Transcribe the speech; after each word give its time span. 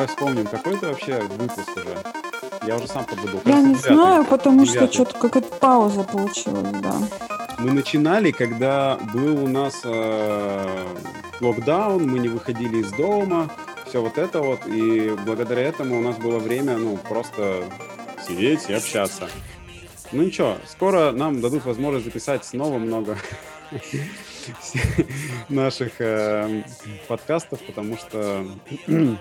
давай 0.00 0.06
вспомним, 0.06 0.46
какой 0.46 0.76
это 0.76 0.88
вообще 0.88 1.20
выпуск 1.20 1.76
уже. 1.76 1.98
Я 2.66 2.76
уже 2.76 2.86
сам 2.86 3.04
подзабыл. 3.04 3.40
Я 3.44 3.60
не 3.60 3.74
знаю, 3.74 4.24
потому 4.24 4.64
что 4.64 4.90
что-то 4.90 5.18
какая-то 5.18 5.54
пауза 5.56 6.04
получилась, 6.04 6.72
да. 6.80 6.94
Мы 7.58 7.72
начинали, 7.72 8.30
когда 8.30 8.98
был 9.12 9.44
у 9.44 9.46
нас 9.46 9.82
э, 9.84 10.86
локдаун, 11.40 12.08
мы 12.08 12.18
не 12.18 12.28
выходили 12.28 12.78
из 12.78 12.90
дома, 12.92 13.50
все 13.86 14.00
вот 14.00 14.16
это 14.16 14.40
вот, 14.40 14.66
и 14.66 15.14
благодаря 15.26 15.62
этому 15.62 15.98
у 15.98 16.00
нас 16.00 16.16
было 16.16 16.38
время, 16.38 16.78
ну, 16.78 16.96
просто 16.96 17.64
сидеть 18.26 18.70
и 18.70 18.72
общаться. 18.72 19.28
Ну 20.12 20.22
ничего, 20.22 20.56
скоро 20.66 21.12
нам 21.12 21.42
дадут 21.42 21.66
возможность 21.66 22.06
записать 22.06 22.44
снова 22.46 22.78
много 22.78 23.18
наших 25.50 25.92
э, 26.00 26.62
подкастов, 27.06 27.60
потому 27.66 27.98
что 27.98 28.46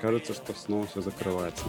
кажется, 0.00 0.34
что 0.34 0.54
снова 0.54 0.86
все 0.86 1.00
закрывается. 1.00 1.64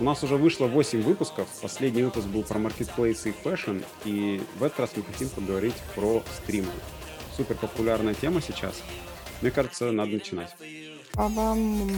У 0.00 0.04
нас 0.04 0.22
уже 0.24 0.36
вышло 0.36 0.66
8 0.66 1.02
выпусков. 1.02 1.46
Последний 1.62 2.02
выпуск 2.02 2.26
был 2.26 2.42
про 2.42 2.58
маркетплейсы 2.58 3.30
и 3.30 3.32
fashion. 3.32 3.78
И 4.04 4.42
в 4.58 4.64
этот 4.64 4.80
раз 4.80 4.90
мы 4.96 5.04
хотим 5.04 5.28
поговорить 5.28 5.76
про 5.94 6.22
стримы. 6.36 6.70
Супер 7.36 7.56
популярная 7.56 8.14
тема 8.14 8.40
сейчас. 8.40 8.82
Мне 9.40 9.50
кажется, 9.50 9.92
надо 9.92 10.12
начинать. 10.12 10.54
А 11.14 11.28
вам... 11.28 11.90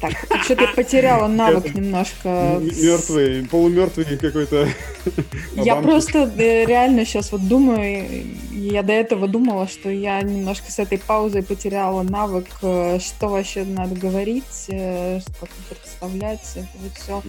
Так, 0.00 0.12
что-то 0.44 0.62
я 0.64 0.68
потеряла 0.68 1.26
навык 1.28 1.74
немножко. 1.74 2.58
Мертвый, 2.60 3.46
полумертвый 3.46 4.04
какой-то. 4.16 4.68
Я 5.54 5.76
просто 5.76 6.32
э, 6.38 6.64
реально 6.64 7.04
сейчас 7.04 7.32
вот 7.32 7.46
думаю, 7.46 8.24
я 8.50 8.82
до 8.82 8.92
этого 8.92 9.28
думала, 9.28 9.66
что 9.68 9.90
я 9.90 10.20
немножко 10.22 10.70
с 10.70 10.78
этой 10.78 10.98
паузой 10.98 11.42
потеряла 11.42 12.02
навык, 12.02 12.46
э, 12.62 12.98
что 13.00 13.28
вообще 13.28 13.64
надо 13.64 13.94
говорить, 13.94 14.66
э, 14.68 15.20
что 15.20 15.48
представлять, 15.68 16.40
это 16.54 16.68
вот 16.74 16.92
все. 16.94 17.22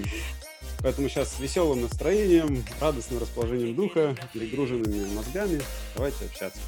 Поэтому 0.81 1.09
сейчас 1.09 1.35
с 1.35 1.39
веселым 1.39 1.81
настроением, 1.81 2.63
радостным 2.79 3.21
расположением 3.21 3.75
духа, 3.75 4.15
перегруженными 4.33 5.13
мозгами. 5.13 5.61
Давайте 5.95 6.25
общаться. 6.25 6.59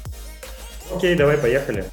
Окей, 0.94 1.14
давай, 1.16 1.38
поехали. 1.38 1.84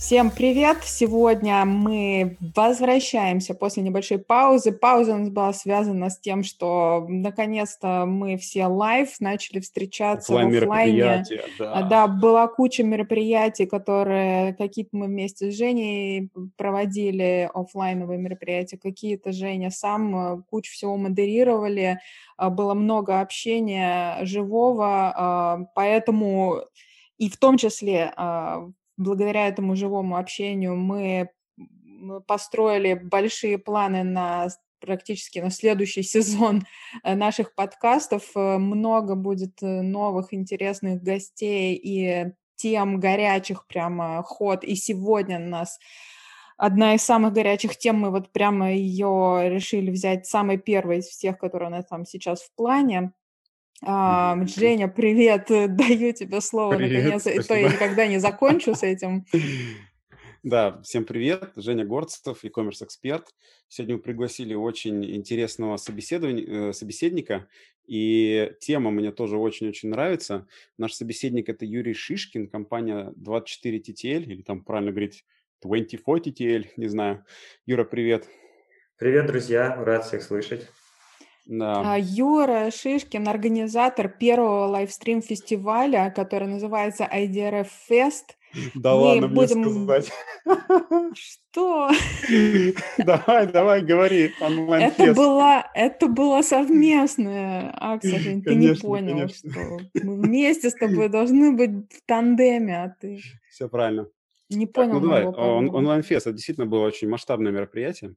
Всем 0.00 0.30
привет! 0.30 0.78
Сегодня 0.82 1.62
мы 1.66 2.38
возвращаемся 2.56 3.52
после 3.52 3.82
небольшой 3.82 4.18
паузы. 4.18 4.72
Пауза 4.72 5.14
у 5.14 5.18
нас 5.18 5.28
была 5.28 5.52
связана 5.52 6.08
с 6.08 6.18
тем, 6.18 6.42
что 6.42 7.04
наконец-то 7.06 8.06
мы 8.06 8.38
все 8.38 8.64
live 8.64 9.20
начали 9.20 9.60
встречаться 9.60 10.32
в 10.32 10.36
офлайне. 10.36 10.58
Оффлайн-мероприятия, 10.62 11.44
А, 11.58 11.82
да. 11.82 11.88
Да, 11.88 12.08
была 12.08 12.48
куча 12.48 12.82
мероприятий, 12.82 13.66
которые 13.66 14.54
какие-то 14.54 14.96
мы 14.96 15.06
вместе 15.06 15.50
с 15.50 15.54
Женей 15.54 16.30
проводили, 16.56 17.50
оффлайновые 17.52 18.18
мероприятия, 18.18 18.78
какие-то 18.78 19.32
Женя 19.32 19.70
сам 19.70 20.16
э, 20.16 20.42
кучу 20.48 20.72
всего 20.72 20.96
модерировали, 20.96 21.98
а, 22.38 22.48
было 22.48 22.72
много 22.72 23.20
общения 23.20 24.24
живого, 24.24 25.12
а, 25.14 25.58
поэтому 25.74 26.62
и 27.18 27.28
в 27.28 27.36
том 27.36 27.58
числе 27.58 28.14
благодаря 29.00 29.48
этому 29.48 29.76
живому 29.76 30.16
общению 30.16 30.76
мы 30.76 31.30
построили 32.26 32.94
большие 32.94 33.58
планы 33.58 34.04
на 34.04 34.48
практически 34.80 35.38
на 35.38 35.50
следующий 35.50 36.02
сезон 36.14 36.62
э, 37.02 37.14
наших 37.14 37.54
подкастов. 37.54 38.30
Э, 38.34 38.58
Много 38.58 39.14
будет 39.14 39.62
э, 39.62 39.82
новых 39.82 40.32
интересных 40.32 41.02
гостей 41.02 41.74
и 41.74 42.32
тем 42.56 43.00
горячих 43.00 43.66
прямо 43.66 44.22
ход. 44.22 44.64
И 44.64 44.74
сегодня 44.74 45.38
у 45.38 45.48
нас 45.48 45.78
одна 46.56 46.94
из 46.94 47.02
самых 47.02 47.32
горячих 47.32 47.76
тем, 47.76 47.96
мы 47.96 48.10
вот 48.10 48.32
прямо 48.32 48.72
ее 48.72 49.48
решили 49.48 49.90
взять 49.90 50.26
самой 50.26 50.58
первой 50.58 50.98
из 50.98 51.06
всех, 51.06 51.38
которые 51.38 51.68
у 51.68 51.72
нас 51.72 51.86
там 51.86 52.04
сейчас 52.04 52.42
в 52.42 52.54
плане. 52.54 53.12
А. 53.82 54.36
Женя, 54.46 54.88
привет, 54.88 55.50
э, 55.50 55.66
даю 55.68 56.12
тебе 56.12 56.40
слово 56.40 56.76
Привет, 56.76 57.04
наконец, 57.04 57.26
и 57.26 57.36
то 57.36 57.42
спасибо. 57.42 57.68
я 57.68 57.72
никогда 57.72 58.06
не 58.06 58.18
закончу 58.18 58.74
с 58.74 58.82
этим. 58.82 59.24
Да, 60.42 60.80
всем 60.80 61.04
привет. 61.04 61.52
Женя 61.56 61.84
Горцев, 61.84 62.44
e-commerce 62.44 62.82
эксперт. 62.82 63.26
Сегодня 63.68 63.96
мы 63.96 64.00
пригласили 64.00 64.54
очень 64.54 65.04
интересного 65.04 65.74
э, 65.74 66.72
собеседника, 66.72 67.46
и 67.86 68.50
тема 68.58 68.90
мне 68.90 69.12
тоже 69.12 69.36
очень-очень 69.36 69.90
нравится. 69.90 70.46
Наш 70.78 70.94
собеседник 70.94 71.50
это 71.50 71.66
Юрий 71.66 71.92
Шишкин, 71.92 72.48
компания 72.48 73.12
24TTL, 73.18 74.22
или 74.22 74.40
там 74.40 74.64
правильно 74.64 74.92
говорить 74.92 75.26
24TTL, 75.62 76.68
не 76.78 76.88
знаю. 76.88 77.26
Юра, 77.66 77.84
привет. 77.84 78.26
Привет, 78.96 79.26
друзья, 79.26 79.76
рад 79.76 80.06
всех 80.06 80.22
слышать. 80.22 80.70
Да. 81.50 81.82
А, 81.94 81.98
Юра 81.98 82.70
Шишкин, 82.70 83.26
организатор 83.26 84.08
первого 84.08 84.66
лайвстрим-фестиваля, 84.66 86.12
который 86.14 86.46
называется 86.46 87.08
IDRF 87.12 87.66
Fest. 87.90 88.36
Да 88.74 88.94
мы 88.94 89.00
ладно 89.00 89.26
мне 89.26 89.34
будем- 89.36 89.64
сказать. 89.84 90.12
Что? 91.14 91.90
Давай, 92.98 93.46
давай, 93.48 93.82
говори. 93.82 94.30
Это 94.40 95.12
была, 95.14 95.68
это 95.74 96.06
была 96.06 96.42
совместная 96.44 97.74
акция, 97.76 98.20
ты 98.20 98.34
не 98.34 98.42
Конечно, 98.42 98.88
понял, 98.88 99.12
конечно. 99.14 99.50
что 99.50 99.60
мы 100.04 100.22
вместе 100.22 100.70
с 100.70 100.74
тобой 100.74 101.08
должны 101.08 101.50
быть 101.56 101.92
в 101.92 102.06
тандеме, 102.06 102.84
а 102.84 102.94
ты 103.00 103.20
Все 103.50 103.68
правильно. 103.68 104.06
не 104.50 104.66
Так, 104.66 104.74
понял 104.74 104.94
ну 104.94 105.00
давай, 105.00 105.24
он- 105.26 105.74
онлайн-фест, 105.74 106.28
это 106.28 106.36
действительно 106.36 106.66
было 106.68 106.86
очень 106.86 107.08
масштабное 107.08 107.50
мероприятие. 107.50 108.14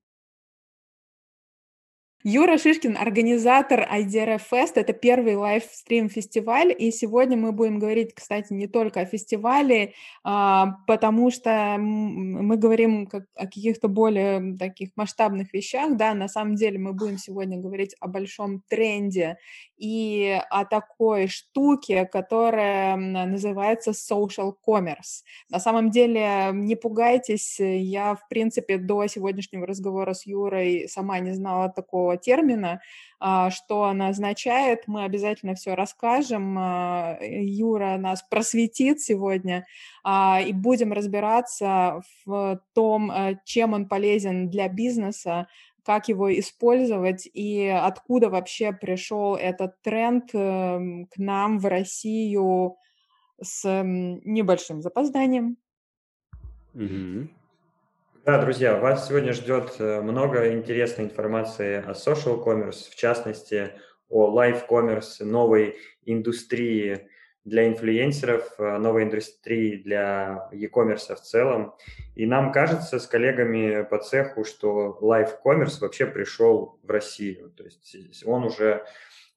Юра 2.25 2.57
Шишкин, 2.57 2.95
организатор 2.95 3.81
IDRF 3.81 4.43
Fest, 4.49 4.71
это 4.75 4.93
первый 4.93 5.35
лайвстрим-фестиваль, 5.35 6.73
и 6.77 6.89
сегодня 6.89 7.35
мы 7.35 7.51
будем 7.51 7.79
говорить, 7.79 8.13
кстати, 8.15 8.53
не 8.53 8.67
только 8.67 9.01
о 9.01 9.05
фестивале, 9.05 9.93
а, 10.23 10.77
потому 10.87 11.31
что 11.31 11.75
мы 11.77 12.55
говорим 12.55 13.07
как 13.07 13.25
о 13.35 13.43
каких-то 13.43 13.89
более 13.89 14.55
таких 14.57 14.91
масштабных 14.95 15.53
вещах, 15.53 15.97
да, 15.97 16.13
на 16.13 16.29
самом 16.29 16.55
деле 16.55 16.79
мы 16.79 16.93
будем 16.93 17.17
сегодня 17.17 17.57
говорить 17.57 17.93
о 17.99 18.07
большом 18.07 18.61
тренде 18.69 19.35
и 19.75 20.39
о 20.49 20.63
такой 20.63 21.27
штуке, 21.27 22.05
которая 22.05 22.95
называется 22.95 23.91
social 23.91 24.53
commerce. 24.65 25.25
На 25.49 25.59
самом 25.59 25.91
деле, 25.91 26.51
не 26.53 26.77
пугайтесь, 26.77 27.59
я, 27.59 28.15
в 28.15 28.29
принципе, 28.29 28.77
до 28.77 29.07
сегодняшнего 29.07 29.67
разговора 29.67 30.13
с 30.13 30.25
Юрой 30.25 30.87
сама 30.87 31.19
не 31.19 31.33
знала 31.33 31.67
такого 31.67 32.12
термина, 32.17 32.81
а, 33.19 33.49
что 33.51 33.85
она 33.85 34.09
означает. 34.09 34.83
Мы 34.87 35.03
обязательно 35.03 35.55
все 35.55 35.75
расскажем. 35.75 36.57
А, 36.57 37.17
Юра 37.21 37.97
нас 37.97 38.23
просветит 38.23 39.01
сегодня, 39.01 39.65
а, 40.03 40.41
и 40.45 40.51
будем 40.53 40.93
разбираться 40.93 42.01
в 42.25 42.61
том, 42.73 43.11
а, 43.11 43.35
чем 43.45 43.73
он 43.73 43.87
полезен 43.87 44.49
для 44.49 44.67
бизнеса, 44.67 45.47
как 45.83 46.07
его 46.07 46.37
использовать 46.39 47.29
и 47.33 47.67
откуда 47.67 48.29
вообще 48.29 48.71
пришел 48.71 49.35
этот 49.35 49.81
тренд 49.81 50.29
эм, 50.33 51.07
к 51.07 51.17
нам 51.17 51.59
в 51.59 51.65
Россию 51.65 52.77
с 53.41 53.83
небольшим 53.83 54.81
запозданием. 54.81 55.57
Мгм. 56.73 57.29
Да, 58.25 58.37
друзья, 58.37 58.77
вас 58.77 59.09
сегодня 59.09 59.33
ждет 59.33 59.75
э, 59.79 59.99
много 59.99 60.53
интересной 60.53 61.03
информации 61.03 61.83
о 61.85 61.91
social 61.91 62.41
commerce, 62.41 62.89
в 62.89 62.95
частности, 62.95 63.71
о 64.07 64.33
live 64.33 64.65
commerce, 64.65 65.25
новой 65.25 65.75
индустрии 66.05 67.09
для 67.43 67.67
инфлюенсеров, 67.67 68.49
э, 68.59 68.77
новой 68.77 69.03
индустрии 69.03 69.75
для 69.75 70.47
e-commerce 70.53 71.13
в 71.13 71.19
целом. 71.19 71.75
И 72.15 72.25
нам 72.25 72.53
кажется 72.53 72.97
с 72.97 73.07
коллегами 73.07 73.83
по 73.83 73.97
цеху, 73.97 74.45
что 74.45 74.97
live 75.01 75.31
commerce 75.43 75.81
вообще 75.81 76.05
пришел 76.05 76.79
в 76.81 76.89
Россию. 76.89 77.49
То 77.49 77.65
есть 77.65 78.25
он 78.25 78.45
уже 78.45 78.85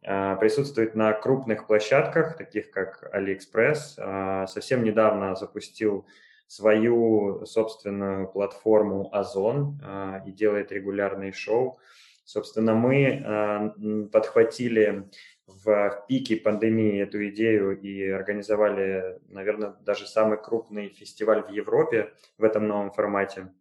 э, 0.03 0.37
присутствует 0.38 0.94
на 0.94 1.12
крупных 1.12 1.67
площадках, 1.67 2.37
таких 2.37 2.71
как 2.71 3.12
AliExpress. 3.12 4.47
Совсем 4.47 4.85
недавно 4.85 5.35
запустил 5.35 6.06
свою 6.47 7.45
собственную 7.47 8.29
платформу 8.29 9.09
Озон 9.13 9.81
а, 9.83 10.23
и 10.27 10.33
делает 10.33 10.73
регулярные 10.73 11.33
шоу. 11.33 11.79
Собственно, 12.25 12.75
мы 12.75 13.23
а, 13.25 13.75
подхватили 14.13 15.09
в 15.47 16.05
пике 16.09 16.37
пандемии 16.37 17.01
эту 17.01 17.29
идею 17.29 17.81
и 17.81 18.09
организовали, 18.09 19.21
наверное, 19.29 19.77
даже 19.81 20.07
самый 20.07 20.39
крупный 20.39 20.89
фестиваль 20.89 21.43
в 21.43 21.51
Европе 21.51 22.13
в 22.37 22.45
этом 22.45 22.67
новом 22.67 22.91
формате. 22.91 23.53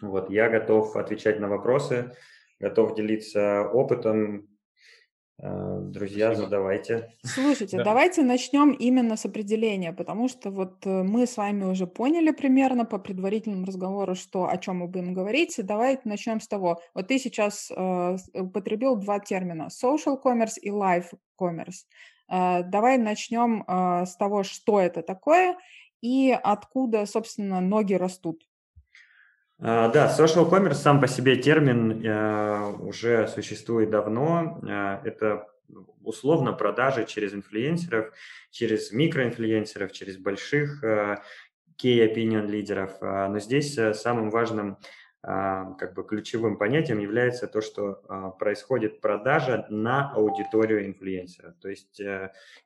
Вот, 0.00 0.30
я 0.30 0.48
готов 0.48 0.96
отвечать 0.96 1.40
на 1.40 1.48
вопросы, 1.48 2.16
готов 2.58 2.94
делиться 2.94 3.68
опытом. 3.68 4.48
Э, 5.42 5.78
друзья, 5.80 6.26
Спасибо. 6.26 6.44
задавайте. 6.44 7.14
Слушайте, 7.24 7.78
да. 7.78 7.84
давайте 7.84 8.22
начнем 8.22 8.72
именно 8.72 9.16
с 9.16 9.24
определения, 9.24 9.92
потому 9.92 10.28
что 10.28 10.50
вот 10.50 10.84
э, 10.84 11.02
мы 11.02 11.26
с 11.26 11.36
вами 11.36 11.64
уже 11.64 11.86
поняли 11.86 12.30
примерно 12.30 12.84
по 12.84 12.98
предварительному 12.98 13.64
разговору, 13.64 14.14
что 14.14 14.48
о 14.48 14.56
чем 14.58 14.78
мы 14.78 14.88
будем 14.88 15.14
говорить. 15.14 15.54
Давайте 15.58 16.02
начнем 16.04 16.40
с 16.40 16.48
того. 16.48 16.80
Вот 16.94 17.08
ты 17.08 17.18
сейчас 17.18 17.70
э, 17.74 18.16
употребил 18.34 18.96
два 18.96 19.18
термина: 19.18 19.68
social 19.70 20.20
commerce 20.22 20.58
и 20.60 20.68
live 20.68 21.06
commerce. 21.40 21.86
Э, 22.30 22.62
давай 22.62 22.98
начнем 22.98 23.64
э, 23.66 24.04
с 24.04 24.16
того, 24.16 24.42
что 24.42 24.78
это 24.78 25.02
такое 25.02 25.56
и 26.02 26.38
откуда, 26.42 27.06
собственно, 27.06 27.60
ноги 27.60 27.94
растут. 27.94 28.42
А, 29.62 29.88
да, 29.88 30.08
social 30.08 30.48
commerce 30.48 30.74
сам 30.74 31.00
по 31.00 31.06
себе 31.06 31.36
термин 31.36 32.02
э, 32.04 32.72
уже 32.80 33.28
существует 33.28 33.90
давно. 33.90 34.58
Э, 34.66 35.06
это 35.06 35.48
условно 36.02 36.54
продажи 36.54 37.04
через 37.04 37.34
инфлюенсеров, 37.34 38.12
через 38.50 38.90
микроинфлюенсеров, 38.90 39.92
через 39.92 40.16
больших 40.16 40.82
э, 40.82 41.18
key 41.80 41.98
opinion 42.10 42.46
лидеров. 42.46 43.00
Но 43.00 43.38
здесь 43.38 43.74
самым 43.74 44.30
важным 44.30 44.78
как 45.22 45.94
бы 45.94 46.02
ключевым 46.02 46.56
понятием 46.56 46.98
является 46.98 47.46
то, 47.46 47.60
что 47.60 48.34
происходит 48.38 49.02
продажа 49.02 49.66
на 49.68 50.10
аудиторию 50.12 50.86
инфлюенсера. 50.86 51.54
То 51.60 51.68
есть 51.68 52.00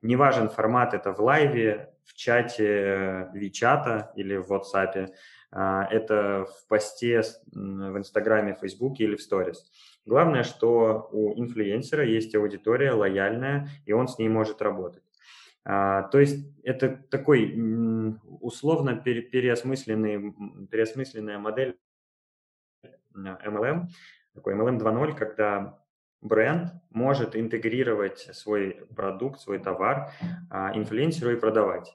не 0.02 0.16
важен 0.16 0.48
формат, 0.48 0.94
это 0.94 1.12
в 1.12 1.20
лайве, 1.20 1.94
в 2.04 2.14
чате 2.14 3.28
Вичата 3.34 4.12
или 4.14 4.36
в 4.36 4.52
WhatsApp, 4.52 5.06
а, 5.06 5.08
это 5.54 6.46
в 6.50 6.66
посте 6.68 7.22
в 7.52 7.98
Инстаграме, 7.98 8.56
Фейсбуке 8.60 9.04
или 9.04 9.14
в 9.14 9.22
Сторис. 9.22 9.70
Главное, 10.04 10.42
что 10.42 11.08
у 11.12 11.40
инфлюенсера 11.40 12.04
есть 12.04 12.34
аудитория 12.34 12.92
лояльная, 12.92 13.68
и 13.86 13.92
он 13.92 14.08
с 14.08 14.18
ней 14.18 14.28
может 14.28 14.60
работать. 14.60 15.04
А, 15.64 16.02
то 16.02 16.20
есть 16.20 16.46
это 16.62 16.88
такой 17.10 17.54
условно 18.40 18.96
переосмысленный, 18.96 20.34
переосмысленная 20.70 21.38
модель 21.38 21.78
MLM, 23.16 23.86
такой 24.34 24.54
MLM 24.54 24.78
2.0, 24.78 25.16
когда 25.16 25.78
бренд 26.20 26.72
может 26.90 27.36
интегрировать 27.36 28.28
свой 28.32 28.86
продукт, 28.94 29.40
свой 29.40 29.58
товар 29.58 30.10
а, 30.50 30.76
инфлюенсеру 30.76 31.32
и 31.32 31.40
продавать. 31.40 31.94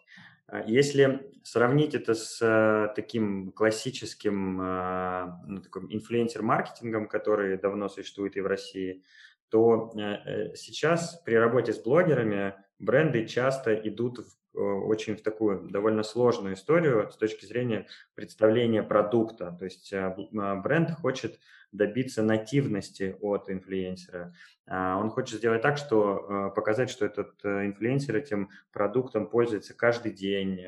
А, 0.51 0.63
если 0.65 1.31
сравнить 1.43 1.95
это 1.95 2.13
с 2.13 2.39
э, 2.41 2.93
таким 2.95 3.51
классическим 3.51 4.61
э, 4.61 5.31
ну, 5.47 5.61
инфлюенсер-маркетингом, 5.89 7.07
который 7.07 7.57
давно 7.57 7.89
существует 7.89 8.35
и 8.35 8.41
в 8.41 8.47
России, 8.47 9.03
то 9.49 9.91
э, 9.95 10.55
сейчас 10.55 11.21
при 11.25 11.35
работе 11.35 11.73
с 11.73 11.79
блогерами 11.79 12.55
бренды 12.79 13.25
часто 13.27 13.73
идут 13.75 14.19
в, 14.19 14.59
очень 14.59 15.15
в 15.15 15.21
такую 15.21 15.69
довольно 15.69 16.03
сложную 16.03 16.55
историю 16.55 17.11
с 17.11 17.17
точки 17.17 17.45
зрения 17.45 17.87
представления 18.15 18.83
продукта. 18.83 19.55
То 19.57 19.65
есть 19.65 19.93
бренд 20.31 20.91
хочет 20.91 21.39
добиться 21.71 22.23
нативности 22.23 23.15
от 23.21 23.49
инфлюенсера. 23.49 24.33
А, 24.65 24.97
он 24.97 25.11
хочет 25.11 25.37
сделать 25.37 25.61
так, 25.61 25.77
что 25.77 26.49
э, 26.49 26.55
показать, 26.55 26.89
что 26.89 27.05
этот 27.05 27.33
э, 27.43 27.67
инфлюенсер 27.67 28.15
этим 28.15 28.49
продуктом 28.71 29.29
пользуется 29.29 29.75
каждый 29.75 30.11
день, 30.11 30.59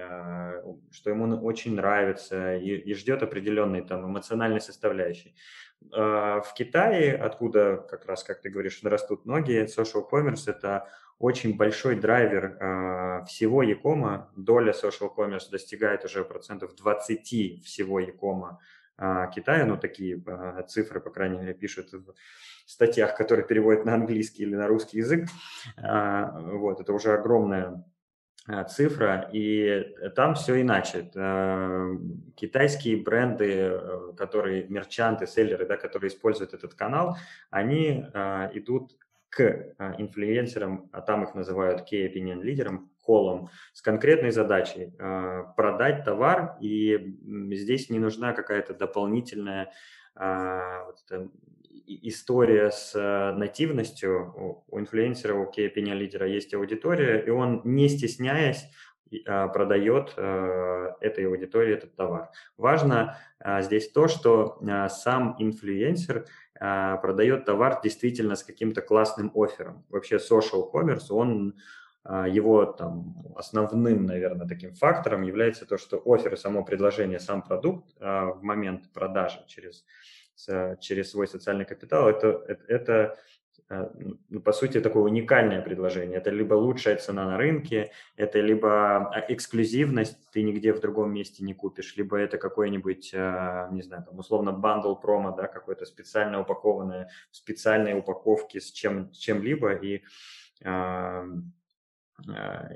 что 0.92 1.10
ему 1.10 1.44
очень 1.44 1.74
нравится 1.74 2.56
и, 2.56 2.70
и 2.70 2.94
ждет 2.94 3.24
определенной 3.24 3.82
там 3.82 4.06
эмоциональной 4.06 4.62
составляющей. 4.62 5.36
А, 5.92 6.42
в 6.42 6.54
Китае, 6.54 7.16
откуда 7.16 7.78
как 7.90 8.06
раз, 8.06 8.24
как 8.24 8.42
ты 8.42 8.50
говоришь, 8.50 8.82
растут 8.84 9.26
ноги, 9.26 9.66
social 9.66 10.06
commerce– 10.10 10.44
это 10.48 10.88
очень 11.22 11.56
большой 11.56 11.96
драйвер 11.96 13.26
всего 13.26 13.64
Якома. 13.64 14.32
Доля 14.36 14.74
social 14.74 15.10
commerce 15.16 15.50
достигает 15.52 16.04
уже 16.06 16.24
процентов 16.24 16.76
20 16.76 17.64
всего 17.64 18.00
Якома 18.00 18.60
Китая, 19.34 19.66
ну 19.66 19.78
такие 19.78 20.24
цифры, 20.68 21.00
по 21.00 21.10
крайней 21.10 21.40
мере, 21.40 21.54
пишут 21.56 21.92
в 21.92 22.14
статьях, 22.66 23.16
которые 23.16 23.46
переводят 23.46 23.86
на 23.86 23.96
английский 23.96 24.44
или 24.44 24.56
на 24.56 24.68
русский 24.68 25.00
язык. 25.00 25.28
А, 25.78 26.40
вот, 26.40 26.80
это 26.80 26.94
уже 26.94 27.14
огромная 27.14 27.84
цифра, 28.70 29.30
и 29.34 29.96
там 30.16 30.36
все 30.36 30.62
иначе. 30.62 31.10
А, 31.16 31.90
китайские 32.36 32.98
бренды, 32.98 33.52
э, 33.52 34.14
которые, 34.18 34.68
мерчанты, 34.68 35.26
селлеры, 35.26 35.66
да, 35.66 35.78
которые 35.78 36.10
используют 36.10 36.54
этот 36.54 36.74
канал, 36.74 37.18
они 37.50 38.06
идут 38.54 38.98
к 39.32 39.74
инфлюенсерам, 39.98 40.90
а 40.92 41.02
там 41.02 41.24
их 41.24 41.34
называют 41.34 41.92
key 41.92 42.06
opinion 42.06 42.44
лидерам, 42.44 42.92
колом, 43.02 43.50
с 43.74 43.82
конкретной 43.82 44.32
задачей 44.32 44.94
продать 45.56 46.04
товар, 46.04 46.58
и 46.62 47.18
здесь 47.52 47.90
не 47.90 47.98
нужна 47.98 48.34
какая-то 48.34 48.76
дополнительная 48.76 49.72
вот 50.16 50.98
история 51.88 52.70
с 52.70 52.94
нативностью. 53.38 54.64
У 54.68 54.80
инфлюенсера, 54.80 55.34
у 55.34 55.50
key 55.50 55.74
opinion 55.74 55.96
лидера 55.96 56.28
есть 56.28 56.54
аудитория, 56.54 57.20
и 57.26 57.30
он, 57.30 57.62
не 57.64 57.90
стесняясь, 57.90 58.66
а, 58.66 58.91
продает 59.20 60.14
э, 60.18 60.94
этой 61.02 61.28
аудитории 61.28 61.74
этот 61.74 61.96
товар. 61.96 62.30
Важно 62.58 63.18
а, 63.40 63.62
здесь 63.62 63.92
то, 63.92 64.08
что 64.08 64.58
а, 64.68 64.90
сам 64.90 65.36
инфлюенсер 65.40 66.26
продает 66.60 67.46
товар 67.46 67.80
действительно 67.84 68.36
с 68.36 68.44
каким-то 68.44 68.84
классным 68.84 69.32
оффером. 69.34 69.84
Вообще 69.90 70.18
social 70.18 70.72
commerce, 70.72 71.08
он 71.10 71.56
его 72.28 72.66
там 72.66 73.34
основным, 73.36 74.06
наверное, 74.06 74.48
таким 74.48 74.76
фактором 74.76 75.24
является 75.24 75.66
то, 75.66 75.80
что 75.80 76.00
офер 76.06 76.36
и 76.36 76.38
само 76.38 76.64
предложение, 76.64 77.20
сам 77.20 77.42
продукт 77.42 77.92
в 78.00 78.38
момент 78.44 78.94
продажи 78.94 79.44
через 79.48 79.86
через 80.80 81.10
свой 81.10 81.28
социальный 81.28 81.66
капитал, 81.66 82.08
это, 82.08 82.44
это, 82.48 82.64
это 82.68 83.18
по 84.44 84.52
сути, 84.52 84.82
такое 84.82 85.04
уникальное 85.04 85.62
предложение. 85.62 86.18
Это 86.18 86.30
либо 86.30 86.56
лучшая 86.56 86.98
цена 86.98 87.26
на 87.26 87.38
рынке, 87.38 87.92
это 88.16 88.40
либо 88.40 88.98
а, 88.98 89.26
эксклюзивность, 89.30 90.18
ты 90.32 90.44
нигде 90.44 90.74
в 90.74 90.80
другом 90.80 91.14
месте 91.14 91.44
не 91.44 91.54
купишь, 91.54 91.96
либо 91.96 92.18
это 92.18 92.38
какой-нибудь, 92.38 93.12
э, 93.14 93.68
не 93.72 93.82
знаю, 93.82 94.04
там, 94.04 94.20
условно, 94.20 94.52
бандл 94.52 94.96
промо, 94.96 95.32
да, 95.32 95.48
какое-то 95.48 95.86
специально 95.86 96.42
упакованное, 96.42 97.10
в 97.32 97.36
специальной 97.36 97.98
упаковке 97.98 98.60
с 98.60 98.72
чем, 98.72 99.12
чем-либо, 99.12 99.74
и 99.74 100.04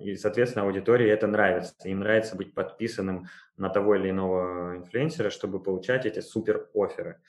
и, 0.01 0.15
соответственно, 0.15 0.65
аудитории 0.65 1.07
это 1.07 1.27
нравится. 1.27 1.75
Им 1.87 1.99
нравится 1.99 2.35
быть 2.35 2.53
подписанным 2.53 3.27
на 3.57 3.69
того 3.69 3.95
или 3.95 4.09
иного 4.09 4.77
инфлюенсера, 4.77 5.29
чтобы 5.29 5.61
получать 5.61 6.05
эти 6.05 6.19
супер 6.19 6.67
оферы. 6.73 7.21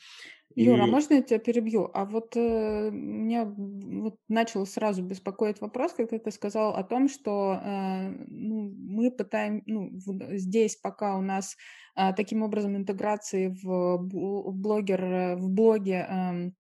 Юра, 0.56 0.84
а 0.84 0.86
можно 0.86 1.14
я 1.14 1.22
тебя 1.22 1.38
перебью? 1.38 1.90
А 1.92 2.06
вот 2.06 2.34
э, 2.34 2.90
меня 2.90 3.44
вот 3.44 4.18
начал 4.28 4.64
сразу 4.64 5.02
беспокоить 5.02 5.60
вопрос, 5.60 5.92
когда 5.92 6.18
ты 6.18 6.30
сказал 6.30 6.74
о 6.74 6.82
том, 6.82 7.08
что 7.08 7.60
э, 7.62 8.08
ну, 8.26 8.72
мы 8.74 9.10
пытаем, 9.10 9.62
ну, 9.66 9.90
в, 9.92 10.36
здесь 10.38 10.76
пока 10.76 11.18
у 11.18 11.20
нас 11.20 11.56
э, 11.94 12.14
таким 12.14 12.42
образом 12.42 12.74
интеграции 12.74 13.48
в, 13.48 13.98
в 13.98 14.52
блогер, 14.52 15.36
в 15.36 15.50
блоге 15.50 16.06
э, 16.08 16.50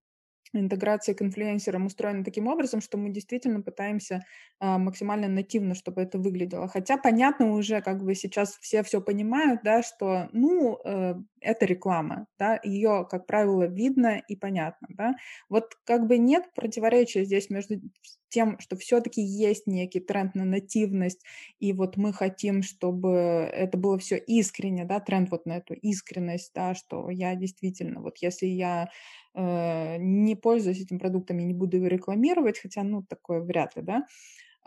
интеграция 0.60 1.14
к 1.14 1.22
инфлюенсерам 1.22 1.86
устроена 1.86 2.24
таким 2.24 2.46
образом, 2.48 2.80
что 2.80 2.98
мы 2.98 3.10
действительно 3.10 3.60
пытаемся 3.62 4.24
а, 4.58 4.78
максимально 4.78 5.28
нативно, 5.28 5.74
чтобы 5.74 6.02
это 6.02 6.18
выглядело. 6.18 6.68
Хотя 6.68 6.96
понятно 6.96 7.52
уже, 7.52 7.80
как 7.82 8.02
бы 8.04 8.14
сейчас 8.14 8.56
все 8.60 8.82
все 8.82 9.00
понимают, 9.00 9.60
да, 9.62 9.82
что, 9.82 10.28
ну, 10.32 10.78
э, 10.84 11.14
это 11.40 11.66
реклама, 11.66 12.26
да, 12.38 12.58
ее, 12.62 13.06
как 13.10 13.26
правило, 13.26 13.64
видно 13.64 14.22
и 14.28 14.36
понятно, 14.36 14.88
да. 14.90 15.14
Вот 15.48 15.74
как 15.84 16.06
бы 16.06 16.18
нет 16.18 16.44
противоречия 16.54 17.24
здесь 17.24 17.50
между 17.50 17.80
тем, 18.28 18.58
что 18.60 18.76
все-таки 18.76 19.20
есть 19.22 19.66
некий 19.66 20.00
тренд 20.00 20.34
на 20.34 20.44
нативность, 20.44 21.24
и 21.58 21.72
вот 21.72 21.96
мы 21.96 22.12
хотим, 22.12 22.62
чтобы 22.62 23.10
это 23.10 23.78
было 23.78 23.98
все 23.98 24.16
искренне, 24.16 24.84
да, 24.84 25.00
тренд 25.00 25.30
вот 25.30 25.46
на 25.46 25.58
эту 25.58 25.74
искренность, 25.74 26.52
да, 26.54 26.74
что 26.74 27.10
я 27.10 27.34
действительно, 27.34 28.00
вот 28.00 28.18
если 28.18 28.46
я 28.46 28.88
не 29.36 30.34
пользуюсь 30.34 30.80
этим 30.80 30.98
продуктом 30.98 31.38
и 31.38 31.44
не 31.44 31.54
буду 31.54 31.76
его 31.76 31.86
рекламировать, 31.88 32.58
хотя, 32.58 32.82
ну, 32.82 33.02
такое 33.02 33.40
вряд 33.40 33.76
ли, 33.76 33.82
да, 33.82 34.06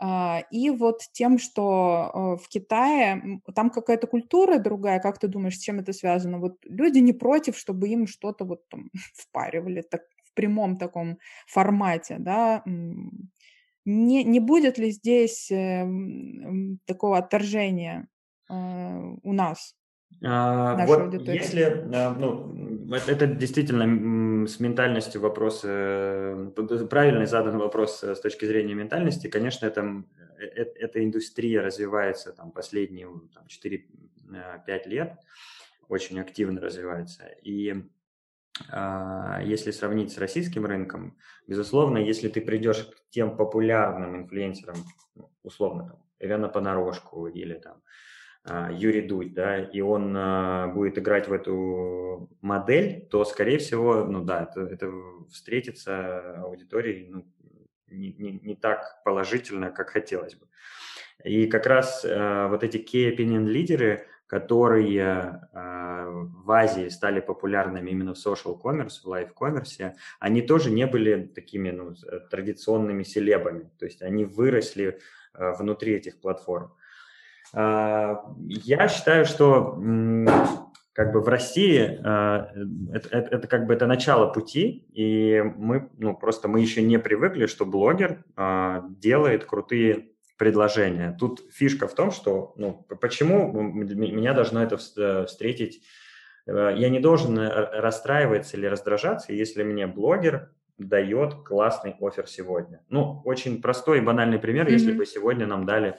а, 0.02 0.42
и 0.50 0.70
вот 0.70 1.02
тем, 1.12 1.38
что 1.38 2.10
э, 2.14 2.42
в 2.42 2.48
Китае 2.48 3.42
там 3.54 3.68
какая-то 3.68 4.06
культура 4.06 4.58
другая, 4.58 4.98
как 4.98 5.18
ты 5.18 5.28
думаешь, 5.28 5.58
с 5.58 5.60
чем 5.60 5.78
это 5.78 5.92
связано? 5.92 6.38
Вот 6.38 6.56
люди 6.64 7.00
не 7.00 7.12
против, 7.12 7.58
чтобы 7.58 7.88
им 7.88 8.06
что-то 8.06 8.46
вот 8.46 8.66
там 8.70 8.90
впаривали 9.14 9.82
так, 9.82 10.00
в 10.24 10.32
прямом 10.32 10.78
таком 10.78 11.18
формате, 11.46 12.16
да? 12.18 12.62
Не, 13.84 14.24
не 14.24 14.40
будет 14.40 14.78
ли 14.78 14.90
здесь 14.90 15.50
э, 15.50 15.86
такого 16.86 17.18
отторжения 17.18 18.08
э, 18.48 19.16
у 19.22 19.32
нас? 19.34 19.74
А, 20.24 20.86
вот 20.86 21.00
аудитории. 21.00 21.38
если, 21.38 21.84
ну, 21.86 22.94
это, 22.94 23.12
это 23.12 23.26
действительно 23.26 23.84
с 24.46 24.60
ментальностью 24.60 25.20
вопрос, 25.20 25.62
э, 25.64 26.50
правильный 26.90 27.26
задан 27.26 27.58
вопрос 27.58 28.02
с 28.02 28.20
точки 28.20 28.44
зрения 28.44 28.74
ментальности, 28.74 29.28
конечно, 29.28 29.66
это, 29.66 30.04
эта 30.38 31.04
индустрия 31.04 31.62
развивается 31.62 32.32
там 32.32 32.52
последние 32.52 33.08
там, 33.34 33.46
4-5 33.46 34.88
лет, 34.88 35.14
очень 35.88 36.20
активно 36.20 36.60
развивается. 36.60 37.24
И 37.42 37.74
а, 38.68 39.40
если 39.42 39.70
сравнить 39.70 40.12
с 40.12 40.18
российским 40.18 40.66
рынком, 40.66 41.16
безусловно, 41.46 41.98
если 41.98 42.28
ты 42.28 42.40
придешь 42.40 42.84
к 42.84 43.10
тем 43.10 43.36
популярным 43.36 44.16
инфлюенсерам, 44.16 44.76
условно, 45.42 45.88
там, 45.88 46.02
Елена 46.20 46.48
Понарошку 46.48 47.26
или 47.26 47.54
там 47.54 47.82
Юрий 48.72 49.02
Дудь, 49.02 49.34
да, 49.34 49.58
и 49.58 49.80
он 49.80 50.14
а, 50.16 50.68
будет 50.68 50.98
играть 50.98 51.28
в 51.28 51.32
эту 51.32 52.28
модель, 52.40 53.06
то, 53.10 53.24
скорее 53.24 53.58
всего, 53.58 54.04
ну 54.04 54.24
да, 54.24 54.48
это, 54.50 54.62
это 54.62 54.90
встретится 55.30 56.40
аудиторией 56.40 57.08
ну, 57.08 57.26
не, 57.88 58.12
не, 58.18 58.40
не 58.42 58.56
так 58.56 59.02
положительно, 59.04 59.70
как 59.70 59.90
хотелось 59.90 60.34
бы. 60.34 60.46
И 61.22 61.46
как 61.46 61.66
раз 61.66 62.04
э, 62.04 62.46
вот 62.48 62.64
эти 62.64 62.78
key 62.78 63.14
opinion 63.14 63.44
лидеры, 63.44 64.06
которые 64.26 65.40
в 65.52 66.52
Азии 66.52 66.88
стали 66.88 67.18
популярными 67.18 67.90
именно 67.90 68.14
в 68.14 68.16
social 68.16 68.56
commerce, 68.62 69.00
в 69.02 69.06
live 69.06 69.32
commerce, 69.34 69.92
они 70.20 70.40
тоже 70.40 70.70
не 70.70 70.86
были 70.86 71.26
такими 71.26 71.70
ну, 71.70 71.94
традиционными 72.30 73.02
селебами, 73.02 73.72
то 73.76 73.86
есть 73.86 74.02
они 74.02 74.24
выросли 74.24 75.00
внутри 75.34 75.94
этих 75.94 76.20
платформ. 76.20 76.72
Э, 77.54 78.16
я 78.46 78.88
считаю, 78.88 79.24
что 79.24 79.78
как 80.92 81.12
бы 81.12 81.20
в 81.20 81.28
России 81.28 81.78
это, 81.80 83.08
это, 83.10 83.36
это 83.36 83.48
как 83.48 83.66
бы 83.66 83.72
это 83.72 83.86
начало 83.86 84.26
пути, 84.32 84.86
и 84.92 85.40
мы, 85.56 85.88
ну, 85.98 86.14
просто 86.14 86.48
мы 86.48 86.60
еще 86.60 86.82
не 86.82 86.98
привыкли, 86.98 87.46
что 87.46 87.64
блогер 87.64 88.24
делает 89.00 89.44
крутые 89.44 90.10
предложение. 90.40 91.14
Тут 91.20 91.42
фишка 91.52 91.86
в 91.86 91.94
том, 91.94 92.10
что, 92.10 92.54
ну, 92.56 92.86
почему 92.98 93.52
меня 93.52 94.32
должно 94.32 94.62
это 94.62 94.78
э, 94.96 95.26
встретить, 95.26 95.82
э, 96.46 96.74
я 96.78 96.88
не 96.88 96.98
должен 96.98 97.38
э, 97.38 97.78
расстраиваться 97.78 98.56
или 98.56 98.64
раздражаться, 98.64 99.34
если 99.34 99.62
мне 99.62 99.86
блогер 99.86 100.50
дает 100.78 101.34
классный 101.44 101.94
офер 102.00 102.26
сегодня. 102.26 102.80
Ну, 102.88 103.20
очень 103.26 103.60
простой 103.60 103.98
и 103.98 104.00
банальный 104.00 104.38
пример, 104.38 104.66
mm-hmm. 104.66 104.72
если 104.72 104.92
бы 104.92 105.04
сегодня 105.04 105.46
нам 105.46 105.66
дали 105.66 105.98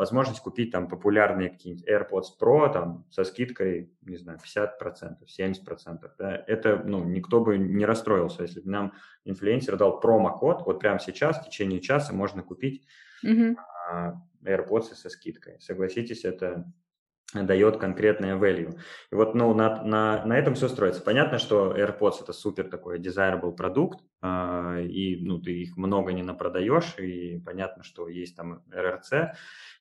возможность 0.00 0.40
купить 0.40 0.70
там 0.70 0.88
популярные 0.88 1.50
какие-нибудь 1.50 1.86
AirPods 1.86 2.28
Pro 2.40 2.72
там 2.72 3.04
со 3.10 3.22
скидкой, 3.22 3.92
не 4.00 4.16
знаю, 4.16 4.38
50%, 4.38 4.70
70%. 5.26 6.10
Да, 6.18 6.42
это, 6.46 6.82
ну, 6.82 7.04
никто 7.04 7.40
бы 7.40 7.58
не 7.58 7.84
расстроился, 7.84 8.44
если 8.44 8.60
бы 8.60 8.70
нам 8.70 8.94
инфлюенсер 9.26 9.76
дал 9.76 10.00
промокод, 10.00 10.62
вот 10.64 10.80
прямо 10.80 11.00
сейчас, 11.00 11.38
в 11.38 11.44
течение 11.44 11.80
часа 11.80 12.14
можно 12.14 12.42
купить 12.42 12.86
mm-hmm. 13.22 13.56
AirPods 14.42 14.94
со 14.94 15.10
скидкой. 15.10 15.60
Согласитесь, 15.60 16.24
это 16.24 16.64
дает 17.34 17.76
конкретное 17.76 18.36
value. 18.36 18.78
И 19.12 19.14
вот 19.14 19.34
ну, 19.34 19.54
на, 19.54 19.82
на, 19.84 20.24
на 20.24 20.38
этом 20.38 20.54
все 20.54 20.68
строится. 20.68 21.02
Понятно, 21.02 21.38
что 21.38 21.76
AirPods 21.76 22.22
это 22.22 22.32
супер 22.32 22.68
такой 22.68 22.98
desirable 22.98 23.54
продукт, 23.54 24.00
э, 24.22 24.86
и 24.88 25.24
ну, 25.24 25.38
ты 25.40 25.52
их 25.62 25.76
много 25.76 26.12
не 26.12 26.22
напродаешь, 26.22 26.98
и 26.98 27.38
понятно, 27.44 27.84
что 27.84 28.08
есть 28.08 28.36
там 28.36 28.62
RRC 28.70 29.32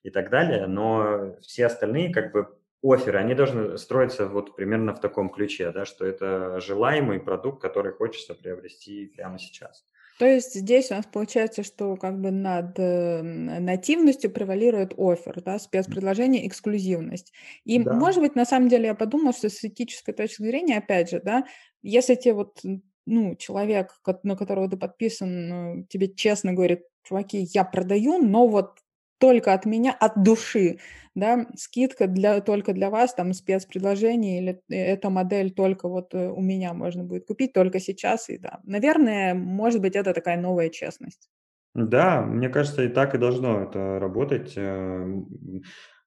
и 0.04 0.10
так 0.10 0.30
далее, 0.30 0.68
но 0.68 1.36
все 1.42 1.66
остальные 1.66 2.14
как 2.14 2.32
бы 2.32 2.48
оферы, 2.82 3.20
они 3.20 3.36
должны 3.36 3.78
строиться 3.78 4.28
вот 4.28 4.56
примерно 4.56 4.96
в 4.96 5.02
таком 5.02 5.30
ключе, 5.30 5.72
да, 5.72 5.86
что 5.86 6.06
это 6.06 6.60
желаемый 6.62 7.20
продукт, 7.20 7.62
который 7.62 7.92
хочется 7.92 8.34
приобрести 8.34 9.08
прямо 9.08 9.38
сейчас. 9.38 9.86
То 10.18 10.26
есть 10.26 10.54
здесь 10.54 10.92
у 10.92 10.96
нас 10.96 11.06
получается, 11.06 11.64
что 11.64 11.96
как 11.96 12.20
бы 12.20 12.30
над 12.30 12.78
э, 12.78 13.22
нативностью 13.22 14.30
превалирует 14.30 14.94
офер, 14.98 15.42
да, 15.42 15.58
спецпредложение, 15.60 16.46
эксклюзивность. 16.46 17.32
И, 17.64 17.82
да. 17.82 17.94
может 17.94 18.20
быть, 18.20 18.36
на 18.36 18.44
самом 18.44 18.68
деле 18.68 18.88
я 18.88 18.96
подумала, 18.96 19.32
что 19.32 19.50
с 19.50 19.64
этической 19.64 20.14
точки 20.14 20.42
зрения, 20.42 20.80
опять 20.80 21.10
же, 21.10 21.22
да, 21.24 21.46
если 21.82 22.16
тебе 22.16 22.34
вот, 22.34 22.60
ну, 23.06 23.36
человек, 23.38 23.98
на 24.24 24.36
которого 24.36 24.70
ты 24.70 24.76
подписан, 24.76 25.86
тебе 25.90 26.14
честно 26.14 26.52
говорит, 26.52 26.82
чуваки, 27.04 27.48
я 27.54 27.64
продаю, 27.64 28.18
но 28.18 28.46
вот 28.46 28.80
только 29.20 29.54
от 29.54 29.66
меня, 29.66 29.96
от 30.00 30.24
души, 30.24 30.80
да, 31.14 31.48
скидка 31.56 32.08
для, 32.08 32.42
только 32.42 32.74
для 32.74 32.90
вас, 32.90 33.14
там, 33.14 33.34
спецпредложение, 33.34 34.40
или 34.42 34.62
э, 34.70 34.94
эта 34.94 35.10
модель 35.10 35.52
только 35.52 35.88
вот 35.88 36.14
э, 36.14 36.30
у 36.30 36.42
меня 36.42 36.74
можно 36.74 37.04
будет 37.04 37.26
купить, 37.26 37.54
только 37.54 37.80
сейчас, 37.80 38.30
и 38.30 38.38
да. 38.38 38.60
Наверное, 38.64 39.34
может 39.34 39.82
быть, 39.82 39.96
это 39.96 40.14
такая 40.14 40.40
новая 40.40 40.70
честность. 40.70 41.30
Да, 41.76 42.22
мне 42.22 42.50
кажется, 42.50 42.84
и 42.84 42.88
так 42.88 43.14
и 43.14 43.20
должно 43.20 43.62
это 43.62 44.00
работать. 44.00 44.54
Э, 44.56 45.06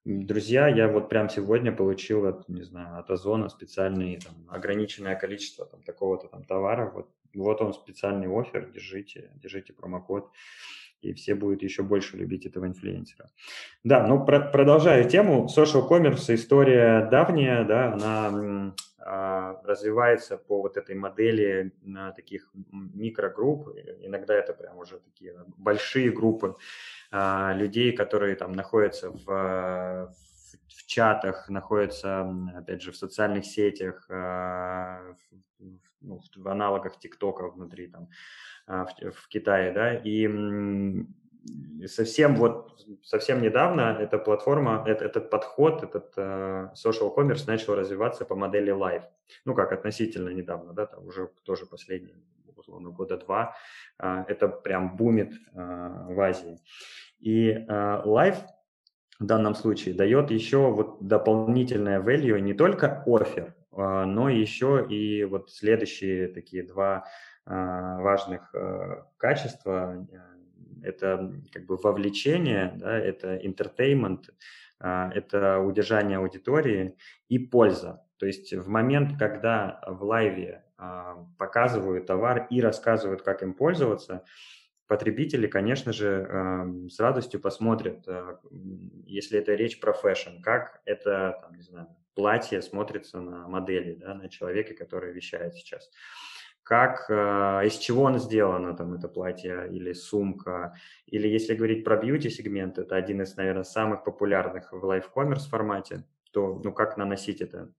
друзья, 0.05 0.69
я 0.69 0.89
вот 0.89 1.09
прям 1.09 1.29
сегодня 1.29 1.71
получил, 1.71 2.27
от, 2.27 2.49
не 2.49 2.63
знаю, 2.63 2.99
от 2.99 3.11
Озона 3.11 3.49
специальный, 3.49 4.19
там, 4.19 4.35
ограниченное 4.49 5.17
количество 5.17 5.67
там, 5.67 5.83
такого-то 5.83 6.29
там 6.29 6.45
товара. 6.45 6.91
Вот, 6.91 7.11
вот 7.35 7.61
он 7.61 7.75
специальный 7.75 8.29
офер, 8.29 8.71
держите, 8.73 9.31
держите 9.37 9.73
промокод 9.73 10.31
и 11.03 11.13
все 11.13 11.35
будут 11.35 11.63
еще 11.63 11.83
больше 11.83 12.17
любить 12.17 12.47
этого 12.47 12.67
инфлюенсера. 12.67 13.31
Да, 13.85 14.07
ну 14.07 14.25
про, 14.25 14.41
продолжая 14.41 15.05
тему, 15.05 15.49
social 15.55 15.89
commerce 15.89 16.35
история 16.35 17.09
давняя, 17.11 17.65
да, 17.65 17.93
она 17.93 18.75
а, 19.05 19.61
развивается 19.65 20.37
по 20.37 20.63
вот 20.63 20.77
этой 20.77 20.95
модели 20.95 21.73
на 21.83 22.13
таких 22.13 22.51
микрогрупп, 22.71 23.69
иногда 24.01 24.35
это 24.35 24.53
прям 24.55 24.79
уже 24.79 25.01
такие 25.01 25.35
большие 25.57 26.11
группы 26.11 26.57
а, 27.11 27.53
людей, 27.55 27.93
которые 27.93 28.37
там 28.37 28.53
находятся 28.53 29.11
в, 29.11 29.25
в, 29.25 30.15
в 30.69 30.87
чатах, 30.87 31.49
находятся, 31.49 32.29
опять 32.57 32.83
же, 32.83 32.93
в 32.93 32.97
социальных 32.97 33.45
сетях, 33.45 34.07
а, 34.11 35.15
в, 35.59 35.65
ну, 36.01 36.21
в 36.37 36.49
аналогах 36.49 36.99
ТикТока 36.99 37.49
внутри 37.49 37.89
там, 37.89 38.09
а, 38.67 38.87
в, 38.87 39.13
в 39.13 39.29
Китае, 39.29 39.73
да, 39.73 39.95
и 39.95 40.29
совсем 41.87 42.37
вот 42.37 42.73
совсем 43.03 43.43
недавно 43.43 43.97
эта 44.01 44.19
платформа, 44.19 44.85
этот, 44.87 45.03
этот 45.03 45.31
подход, 45.31 45.83
этот 45.83 46.17
uh, 46.17 46.71
social 46.75 47.15
commerce 47.15 47.45
начал 47.47 47.75
развиваться 47.75 48.25
по 48.25 48.35
модели 48.35 48.73
Live. 48.73 49.05
Ну 49.45 49.55
как 49.55 49.73
относительно 49.73 50.31
недавно, 50.31 50.73
да, 50.73 50.87
там 50.87 51.07
уже 51.07 51.31
тоже 51.45 51.67
последние 51.67 52.17
условно 52.57 52.91
года 52.91 53.17
два. 53.17 53.57
Uh, 54.01 54.25
это 54.29 54.49
прям 54.49 54.97
бумит 54.97 55.33
uh, 55.55 56.15
в 56.15 56.21
Азии. 56.21 56.59
И 57.19 57.53
uh, 57.53 58.05
Live 58.05 58.39
в 59.23 59.27
данном 59.27 59.55
случае 59.55 59.95
дает 59.95 60.31
еще 60.31 60.71
вот 60.71 60.99
дополнительное 61.01 62.01
value 62.01 62.41
не 62.41 62.55
только 62.55 63.03
офер, 63.07 63.55
но 63.71 64.29
еще 64.29 64.85
и 64.89 65.25
вот 65.25 65.51
следующие 65.51 66.29
такие 66.29 66.65
два 66.65 67.05
а, 67.45 67.99
важных 68.01 68.55
а, 68.55 69.07
качества. 69.17 70.07
Э, 70.13 70.19
это 70.85 71.33
как 71.53 71.67
бы 71.67 71.77
вовлечение, 71.77 72.73
да, 72.77 72.99
это 72.99 73.37
entertainment, 73.37 74.25
а, 74.79 75.11
это 75.15 75.61
удержание 75.61 76.19
аудитории 76.19 76.97
и 77.29 77.39
польза. 77.39 78.05
То 78.19 78.27
есть 78.27 78.53
в 78.53 78.69
момент, 78.69 79.19
когда 79.19 79.81
в 79.87 80.05
лайве 80.05 80.65
показывают 81.39 82.07
товар 82.07 82.49
и 82.51 82.61
рассказывают, 82.61 83.23
как 83.23 83.43
им 83.45 83.55
пользоваться, 83.55 84.25
потребители, 84.93 85.47
конечно 85.47 85.91
же, 85.91 86.29
с 86.91 87.01
радостью 87.01 87.41
посмотрят, 87.41 88.07
если 89.07 89.39
это 89.39 89.55
речь 89.55 89.81
про 89.81 89.95
fashion, 89.95 90.43
как 90.43 90.83
это, 90.85 91.39
там, 91.41 91.55
не 91.55 91.63
знаю, 91.63 91.89
платье 92.15 92.61
смотрится 92.61 93.19
на 93.19 93.49
модели, 93.49 93.95
да, 93.95 94.13
на 94.13 94.29
человеке, 94.29 94.75
который 94.75 95.15
вещает 95.15 95.55
сейчас. 95.55 95.91
Как, 96.63 97.07
э, 97.09 97.67
из 97.67 97.79
чего 97.79 98.07
оно 98.07 98.19
сделано, 98.19 98.77
там, 98.77 98.93
это 98.93 99.09
платье 99.09 99.67
или 99.71 99.95
сумка, 99.95 100.75
или 101.07 101.27
если 101.27 101.55
говорить 101.55 101.85
про 101.85 101.97
бьюти-сегмент, 101.97 102.77
это 102.79 102.95
один 102.95 103.23
из, 103.23 103.35
наверное, 103.37 103.65
самых 103.65 104.05
популярных 104.05 104.73
в 104.73 104.85
live 104.85 105.05
commerce 105.05 105.47
формате, 105.47 106.05
то, 106.33 106.61
ну, 106.63 106.73
как 106.73 106.99
наносить 106.99 107.41
это, 107.41 107.73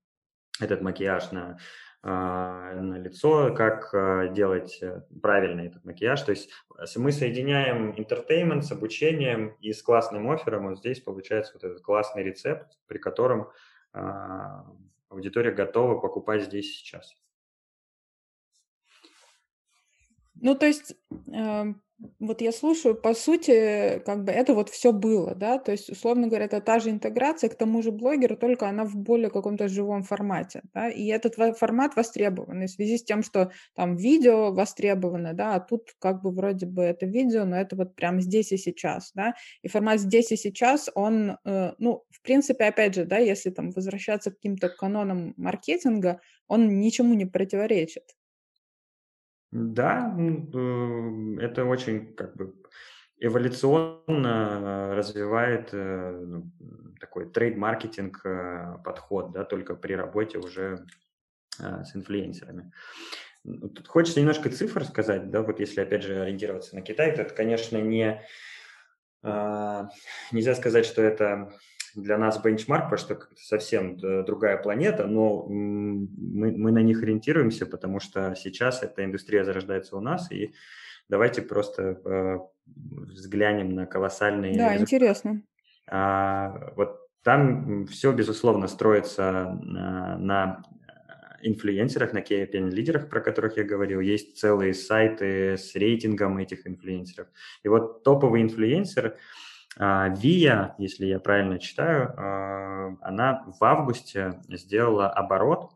этот 0.60 0.82
макияж 0.82 1.30
на, 1.30 1.52
э, 1.52 1.56
на 2.04 2.98
лицо, 2.98 3.54
как 3.54 3.94
э, 3.94 4.32
делать 4.34 4.80
правильно 5.22 5.62
этот 5.62 5.84
макияж. 5.84 6.20
То 6.22 6.32
есть 6.32 6.50
мы 6.96 7.12
соединяем 7.12 7.92
entertainment 7.92 8.62
с 8.62 8.72
обучением 8.72 9.56
и 9.60 9.72
с 9.72 9.82
классным 9.82 10.30
оффером. 10.30 10.68
Вот 10.68 10.78
здесь 10.78 11.00
получается 11.00 11.52
вот 11.54 11.64
этот 11.64 11.80
классный 11.80 12.22
рецепт, 12.22 12.78
при 12.86 12.98
котором 12.98 13.48
аудитория 15.08 15.52
готова 15.52 15.98
покупать 16.00 16.42
здесь 16.42 16.76
сейчас. 16.76 17.14
Ну, 20.44 20.54
то 20.54 20.66
есть 20.66 20.94
эм, 21.32 21.82
вот 22.20 22.42
я 22.42 22.52
слушаю, 22.52 22.94
по 22.94 23.14
сути, 23.14 24.02
как 24.04 24.24
бы 24.24 24.32
это 24.32 24.52
вот 24.52 24.68
все 24.68 24.92
было, 24.92 25.34
да, 25.34 25.58
то 25.58 25.72
есть, 25.72 25.88
условно 25.88 26.26
говоря, 26.26 26.44
это 26.44 26.60
та 26.60 26.80
же 26.80 26.90
интеграция 26.90 27.48
к 27.48 27.54
тому 27.56 27.80
же 27.80 27.92
блогеру, 27.92 28.36
только 28.36 28.68
она 28.68 28.84
в 28.84 28.94
более 28.94 29.30
каком-то 29.30 29.68
живом 29.68 30.02
формате, 30.02 30.60
да, 30.74 30.90
и 30.90 31.06
этот 31.06 31.36
формат 31.56 31.96
востребован. 31.96 32.66
В 32.66 32.68
связи 32.68 32.98
с 32.98 33.04
тем, 33.04 33.22
что 33.22 33.52
там 33.74 33.96
видео 33.96 34.52
востребовано, 34.52 35.32
да, 35.32 35.54
а 35.54 35.60
тут 35.60 35.94
как 35.98 36.20
бы 36.20 36.30
вроде 36.30 36.66
бы 36.66 36.82
это 36.82 37.06
видео, 37.06 37.46
но 37.46 37.56
это 37.56 37.74
вот 37.74 37.94
прямо 37.94 38.20
здесь 38.20 38.52
и 38.52 38.58
сейчас, 38.58 39.12
да, 39.14 39.32
и 39.62 39.68
формат 39.68 39.98
здесь 39.98 40.30
и 40.30 40.36
сейчас, 40.36 40.90
он, 40.94 41.38
э, 41.46 41.72
ну, 41.78 42.04
в 42.10 42.20
принципе, 42.20 42.64
опять 42.64 42.94
же, 42.96 43.06
да, 43.06 43.16
если 43.16 43.48
там 43.48 43.70
возвращаться 43.70 44.30
к 44.30 44.34
каким-то 44.34 44.68
канонам 44.68 45.32
маркетинга, 45.38 46.20
он 46.48 46.80
ничему 46.80 47.14
не 47.14 47.24
противоречит, 47.24 48.04
да, 49.54 50.12
э, 50.18 51.36
это 51.40 51.64
очень 51.64 52.14
как 52.14 52.34
бы 52.34 52.54
эволюционно 53.18 54.96
развивает 54.96 55.68
э, 55.72 56.10
ну, 56.10 56.50
такой 56.98 57.30
трейд-маркетинг 57.30 58.20
э, 58.24 58.78
подход, 58.84 59.30
да, 59.30 59.44
только 59.44 59.76
при 59.76 59.94
работе 59.94 60.38
уже 60.38 60.84
с 61.56 61.94
инфлюенсерами. 61.94 62.72
Тут 63.44 63.86
хочется 63.86 64.18
немножко 64.18 64.50
цифр 64.50 64.84
сказать, 64.84 65.30
да, 65.30 65.42
вот 65.42 65.60
если 65.60 65.82
опять 65.82 66.02
же 66.02 66.20
ориентироваться 66.20 66.74
на 66.74 66.82
Китай, 66.82 67.14
то 67.14 67.22
это, 67.22 67.32
конечно, 67.32 67.80
не 67.80 68.20
нельзя 70.32 70.54
сказать, 70.54 70.84
что 70.84 71.00
это 71.00 71.52
для 71.94 72.18
нас 72.18 72.40
бенчмарк, 72.42 72.90
потому 72.90 72.98
что 72.98 73.28
совсем 73.36 73.96
другая 73.96 74.56
планета, 74.56 75.06
но 75.06 75.46
мы, 75.48 76.52
мы 76.52 76.72
на 76.72 76.82
них 76.82 77.02
ориентируемся, 77.02 77.66
потому 77.66 78.00
что 78.00 78.34
сейчас 78.36 78.82
эта 78.82 79.04
индустрия 79.04 79.44
зарождается 79.44 79.96
у 79.96 80.00
нас, 80.00 80.30
и 80.30 80.52
давайте 81.08 81.42
просто 81.42 82.00
э, 82.04 82.38
взглянем 82.66 83.74
на 83.74 83.86
колоссальные... 83.86 84.56
Да, 84.56 84.76
интересно. 84.76 85.42
А, 85.86 86.72
вот 86.76 87.00
там 87.22 87.86
все, 87.86 88.12
безусловно, 88.12 88.66
строится 88.66 89.58
на, 89.62 90.18
на 90.18 90.62
инфлюенсерах, 91.42 92.12
на 92.12 92.18
key 92.18 92.46
лидерах, 92.70 93.08
про 93.08 93.20
которых 93.20 93.56
я 93.56 93.64
говорил. 93.64 94.00
Есть 94.00 94.38
целые 94.38 94.74
сайты 94.74 95.56
с 95.56 95.74
рейтингом 95.74 96.38
этих 96.38 96.66
инфлюенсеров. 96.66 97.28
И 97.62 97.68
вот 97.68 98.02
топовый 98.02 98.42
инфлюенсер– 98.42 99.16
Вия, 99.76 100.74
если 100.78 101.06
я 101.06 101.18
правильно 101.18 101.58
читаю, 101.58 102.14
а, 102.16 102.96
она 103.00 103.44
в 103.58 103.64
августе 103.64 104.40
сделала 104.48 105.08
оборот, 105.08 105.72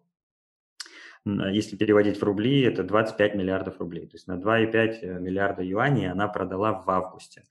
если 1.24 1.76
переводить 1.76 2.18
в 2.18 2.22
рубли, 2.22 2.62
это 2.62 2.82
25 2.82 3.34
миллиардов 3.34 3.80
рублей. 3.80 4.06
То 4.06 4.14
есть 4.14 4.26
на 4.28 4.34
2,5 4.34 4.98
э, 5.02 5.18
миллиарда 5.18 5.62
юаней 5.62 6.10
она 6.10 6.28
продала 6.28 6.72
в 6.72 6.88
августе. 6.88 7.44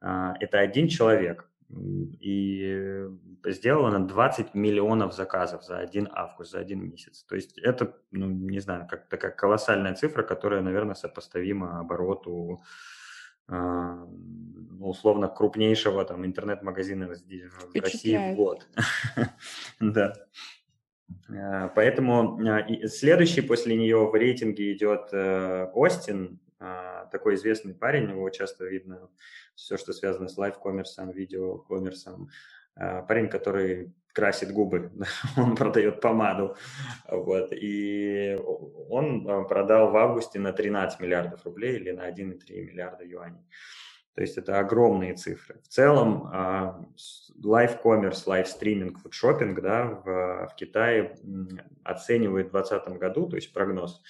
А, 0.00 0.34
это 0.40 0.58
один 0.58 0.88
человек. 0.88 1.48
И 2.20 3.06
сделала 3.46 3.88
она 3.88 4.00
20 4.00 4.54
миллионов 4.54 5.14
заказов 5.14 5.64
за 5.64 5.78
один 5.78 6.06
август, 6.12 6.50
за 6.50 6.58
один 6.58 6.84
месяц. 6.84 7.24
То 7.24 7.34
есть 7.34 7.56
это, 7.58 7.96
ну, 8.10 8.26
не 8.26 8.60
знаю, 8.60 8.86
как 8.90 9.08
такая 9.08 9.30
колоссальная 9.30 9.94
цифра, 9.94 10.22
которая, 10.22 10.60
наверное, 10.60 10.94
сопоставима 10.94 11.80
обороту 11.80 12.60
а, 12.60 12.64
ну, 13.48 14.88
условно 14.88 15.28
крупнейшего 15.28 16.04
там 16.04 16.24
интернет-магазина 16.24 17.06
в 17.06 17.80
России 17.80 18.32
в 18.32 18.36
год. 18.36 18.66
Да. 19.80 20.14
А, 21.28 21.68
поэтому 21.68 22.38
а, 22.48 22.66
следующий 22.88 23.42
после 23.42 23.76
нее 23.76 24.06
в 24.06 24.14
рейтинге 24.14 24.72
идет 24.72 25.08
э, 25.12 25.66
Остин, 25.74 26.40
такой 27.10 27.34
известный 27.34 27.74
парень, 27.74 28.10
его 28.10 28.30
часто 28.30 28.64
видно 28.66 29.10
все, 29.56 29.76
что 29.76 29.92
связано 29.92 30.28
с 30.28 30.38
лайв-коммерсом, 30.38 31.10
видео-коммерсом. 31.10 32.30
Парень, 32.76 33.28
который 33.28 33.92
красит 34.12 34.52
губы, 34.52 34.92
он 35.36 35.56
продает 35.56 36.00
помаду, 36.00 36.56
вот, 37.08 37.52
и 37.52 38.38
он 38.88 39.28
э, 39.28 39.44
продал 39.48 39.90
в 39.90 39.96
августе 39.96 40.38
на 40.38 40.52
13 40.52 41.00
миллиардов 41.00 41.44
рублей 41.44 41.76
или 41.76 41.90
на 41.90 42.10
1,3 42.10 42.38
миллиарда 42.50 43.04
юаней. 43.04 43.44
То 44.14 44.20
есть 44.20 44.36
это 44.36 44.58
огромные 44.58 45.14
цифры. 45.14 45.58
В 45.62 45.68
целом, 45.68 46.30
live 47.42 47.68
commerce, 47.68 48.26
live 48.26 48.47
streaming, 48.47 48.98
фудшоппинг 48.98 49.62
да, 49.62 49.84
в, 49.86 50.48
в 50.48 50.54
Китае 50.54 51.16
оценивает 51.82 52.48
в 52.48 52.52
2020 52.52 52.98
году, 52.98 53.26
то 53.26 53.36
есть 53.36 53.54
прогноз, 53.54 54.02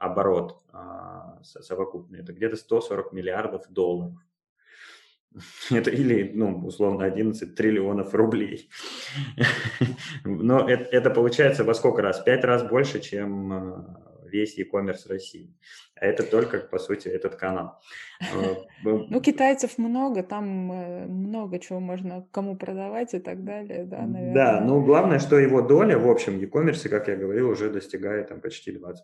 оборот 0.00 0.62
а, 0.72 1.38
совокупный, 1.42 2.20
это 2.20 2.32
где-то 2.32 2.56
140 2.56 3.12
миллиардов 3.12 3.68
долларов. 3.68 4.14
Это 5.70 5.90
или, 5.90 6.32
ну, 6.34 6.66
условно, 6.66 7.04
11 7.04 7.54
триллионов 7.54 8.14
рублей. 8.14 8.70
Но 10.24 10.68
это, 10.68 10.84
это 10.90 11.10
получается 11.10 11.64
во 11.64 11.74
сколько 11.74 12.02
раз? 12.02 12.20
Пять 12.20 12.44
раз 12.44 12.62
больше, 12.62 13.00
чем 13.00 13.52
а, 13.52 14.09
весь 14.30 14.58
e-commerce 14.58 15.08
России. 15.08 15.54
А 16.00 16.06
это 16.06 16.22
только, 16.22 16.58
по 16.58 16.78
сути, 16.78 17.08
этот 17.08 17.36
канал. 17.36 17.80
Э, 18.82 18.96
ну, 19.10 19.20
китайцев 19.20 19.76
много, 19.76 20.22
там 20.22 20.72
э, 20.72 21.06
много 21.06 21.58
чего 21.58 21.80
можно 21.80 22.26
кому 22.32 22.56
продавать 22.56 23.12
и 23.12 23.18
так 23.18 23.44
далее, 23.44 23.84
да, 23.84 24.06
наверное. 24.06 24.34
Да, 24.34 24.60
ну, 24.60 24.82
главное, 24.82 25.18
что 25.18 25.38
его 25.38 25.60
доля 25.60 25.98
в 25.98 26.08
общем 26.08 26.38
e-commerce, 26.38 26.88
как 26.88 27.08
я 27.08 27.16
говорил, 27.16 27.50
уже 27.50 27.70
достигает 27.70 28.28
там 28.28 28.40
почти 28.40 28.72
20%. 28.72 28.94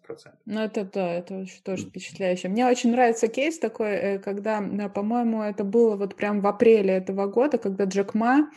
Ну, 0.47 0.61
это 0.61 0.85
да, 0.85 1.13
это 1.13 1.35
очень 1.41 1.63
тоже 1.63 1.87
впечатляюще. 1.87 2.49
Мне 2.49 2.67
очень 2.67 2.93
нравится 2.93 3.29
кейс 3.29 3.59
такой, 3.59 3.91
э, 3.91 4.19
когда, 4.19 4.63
по-моему, 4.95 5.43
это 5.43 5.65
было 5.65 5.97
вот 5.97 6.15
прям 6.15 6.41
в 6.41 6.47
апреле 6.47 6.95
этого 6.95 7.27
года, 7.27 7.59
когда 7.59 7.85
Джек 7.85 8.15
Ма, 8.15 8.51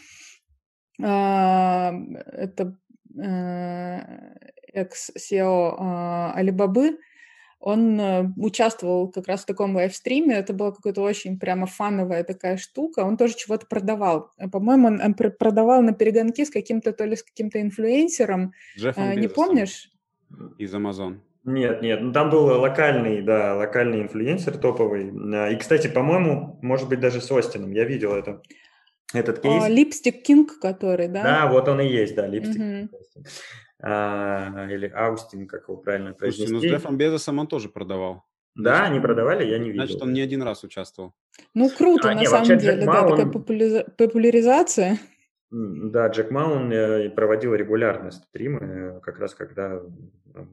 а, 1.02 1.94
это 2.32 2.78
экс-CEO 4.74 5.76
а, 5.78 6.34
Алибабы, 6.36 6.98
он 7.60 8.00
э, 8.00 8.30
участвовал 8.38 9.12
как 9.12 9.28
раз 9.28 9.44
в 9.44 9.46
таком 9.46 9.76
livestream'е, 9.76 10.36
это 10.36 10.54
была 10.54 10.72
какая-то 10.72 11.02
очень 11.02 11.38
прямо 11.38 11.66
фановая 11.68 12.24
такая 12.24 12.56
штука, 12.58 13.02
он 13.02 13.18
тоже 13.18 13.36
чего-то 13.36 13.66
продавал. 13.66 14.32
Э, 14.38 14.48
по-моему, 14.48 14.88
он 14.88 15.14
продавал 15.14 15.82
наперегонки 15.82 16.46
с 16.46 16.50
каким-то, 16.50 16.94
то 16.94 17.04
ли 17.04 17.18
с 17.18 17.24
каким-то 17.24 17.62
инфлюенсером. 17.62 18.54
Джеффом 18.78 19.10
а, 19.10 19.16
Не 19.16 19.28
помнишь? 19.28 19.92
Из 20.58 20.74
Amazon. 20.74 21.18
Нет, 21.44 21.82
нет, 21.82 22.02
ну 22.02 22.14
там 22.14 22.30
был 22.30 22.46
локальный, 22.46 23.22
да, 23.22 23.56
локальный 23.56 24.02
инфлюенсер 24.04 24.58
топовый. 24.58 25.10
И, 25.54 25.56
кстати, 25.58 25.88
по-моему, 25.88 26.60
может 26.62 26.88
быть, 26.88 27.00
даже 27.00 27.22
с 27.22 27.32
Остином, 27.32 27.72
я 27.72 27.86
видел 27.86 28.14
это, 28.14 28.42
этот 29.14 29.42
кейс. 29.42 29.68
Lipstick 29.68 30.22
King, 30.22 30.60
который, 30.60 31.08
да? 31.08 31.24
Да, 31.24 31.48
вот 31.48 31.68
он 31.68 31.82
и 31.82 31.88
есть, 31.88 32.16
да, 32.16 32.28
Липстик. 32.28 32.62
Угу 32.62 33.00
а, 33.24 33.69
или 33.82 34.92
Аустин, 34.94 35.48
как 35.48 35.70
его 35.70 35.78
правильно 35.78 36.14
произнести. 36.14 36.48
Слушайте, 36.48 36.68
ну 36.68 36.78
с 36.78 36.82
Джеффом 36.82 36.98
Безосом 36.98 37.40
он 37.40 37.48
тоже 37.48 37.70
продавал. 37.70 38.26
Да, 38.56 38.76
Значит, 38.76 38.92
они 38.92 39.00
продавали, 39.00 39.46
я 39.46 39.58
не 39.58 39.70
видел. 39.70 39.86
Значит, 39.86 40.02
он 40.02 40.14
не 40.14 40.22
один 40.22 40.42
раз 40.42 40.64
участвовал. 40.64 41.14
Ну, 41.54 41.70
круто, 41.70 42.10
а, 42.10 42.16
на 42.16 42.20
не, 42.20 42.26
самом 42.26 42.46
деле, 42.46 42.60
Джек 42.60 42.86
да, 42.86 42.86
Ма, 42.86 43.10
такая 43.10 43.26
популяри... 43.28 43.86
популяризация. 43.96 45.00
Да, 45.52 46.08
Джек 46.08 46.30
Ма, 46.32 46.46
он 46.46 46.72
э, 46.72 47.10
проводил 47.10 47.56
регулярно 47.56 48.12
стримы, 48.12 48.60
э, 48.60 49.00
как 49.02 49.20
раз 49.20 49.34
когда 49.34 49.82
э, 50.36 50.46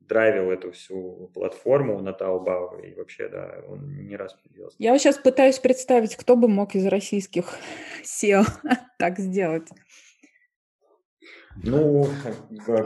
драйвил 0.00 0.50
эту 0.50 0.72
всю 0.72 1.30
платформу 1.34 2.00
на 2.00 2.10
Taobao, 2.10 2.80
и 2.84 2.94
вообще, 2.94 3.28
да, 3.28 3.60
он 3.68 4.06
не 4.06 4.16
раз 4.16 4.36
делал. 4.50 4.70
Я 4.78 4.98
сейчас 4.98 5.18
пытаюсь 5.18 5.58
представить, 5.58 6.16
кто 6.16 6.36
бы 6.36 6.48
мог 6.48 6.74
из 6.74 6.86
российских 6.86 7.46
SEO 8.02 8.44
так 8.98 9.18
сделать. 9.18 9.68
Ну, 11.62 12.08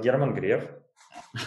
Герман 0.03 0.35
Греф. 0.35 0.69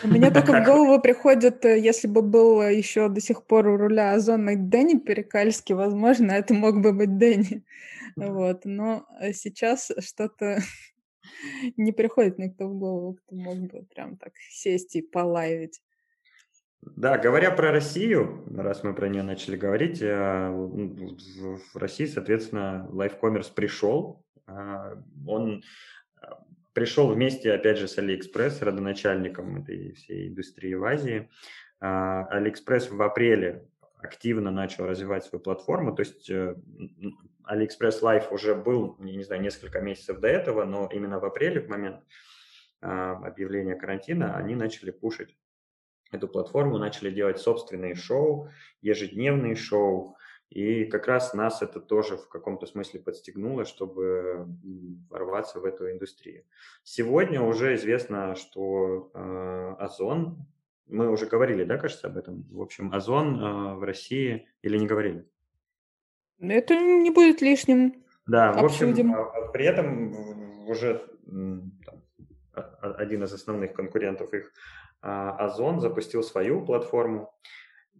У 0.04 0.08
меня 0.08 0.32
только 0.32 0.62
в 0.62 0.66
голову 0.66 1.02
приходит, 1.02 1.66
э, 1.66 1.80
если 1.80 2.08
бы 2.08 2.22
был 2.22 2.62
еще 2.62 3.10
до 3.10 3.20
сих 3.20 3.46
пор 3.46 3.68
у 3.68 3.78
руля 3.78 4.14
Озона 4.14 4.56
Дэнни 4.56 5.00
Перекальский, 5.00 5.76
возможно, 5.76 6.32
это 6.32 6.54
мог 6.54 6.82
бы 6.82 6.94
быть 6.94 7.18
Дэнни. 7.18 7.64
Вот. 8.16 8.66
Но 8.66 9.06
э, 9.20 9.34
сейчас 9.34 9.92
что-то 10.00 10.60
не 11.78 11.92
приходит 11.92 12.40
никто 12.40 12.68
в 12.68 12.78
голову, 12.78 13.16
кто 13.16 13.36
мог 13.36 13.58
бы 13.58 13.86
прям 13.94 14.18
так 14.18 14.34
сесть 14.50 14.96
и 14.96 15.02
полайвить. 15.02 15.82
Да, 16.82 17.18
говоря 17.18 17.52
про 17.52 17.72
Россию, 17.72 18.44
раз 18.58 18.84
мы 18.84 18.94
про 18.94 19.08
нее 19.08 19.24
начали 19.24 19.56
говорить, 19.56 20.02
э, 20.02 20.50
в 20.50 21.78
России, 21.78 22.06
соответственно, 22.06 22.88
лайфкоммерс 22.92 23.50
пришел. 23.50 24.26
Он 25.26 25.64
пришел 26.74 27.08
вместе, 27.08 27.54
опять 27.54 27.78
же, 27.78 27.88
с 27.88 27.98
Алиэкспресс, 27.98 28.62
родоначальником 28.62 29.62
этой 29.62 29.94
всей 29.94 30.30
индустрии 30.30 30.74
в 30.74 30.84
Азии. 30.84 31.30
А, 31.80 32.26
Алиэкспресс 32.26 32.90
в 32.90 33.02
апреле 33.02 33.66
активно 34.02 34.52
начал 34.52 34.86
развивать 34.86 35.24
свою 35.24 35.42
платформу, 35.42 35.96
то 35.96 36.02
есть 36.02 36.30
э, 36.30 36.56
AliExpress 37.46 38.02
Live 38.02 38.32
уже 38.32 38.54
был, 38.54 38.98
я 39.00 39.16
не 39.16 39.24
знаю, 39.24 39.42
несколько 39.42 39.80
месяцев 39.80 40.20
до 40.20 40.28
этого, 40.28 40.66
но 40.66 40.90
именно 40.92 41.20
в 41.20 41.26
апреле, 41.26 41.62
в 41.62 41.70
момент 41.70 42.04
а, 42.82 43.14
объявления 43.14 43.76
карантина, 43.76 44.36
они 44.36 44.56
начали 44.56 44.92
пушить 44.92 45.38
эту 46.12 46.28
платформу, 46.28 46.78
начали 46.78 47.12
делать 47.12 47.40
собственные 47.40 47.96
шоу, 47.96 48.50
ежедневные 48.82 49.56
шоу, 49.56 50.18
и 50.54 50.86
как 50.86 51.08
раз 51.08 51.34
нас 51.34 51.64
это 51.64 51.80
тоже 51.80 52.16
в 52.16 52.30
каком-то 52.30 52.68
смысле 52.68 53.00
подстегнуло, 53.00 53.66
чтобы 53.66 54.48
ворваться 55.10 55.60
в 55.60 55.66
эту 55.66 55.90
индустрию. 55.90 56.44
Сегодня 56.84 57.42
уже 57.42 57.74
известно, 57.74 58.36
что 58.36 59.10
э, 59.16 59.76
Озон, 59.80 60.46
мы 60.86 61.10
уже 61.10 61.26
говорили, 61.26 61.64
да, 61.64 61.80
кажется, 61.80 62.06
об 62.06 62.18
этом. 62.18 62.44
В 62.52 62.62
общем, 62.62 62.94
Озон 62.94 63.40
э, 63.40 63.74
в 63.74 63.84
России 63.84 64.48
или 64.62 64.78
не 64.78 64.86
говорили? 64.86 65.26
Это 66.40 66.76
не 66.76 67.10
будет 67.10 67.42
лишним. 67.42 68.04
Да, 68.28 68.52
Обсудим. 68.52 69.12
в 69.12 69.20
общем, 69.20 69.46
а, 69.46 69.52
при 69.52 69.66
этом 69.66 70.68
уже 70.68 71.04
там, 71.26 72.04
один 72.54 73.24
из 73.24 73.34
основных 73.34 73.74
конкурентов 73.74 74.32
их, 74.36 74.54
а, 75.02 75.36
Озон, 75.38 75.80
запустил 75.80 76.22
свою 76.22 76.64
платформу 76.64 77.34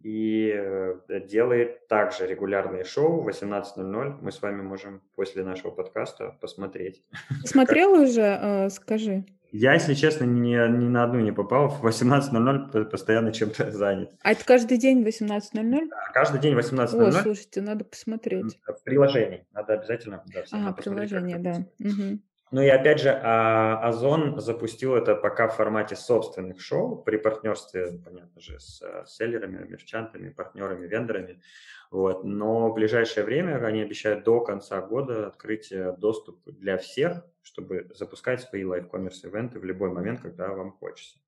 и 0.04 0.52
э, 0.54 1.20
делает 1.26 1.88
также 1.88 2.26
регулярные 2.26 2.84
шоу 2.84 3.22
в 3.22 3.28
18.00. 3.28 4.18
Мы 4.20 4.30
с 4.30 4.42
вами 4.42 4.60
можем 4.60 5.00
после 5.16 5.42
нашего 5.42 5.70
подкаста 5.70 6.36
посмотреть. 6.42 7.02
Смотрел 7.44 7.94
уже? 7.94 8.20
Э, 8.20 8.68
скажи. 8.68 9.24
Я, 9.50 9.72
если 9.72 9.94
честно, 9.94 10.24
ни, 10.24 10.50
ни 10.50 10.88
на 10.88 11.04
одну 11.04 11.20
не 11.20 11.32
попал. 11.32 11.68
В 11.68 11.86
18.00 11.86 12.84
постоянно 12.84 13.32
чем-то 13.32 13.70
занят. 13.70 14.10
А 14.20 14.32
это 14.32 14.44
каждый 14.44 14.76
день 14.76 15.02
в 15.02 15.06
18.00? 15.06 15.88
Да, 15.88 15.96
каждый 16.12 16.40
день 16.40 16.54
в 16.54 16.58
18.00. 16.58 17.08
О, 17.08 17.12
слушайте, 17.12 17.62
надо 17.62 17.84
посмотреть. 17.86 18.58
В 18.66 18.82
приложении. 18.84 19.46
Надо 19.54 19.72
обязательно 19.72 20.22
да, 20.26 20.42
А, 20.52 20.72
приложение, 20.72 21.38
да. 21.38 21.64
Угу. 21.80 22.18
Ну 22.50 22.62
и 22.62 22.68
опять 22.68 23.00
же, 23.00 23.10
а, 23.10 23.80
Озон 23.82 24.40
запустил 24.40 24.94
это 24.94 25.14
пока 25.14 25.48
в 25.48 25.56
формате 25.56 25.96
собственных 25.96 26.60
шоу 26.60 27.02
при 27.02 27.16
партнерстве, 27.16 27.98
понятно 28.04 28.40
же, 28.40 28.60
с 28.60 28.80
селлерами, 29.06 29.66
мерчантами, 29.66 30.28
партнерами, 30.28 30.86
вендорами. 30.86 31.42
Вот. 31.90 32.24
Но 32.24 32.70
в 32.70 32.74
ближайшее 32.74 33.24
время 33.24 33.64
они 33.64 33.82
обещают 33.82 34.24
до 34.24 34.40
конца 34.40 34.80
года 34.80 35.26
открыть 35.28 35.70
э, 35.72 35.96
доступ 35.96 36.42
для 36.44 36.76
всех, 36.76 37.24
чтобы 37.42 37.90
запускать 37.94 38.42
свои 38.42 38.64
live 38.64 38.84
commerce 38.84 39.24
ивенты 39.24 39.58
в 39.58 39.64
любой 39.64 39.90
момент, 39.90 40.20
когда 40.20 40.48
вам 40.48 40.72
хочется. 40.72 41.18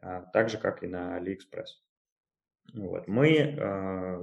А, 0.00 0.22
так 0.32 0.50
же, 0.50 0.58
как 0.58 0.82
и 0.82 0.86
на 0.86 1.18
AliExpress. 1.18 1.66
Вот. 2.74 3.08
Мы 3.08 3.36
э, 3.38 4.22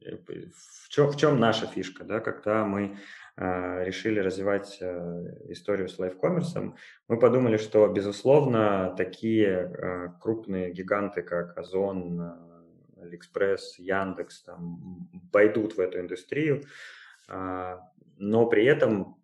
в 0.00 0.88
чем, 0.88 1.10
в 1.10 1.16
чем 1.16 1.38
наша 1.38 1.66
фишка, 1.66 2.04
да, 2.04 2.20
когда 2.20 2.64
мы 2.64 2.96
решили 3.40 4.20
развивать 4.20 4.78
э, 4.82 5.46
историю 5.48 5.88
с 5.88 5.98
live 5.98 6.17
commerce'ом, 6.17 6.76
мы 7.08 7.18
подумали, 7.18 7.56
что, 7.56 7.88
безусловно, 7.88 8.94
такие 8.96 9.56
а, 9.56 10.08
крупные 10.20 10.70
гиганты, 10.70 11.22
как 11.22 11.56
Озон, 11.56 12.34
Алиэкспресс, 13.00 13.78
Яндекс, 13.78 14.42
там, 14.42 15.08
пойдут 15.32 15.76
в 15.76 15.80
эту 15.80 16.00
индустрию, 16.00 16.64
а, 17.28 17.80
но 18.18 18.46
при 18.46 18.66
этом 18.66 19.16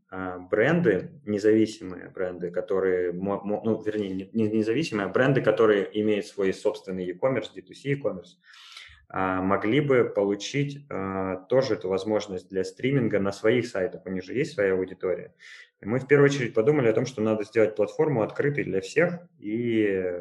бренды, 0.51 1.11
независимые 1.27 2.09
бренды, 2.09 2.51
которые, 2.51 3.13
ну, 3.13 3.83
вернее, 3.83 4.31
не 4.33 4.49
независимые, 4.49 5.07
а 5.07 5.09
бренды, 5.11 5.43
которые 5.43 5.91
имеют 6.01 6.27
свой 6.27 6.55
собственный 6.55 7.05
e-commerce, 7.05 7.51
D2C 7.55 7.97
e-commerce, 7.97 8.37
а, 8.39 8.76
могли 9.09 9.81
бы 9.81 10.05
получить 10.05 10.85
а, 10.91 11.37
тоже 11.49 11.75
эту 11.75 11.89
возможность 11.89 12.49
для 12.49 12.65
стриминга 12.65 13.21
на 13.21 13.31
своих 13.31 13.69
сайтах. 13.69 14.05
У 14.05 14.11
них 14.11 14.25
же 14.25 14.35
есть 14.35 14.55
своя 14.55 14.73
аудитория. 14.73 15.33
И 15.81 15.87
мы 15.87 16.01
в 16.01 16.07
первую 16.07 16.29
очередь 16.29 16.55
подумали 16.55 16.89
о 16.89 16.93
том, 16.93 17.07
что 17.07 17.23
надо 17.23 17.45
сделать 17.45 17.77
платформу 17.77 18.23
открытой 18.23 18.65
для 18.65 18.81
всех 18.81 19.21
и 19.39 20.13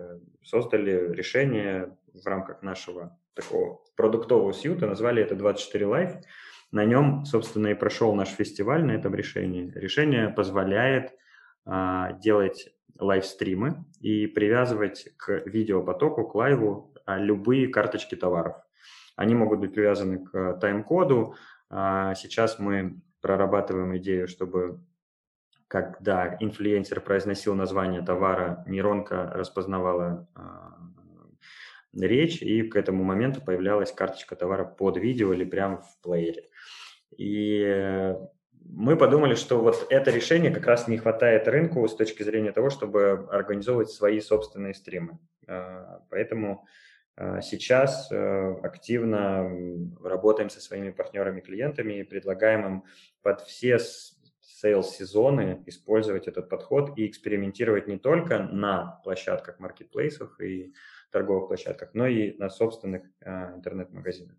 создали 0.44 1.14
решение 1.14 1.96
в 2.14 2.26
рамках 2.28 2.62
нашего 2.62 3.18
такого 3.34 3.82
продуктового 3.96 4.54
сьюта, 4.54 4.88
назвали 4.88 5.22
это 5.22 5.36
24 5.36 5.86
Live. 5.86 6.22
На 6.72 6.86
нем, 6.86 7.26
собственно, 7.26 7.68
и 7.68 7.74
прошел 7.74 8.14
наш 8.16 8.30
фестиваль 8.30 8.84
на 8.86 8.92
этом 8.92 9.14
решении. 9.16 9.72
Решение 9.76 10.30
позволяет 10.30 11.14
а, 11.66 12.14
делать 12.14 12.74
лайвстримы 12.98 13.86
и 14.02 14.28
привязывать 14.28 15.10
к 15.18 15.44
видеопотоку, 15.46 16.28
к 16.28 16.36
лайву 16.36 16.94
а, 17.06 17.18
любые 17.18 17.68
карточки 17.68 18.16
товаров. 18.16 18.58
Они 19.16 19.36
могут 19.36 19.60
быть 19.60 19.74
привязаны 19.74 20.26
к 20.26 20.60
тайм-коду. 20.60 21.36
А, 21.70 22.16
сейчас 22.16 22.60
мы 22.60 23.02
прорабатываем 23.22 23.98
идею, 23.98 24.28
чтобы 24.28 24.82
когда 25.68 26.38
инфлюенсер 26.40 27.02
произносил 27.02 27.56
название 27.56 28.02
товара, 28.02 28.64
нейронка 28.68 29.32
распознавала 29.34 30.28
а, 30.36 30.78
речь, 31.94 32.42
и 32.42 32.64
к 32.64 32.76
этому 32.76 33.04
моменту 33.04 33.42
появлялась 33.42 33.92
карточка 33.92 34.36
товара 34.36 34.66
под 34.66 34.98
видео 34.98 35.34
или 35.34 35.44
прямо 35.44 35.82
в 35.82 36.02
плеере. 36.02 36.50
И 37.18 38.16
мы 38.68 38.98
подумали, 38.98 39.36
что 39.36 39.60
вот 39.60 39.88
это 39.90 40.12
решение 40.12 40.52
как 40.52 40.66
раз 40.66 40.88
не 40.88 40.98
хватает 40.98 41.48
рынку 41.48 41.88
с 41.88 41.96
точки 41.96 42.24
зрения 42.24 42.52
того, 42.52 42.70
чтобы 42.70 43.28
организовывать 43.32 43.90
свои 43.90 44.20
собственные 44.20 44.74
стримы. 44.74 45.20
А, 45.48 46.02
поэтому 46.10 46.66
сейчас 47.42 48.12
э, 48.12 48.56
активно 48.64 49.50
работаем 50.04 50.50
со 50.50 50.60
своими 50.60 50.92
партнерами, 50.92 51.40
клиентами 51.40 51.94
и 52.00 52.04
предлагаем 52.04 52.66
им 52.66 52.84
под 53.22 53.42
все 53.42 53.80
сейлс-сезоны 54.56 55.64
использовать 55.66 56.28
этот 56.28 56.50
подход 56.50 56.98
и 56.98 57.08
экспериментировать 57.08 57.88
не 57.88 57.98
только 57.98 58.40
на 58.40 59.00
площадках 59.04 59.60
маркетплейсов 59.60 60.40
и 60.40 60.74
торговых 61.12 61.48
площадках, 61.48 61.94
но 61.94 62.08
и 62.08 62.38
на 62.38 62.50
собственных 62.50 63.04
а, 63.22 63.54
интернет-магазинах. 63.56 64.36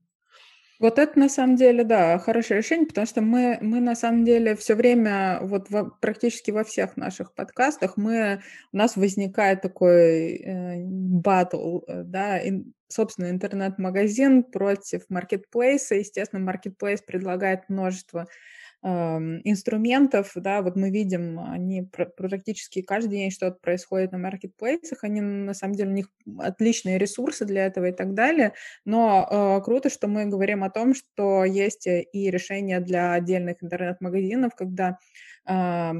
Вот 0.78 0.98
это 0.98 1.18
на 1.18 1.28
самом 1.28 1.56
деле, 1.56 1.84
да, 1.84 2.18
хорошее 2.18 2.58
решение, 2.58 2.86
потому 2.86 3.06
что 3.06 3.22
мы, 3.22 3.58
мы 3.62 3.80
на 3.80 3.94
самом 3.94 4.24
деле 4.24 4.54
все 4.56 4.74
время, 4.74 5.38
вот 5.42 5.70
во, 5.70 5.84
практически 5.84 6.50
во 6.50 6.64
всех 6.64 6.96
наших 6.96 7.34
подкастах, 7.34 7.96
мы, 7.96 8.42
у 8.72 8.76
нас 8.76 8.96
возникает 8.96 9.62
такой 9.62 10.36
э, 10.36 10.84
батл, 10.84 11.80
э, 11.86 12.02
да, 12.04 12.38
ин, 12.46 12.74
собственно, 12.88 13.30
интернет-магазин 13.30 14.44
против 14.44 15.02
маркетплейса. 15.08 15.94
Естественно, 15.94 16.44
маркетплейс 16.44 17.00
предлагает 17.02 17.68
множество 17.68 18.26
инструментов, 18.86 20.32
да, 20.36 20.62
вот 20.62 20.76
мы 20.76 20.90
видим, 20.90 21.40
они 21.40 21.82
практически 21.82 22.82
каждый 22.82 23.10
день 23.10 23.30
что-то 23.30 23.58
происходит 23.60 24.12
на 24.12 24.18
маркетплейсах, 24.18 25.02
они 25.02 25.20
на 25.20 25.54
самом 25.54 25.74
деле 25.74 25.90
у 25.90 25.94
них 25.94 26.10
отличные 26.38 26.98
ресурсы 26.98 27.44
для 27.44 27.66
этого 27.66 27.86
и 27.86 27.92
так 27.92 28.14
далее, 28.14 28.52
но 28.84 29.26
э, 29.28 29.64
круто, 29.64 29.90
что 29.90 30.06
мы 30.06 30.26
говорим 30.26 30.62
о 30.62 30.70
том, 30.70 30.94
что 30.94 31.44
есть 31.44 31.86
и 31.86 32.30
решения 32.30 32.80
для 32.80 33.12
отдельных 33.14 33.62
интернет-магазинов, 33.62 34.54
когда 34.54 34.98
э, 35.48 35.92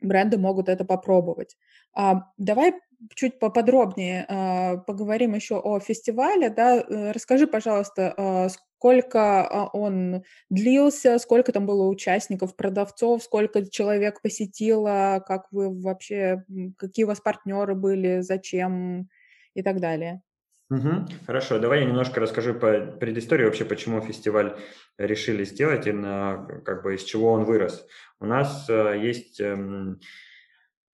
бренды 0.00 0.38
могут 0.38 0.68
это 0.68 0.84
попробовать. 0.84 1.56
А, 1.94 2.24
давай 2.38 2.74
чуть 3.14 3.38
поподробнее 3.38 4.26
э, 4.28 4.78
поговорим 4.86 5.34
еще 5.34 5.58
о 5.58 5.80
фестивале. 5.80 6.50
Да? 6.50 6.76
Э, 6.76 7.12
расскажи, 7.12 7.46
пожалуйста, 7.46 8.14
э, 8.16 8.48
сколько 8.78 9.46
а, 9.46 9.68
он 9.72 10.22
длился, 10.50 11.18
сколько 11.18 11.52
там 11.52 11.66
было 11.66 11.86
участников, 11.88 12.56
продавцов, 12.56 13.22
сколько 13.22 13.68
человек 13.68 14.20
посетило, 14.20 15.22
как 15.26 15.46
вы 15.50 15.70
вообще, 15.80 16.44
какие 16.76 17.04
у 17.04 17.08
вас 17.08 17.20
партнеры 17.20 17.74
были, 17.74 18.20
зачем 18.20 19.08
и 19.54 19.62
так 19.62 19.80
далее. 19.80 20.20
Угу, 20.68 21.06
хорошо, 21.26 21.58
давай 21.58 21.80
я 21.80 21.86
немножко 21.86 22.20
расскажу 22.20 22.54
по 22.54 22.80
предыстории 22.80 23.44
вообще, 23.44 23.64
почему 23.64 24.00
фестиваль 24.00 24.56
решили 24.98 25.44
сделать 25.44 25.86
и 25.86 25.92
на, 25.92 26.44
как 26.64 26.82
бы 26.82 26.96
из 26.96 27.04
чего 27.04 27.32
он 27.32 27.44
вырос. 27.44 27.86
У 28.18 28.26
нас 28.26 28.68
э, 28.68 28.98
есть 29.00 29.40
э, 29.40 29.56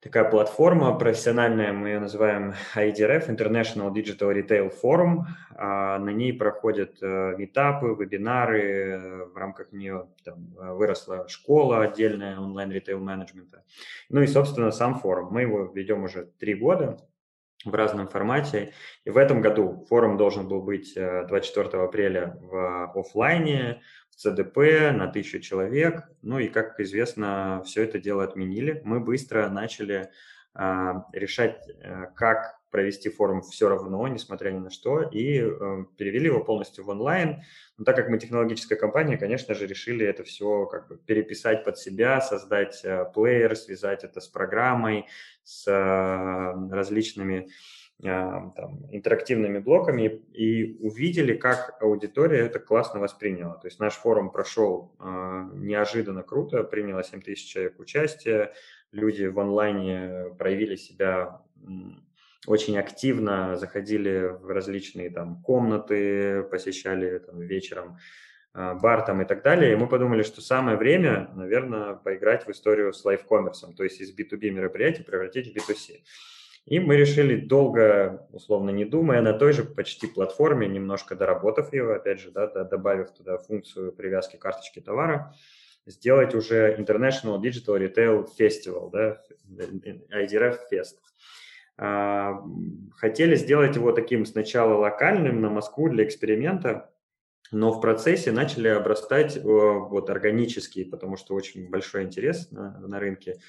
такая 0.02 0.24
платформа 0.24 0.98
профессиональная, 0.98 1.72
мы 1.72 1.90
ее 1.90 2.00
называем 2.00 2.54
IDRF, 2.74 3.28
International 3.28 3.92
Digital 3.92 4.34
Retail 4.34 4.72
Forum. 4.82 5.20
А 5.54 5.98
на 5.98 6.10
ней 6.10 6.32
проходят 6.32 7.00
э, 7.00 7.36
метапы, 7.38 7.94
вебинары, 7.98 9.28
в 9.32 9.36
рамках 9.36 9.70
нее 9.72 10.08
там, 10.24 10.54
выросла 10.56 11.28
школа 11.28 11.82
отдельная 11.82 12.38
онлайн-ритейл 12.38 12.98
менеджмента. 12.98 13.64
Ну 14.08 14.20
и, 14.22 14.26
собственно, 14.26 14.72
сам 14.72 14.98
форум. 14.98 15.32
Мы 15.32 15.42
его 15.42 15.70
ведем 15.72 16.02
уже 16.02 16.24
три 16.38 16.54
года 16.54 16.98
в 17.64 17.74
разном 17.74 18.08
формате. 18.08 18.72
И 19.04 19.10
в 19.10 19.16
этом 19.16 19.40
году 19.40 19.86
форум 19.88 20.16
должен 20.16 20.48
был 20.48 20.62
быть 20.62 20.94
24 20.94 21.68
э, 21.72 21.84
апреля 21.84 22.36
в 22.40 22.98
офлайне, 22.98 23.82
ЦДП 24.16 24.56
на 24.92 25.08
тысячу 25.08 25.40
человек. 25.40 26.08
Ну 26.22 26.38
и, 26.38 26.48
как 26.48 26.78
известно, 26.80 27.62
все 27.64 27.82
это 27.82 27.98
дело 27.98 28.24
отменили. 28.24 28.80
Мы 28.84 29.00
быстро 29.00 29.48
начали 29.48 30.10
а, 30.54 31.06
решать, 31.12 31.62
а, 31.82 32.06
как 32.14 32.62
провести 32.72 33.10
форум 33.10 33.42
все 33.42 33.68
равно, 33.68 34.08
несмотря 34.08 34.50
ни 34.50 34.58
на 34.58 34.70
что, 34.70 35.02
и 35.02 35.40
э, 35.40 35.84
перевели 35.98 36.26
его 36.26 36.42
полностью 36.42 36.84
в 36.84 36.88
онлайн. 36.88 37.42
Но 37.76 37.84
так 37.84 37.94
как 37.94 38.08
мы 38.08 38.18
технологическая 38.18 38.76
компания, 38.76 39.18
конечно 39.18 39.54
же, 39.54 39.66
решили 39.66 40.04
это 40.06 40.24
все 40.24 40.64
как 40.66 40.88
бы 40.88 40.96
переписать 40.96 41.64
под 41.64 41.78
себя, 41.78 42.20
создать 42.22 42.80
э, 42.82 43.04
плеер, 43.14 43.54
связать 43.56 44.04
это 44.04 44.20
с 44.20 44.26
программой, 44.26 45.06
с 45.44 45.68
э, 45.68 46.74
различными 46.74 47.48
там, 48.02 48.80
интерактивными 48.90 49.60
блоками 49.60 50.22
и 50.32 50.76
увидели, 50.80 51.36
как 51.36 51.76
аудитория 51.80 52.40
это 52.40 52.58
классно 52.58 52.98
восприняла. 52.98 53.54
То 53.54 53.68
есть 53.68 53.78
наш 53.78 53.94
форум 53.94 54.30
прошел 54.30 54.92
э, 54.98 55.50
неожиданно 55.54 56.22
круто, 56.24 56.64
приняло 56.64 57.04
7 57.04 57.20
тысяч 57.20 57.46
человек 57.46 57.78
участия, 57.78 58.52
люди 58.90 59.26
в 59.26 59.38
онлайне 59.38 60.34
проявили 60.36 60.74
себя 60.74 61.42
очень 62.46 62.76
активно, 62.76 63.56
заходили 63.56 64.36
в 64.40 64.48
различные 64.48 65.08
там 65.08 65.40
комнаты, 65.42 66.42
посещали 66.42 67.18
там, 67.18 67.40
вечером 67.40 67.98
бар 68.52 69.02
там 69.02 69.22
и 69.22 69.24
так 69.24 69.42
далее. 69.42 69.72
И 69.72 69.76
мы 69.76 69.86
подумали, 69.86 70.22
что 70.22 70.40
самое 70.40 70.76
время, 70.76 71.30
наверное, 71.34 71.94
поиграть 71.94 72.46
в 72.46 72.50
историю 72.50 72.92
с 72.92 73.04
лайфкоммерсом, 73.04 73.74
то 73.74 73.84
есть 73.84 74.00
из 74.00 74.14
B2B 74.14 74.50
мероприятий 74.50 75.02
превратить 75.02 75.52
в 75.52 75.56
B2C. 75.56 76.00
И 76.64 76.78
мы 76.78 76.96
решили 76.96 77.36
долго, 77.36 78.28
условно 78.30 78.70
не 78.70 78.84
думая, 78.84 79.20
на 79.20 79.32
той 79.32 79.52
же 79.52 79.64
почти 79.64 80.06
платформе, 80.06 80.68
немножко 80.68 81.16
доработав 81.16 81.72
ее, 81.72 81.94
опять 81.94 82.20
же, 82.20 82.30
да, 82.30 82.46
добавив 82.64 83.10
туда 83.10 83.38
функцию 83.38 83.92
привязки 83.92 84.36
карточки 84.36 84.80
товара, 84.80 85.34
сделать 85.86 86.34
уже 86.34 86.76
International 86.78 87.40
Digital 87.40 87.78
Retail 87.78 88.28
Festival, 88.38 88.90
да, 88.92 89.20
IDRF 89.48 90.58
Fest. 90.72 90.98
А, 91.78 92.40
хотели 92.94 93.34
сделать 93.34 93.74
его 93.74 93.90
таким 93.92 94.24
сначала 94.24 94.74
локальным 94.78 95.40
на 95.40 95.50
Москву 95.50 95.88
для 95.88 96.04
эксперимента, 96.04 96.92
но 97.50 97.72
в 97.72 97.80
процессе 97.80 98.32
начали 98.32 98.68
обрастать 98.68 99.36
вот 99.42 100.08
органически, 100.08 100.84
потому 100.84 101.16
что 101.16 101.34
очень 101.34 101.68
большой 101.68 102.04
интерес 102.04 102.50
на, 102.50 102.78
на 102.78 102.98
рынке, 102.98 103.40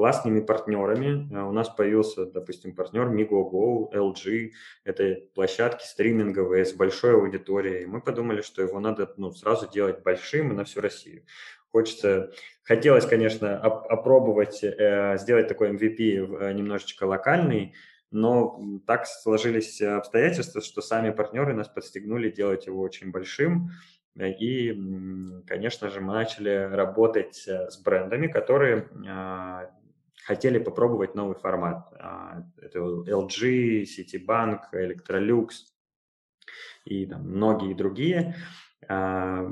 классными 0.00 0.40
партнерами. 0.40 1.28
Э, 1.30 1.42
у 1.42 1.52
нас 1.52 1.68
появился, 1.68 2.24
допустим, 2.24 2.74
партнер 2.74 3.08
Migogo, 3.08 3.92
LG. 3.92 4.52
Это 4.82 5.18
площадки 5.34 5.84
стриминговые 5.84 6.64
с 6.64 6.72
большой 6.72 7.16
аудиторией. 7.16 7.84
Мы 7.84 8.00
подумали, 8.00 8.40
что 8.40 8.62
его 8.62 8.80
надо 8.80 9.12
ну, 9.18 9.30
сразу 9.32 9.70
делать 9.70 10.02
большим 10.02 10.52
и 10.52 10.54
на 10.54 10.64
всю 10.64 10.80
Россию. 10.80 11.26
Хочется, 11.70 12.32
хотелось, 12.62 13.04
конечно, 13.04 13.60
оп- 13.62 13.92
опробовать, 13.92 14.64
э, 14.64 15.18
сделать 15.18 15.48
такой 15.48 15.70
MVP 15.72 15.98
э, 15.98 16.52
немножечко 16.54 17.04
локальный, 17.04 17.74
но 18.10 18.58
так 18.86 19.06
сложились 19.06 19.82
обстоятельства, 19.82 20.62
что 20.62 20.80
сами 20.80 21.10
партнеры 21.10 21.52
нас 21.52 21.68
подстегнули 21.68 22.30
делать 22.30 22.66
его 22.66 22.80
очень 22.80 23.10
большим. 23.10 23.68
И, 24.18 24.74
конечно 25.46 25.90
же, 25.90 26.00
мы 26.00 26.14
начали 26.14 26.68
работать 26.72 27.46
с 27.46 27.80
брендами, 27.82 28.26
которые 28.26 28.88
хотели 30.30 30.60
попробовать 30.60 31.16
новый 31.16 31.34
формат. 31.34 31.92
А, 31.98 32.44
это 32.62 32.78
LG, 32.78 33.82
Citibank, 33.82 34.60
Electrolux 34.72 35.48
и 36.84 37.06
там, 37.06 37.22
многие 37.22 37.74
другие. 37.74 38.36
А, 38.88 39.44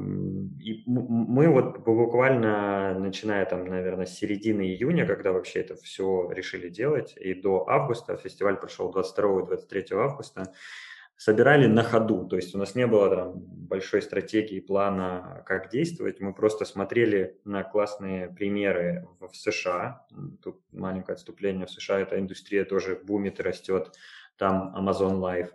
и 0.61 0.85
мы 0.87 1.49
вот 1.49 1.79
буквально, 1.79 2.97
начиная 2.97 3.45
там, 3.45 3.65
наверное, 3.65 4.07
с 4.07 4.17
середины 4.17 4.63
июня, 4.63 5.05
когда 5.05 5.33
вообще 5.33 5.59
это 5.61 5.75
все 5.75 6.31
решили 6.31 6.69
делать, 6.69 7.17
и 7.17 7.35
до 7.35 7.69
августа, 7.69 8.17
фестиваль 8.17 8.57
прошел 8.57 8.93
22 8.93 9.43
и 9.43 9.47
23 9.47 9.85
августа, 9.97 10.53
собирали 11.19 11.67
на 11.67 11.83
ходу, 11.83 12.27
то 12.29 12.37
есть 12.37 12.55
у 12.55 12.59
нас 12.59 12.77
не 12.77 12.87
было 12.87 13.15
там 13.15 13.33
большой 13.35 14.03
стратегии, 14.03 14.61
плана, 14.61 15.43
как 15.47 15.69
действовать, 15.69 16.21
мы 16.21 16.33
просто 16.33 16.65
смотрели 16.65 17.37
на 17.45 17.65
классные 17.65 18.29
примеры 18.29 19.07
в 19.21 19.35
США, 19.35 20.07
тут 20.43 20.61
маленькое 20.73 21.15
отступление, 21.15 21.67
в 21.67 21.71
США 21.71 21.99
эта 21.99 22.21
индустрия 22.21 22.65
тоже 22.65 23.01
бумит 23.03 23.41
и 23.41 23.43
растет, 23.43 23.97
там 24.37 24.73
Amazon 24.79 25.19
Live, 25.19 25.51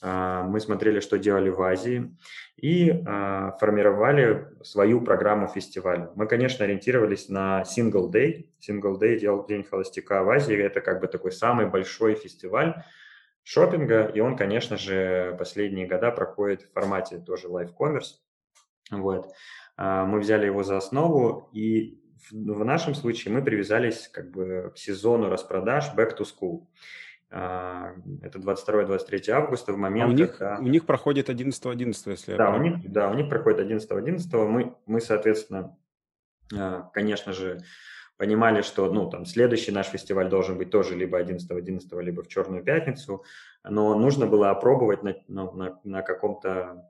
а, 0.00 0.44
мы 0.44 0.60
смотрели, 0.60 1.00
что 1.00 1.18
делали 1.18 1.50
в 1.50 1.60
Азии, 1.60 2.16
и 2.56 3.02
а, 3.04 3.56
формировали 3.58 4.46
свою 4.62 5.00
программу 5.00 5.48
фестиваля. 5.48 6.10
Мы, 6.14 6.26
конечно, 6.26 6.64
ориентировались 6.64 7.28
на 7.28 7.62
Single 7.62 8.10
Day. 8.10 8.46
Single 8.66 8.98
Day– 8.98 9.18
День 9.48 9.64
холостяка 9.64 10.22
в 10.22 10.30
Азии. 10.30 10.56
Это 10.56 10.80
как 10.80 11.00
бы 11.00 11.08
такой 11.08 11.32
самый 11.32 11.66
большой 11.66 12.14
фестиваль, 12.14 12.82
шопинга, 13.42 14.04
и 14.06 14.20
он, 14.20 14.36
конечно 14.36 14.76
же, 14.76 15.34
последние 15.38 15.86
года 15.86 16.10
проходит 16.10 16.62
в 16.62 16.72
формате 16.72 17.18
тоже 17.18 17.48
live-commerce. 17.48 18.18
Вот. 18.90 19.32
А, 19.76 20.04
мы 20.04 20.20
взяли 20.20 20.46
его 20.46 20.62
за 20.62 20.76
основу, 20.76 21.48
и 21.52 22.00
в 22.30 22.64
нашем 22.64 22.94
случае 22.94 23.34
мы 23.34 23.42
привязались 23.42 24.08
как 24.08 24.30
бы 24.30 24.72
к 24.74 24.78
сезону 24.78 25.30
распродаж 25.30 25.94
Back 25.96 26.18
to 26.18 26.24
School. 26.24 26.66
А, 27.32 27.92
это 28.22 28.38
22-23 28.38 29.30
августа 29.30 29.72
в 29.72 29.76
момент, 29.76 30.10
а 30.10 30.12
у 30.12 30.16
них, 30.16 30.36
когда... 30.36 30.58
у 30.58 30.66
них 30.66 30.84
проходит 30.84 31.30
11-11, 31.30 31.94
если 32.06 32.36
да, 32.36 32.50
у 32.54 32.60
них, 32.60 32.90
да, 32.90 33.08
у 33.08 33.14
них 33.14 33.28
проходит 33.28 33.70
11-11. 33.70 34.48
Мы, 34.48 34.74
мы, 34.86 35.00
соответственно, 35.00 35.76
а, 36.52 36.90
конечно 36.92 37.32
же, 37.32 37.60
понимали, 38.20 38.60
что 38.60 38.92
ну, 38.92 39.08
там, 39.08 39.24
следующий 39.24 39.72
наш 39.72 39.86
фестиваль 39.86 40.28
должен 40.28 40.58
быть 40.58 40.70
тоже 40.70 40.94
либо 40.94 41.18
11-11, 41.22 42.02
либо 42.02 42.22
в 42.22 42.28
Черную 42.28 42.62
пятницу, 42.62 43.24
но 43.64 43.98
нужно 43.98 44.26
было 44.26 44.50
опробовать 44.50 45.02
на, 45.02 45.14
ну, 45.26 45.50
на, 45.52 45.80
на 45.84 46.02
каком-то 46.02 46.86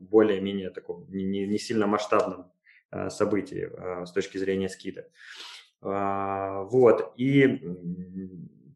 более-менее 0.00 0.70
таком 0.70 1.06
не, 1.10 1.46
не 1.46 1.58
сильно 1.60 1.86
масштабном 1.86 2.50
а, 2.90 3.08
событии 3.08 3.70
а, 3.72 4.04
с 4.04 4.10
точки 4.10 4.36
зрения 4.38 4.68
скидок. 4.68 5.04
А, 5.80 6.64
вот, 6.64 7.12
и 7.16 7.62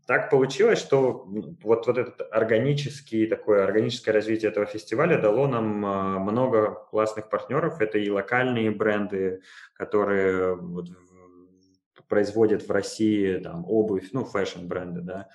так 0.07 0.31
получилось, 0.31 0.79
что 0.79 1.27
вот, 1.65 1.87
вот 1.87 1.99
этот 1.99 2.29
органический, 2.31 3.27
такое 3.27 3.65
органическое 3.65 4.15
развитие 4.15 4.53
этого 4.53 4.67
фестиваля 4.67 5.21
дало 5.21 5.49
нам 5.49 5.67
много 6.23 6.87
классных 6.91 7.29
партнеров. 7.29 7.81
Это 7.81 7.99
и 7.99 8.09
локальные 8.09 8.71
бренды, 8.71 9.41
которые 9.75 10.55
вот 10.55 10.87
производят 12.13 12.69
в 12.69 12.71
России 12.71 13.39
там, 13.39 13.65
обувь, 13.67 14.11
ну, 14.13 14.27
фэшн-бренды, 14.27 15.01
да, 15.01 15.29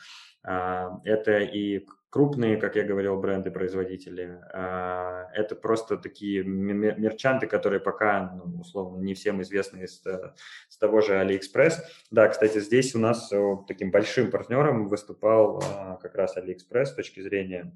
а, 0.43 1.01
это 1.03 1.39
и 1.39 1.87
крупные, 2.11 2.57
как 2.57 2.75
я 2.75 2.83
говорил, 2.83 3.19
бренды-производители. 3.19 4.39
А, 4.53 5.27
это 5.33 5.55
просто 5.55 5.97
такие 5.97 6.43
мерчанты, 6.43 7.47
которые 7.47 7.79
пока, 7.79 8.31
ну, 8.31 8.59
условно, 8.59 9.01
не 9.01 9.15
всем 9.15 9.41
известны 9.41 9.85
из, 9.85 10.03
с 10.03 10.77
того 10.77 11.01
же 11.01 11.13
AliExpress. 11.13 11.73
Да, 12.11 12.27
кстати, 12.27 12.59
здесь 12.59 12.93
у 12.93 12.99
нас 12.99 13.33
таким 13.67 13.89
большим 13.89 14.29
партнером 14.29 14.87
выступал 14.87 15.63
а, 15.63 15.95
как 15.95 16.13
раз 16.13 16.37
AliExpress 16.37 16.85
с 16.85 16.93
точки 16.93 17.21
зрения 17.21 17.73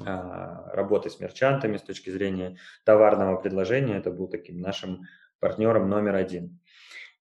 работы 0.00 1.08
с 1.08 1.18
мерчантами, 1.18 1.78
с 1.78 1.82
точки 1.82 2.10
зрения 2.10 2.58
товарного 2.84 3.36
предложения. 3.36 3.96
Это 3.96 4.10
был 4.10 4.28
таким 4.28 4.60
нашим 4.60 5.06
партнером 5.40 5.88
номер 5.88 6.14
один. 6.14 6.57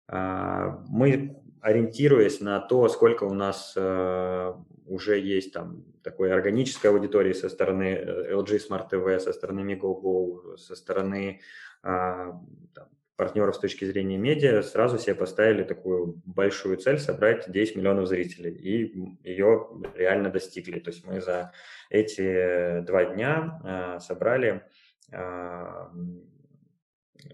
А, 0.07 0.83
мы, 0.87 1.37
ориентируясь 1.61 2.39
на 2.39 2.59
то, 2.59 2.87
сколько 2.87 3.25
у 3.25 3.33
нас 3.33 3.73
э, 3.75 4.53
уже 4.85 5.19
есть 5.19 5.53
там 5.53 5.83
такой 6.01 6.31
органической 6.31 6.87
аудитории 6.87 7.33
со 7.33 7.49
стороны 7.49 7.95
э, 7.95 8.33
LG 8.33 8.59
Smart 8.69 8.89
TV, 8.89 9.19
со 9.19 9.33
стороны 9.33 9.59
MegoGo, 9.73 10.55
со 10.57 10.75
стороны 10.75 11.41
а, 11.83 12.39
там, 12.73 12.87
партнеров 13.17 13.55
с 13.55 13.59
точки 13.59 13.83
зрения 13.83 14.17
медиа, 14.17 14.61
сразу 14.61 14.97
себе 14.97 15.15
поставили 15.15 15.63
такую 15.63 16.21
большую 16.25 16.77
цель 16.77 16.99
собрать 16.99 17.51
10 17.51 17.75
миллионов 17.75 18.07
зрителей. 18.07 18.53
И 18.53 19.29
ее 19.29 19.67
реально 19.95 20.29
достигли. 20.29 20.79
То 20.79 20.91
есть 20.91 21.05
мы 21.05 21.19
за 21.19 21.51
эти 21.89 22.81
два 22.81 23.05
дня 23.05 23.59
а, 23.63 23.99
собрали 23.99 24.63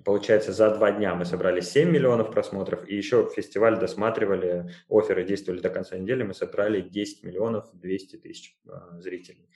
Получается, 0.03 0.51
за 0.53 0.73
два 0.73 0.91
дня 0.91 1.15
мы 1.15 1.25
собрали 1.25 1.61
7 1.61 1.89
миллионов 1.89 2.31
просмотров, 2.31 2.87
и 2.87 2.95
еще 2.95 3.29
фестиваль 3.35 3.79
досматривали, 3.79 4.69
оферы 4.89 5.23
действовали 5.23 5.61
до 5.61 5.69
конца 5.69 5.97
недели, 5.97 6.23
мы 6.23 6.33
собрали 6.33 6.81
10 6.81 7.23
миллионов 7.23 7.69
200 7.73 8.17
тысяч 8.17 8.57
э, 8.67 8.71
зрителей. 8.99 9.49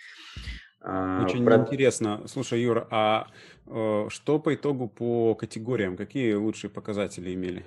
А, 0.82 1.24
Очень 1.24 1.44
Про... 1.44 1.58
интересно. 1.58 2.24
Слушай, 2.28 2.62
Юра, 2.62 2.88
а 2.92 3.28
э, 3.66 4.06
что 4.10 4.40
по 4.40 4.54
итогу 4.54 4.88
по 4.88 5.36
категориям? 5.36 5.98
Какие 5.98 6.34
лучшие 6.34 6.72
показатели 6.72 7.34
имели? 7.34 7.66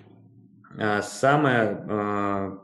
А, 0.78 1.02
самое... 1.02 1.84
Э, 1.88 2.56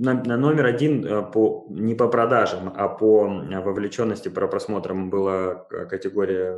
на, 0.00 0.14
на 0.14 0.36
номер 0.36 0.66
один 0.66 1.04
э, 1.04 1.22
по, 1.30 1.66
не 1.70 1.94
по 1.94 2.08
продажам, 2.08 2.72
а 2.74 2.88
по 2.88 3.24
вовлеченности 3.26 4.28
по 4.28 4.46
просмотрам 4.46 5.10
была 5.10 5.56
категория 5.90 6.56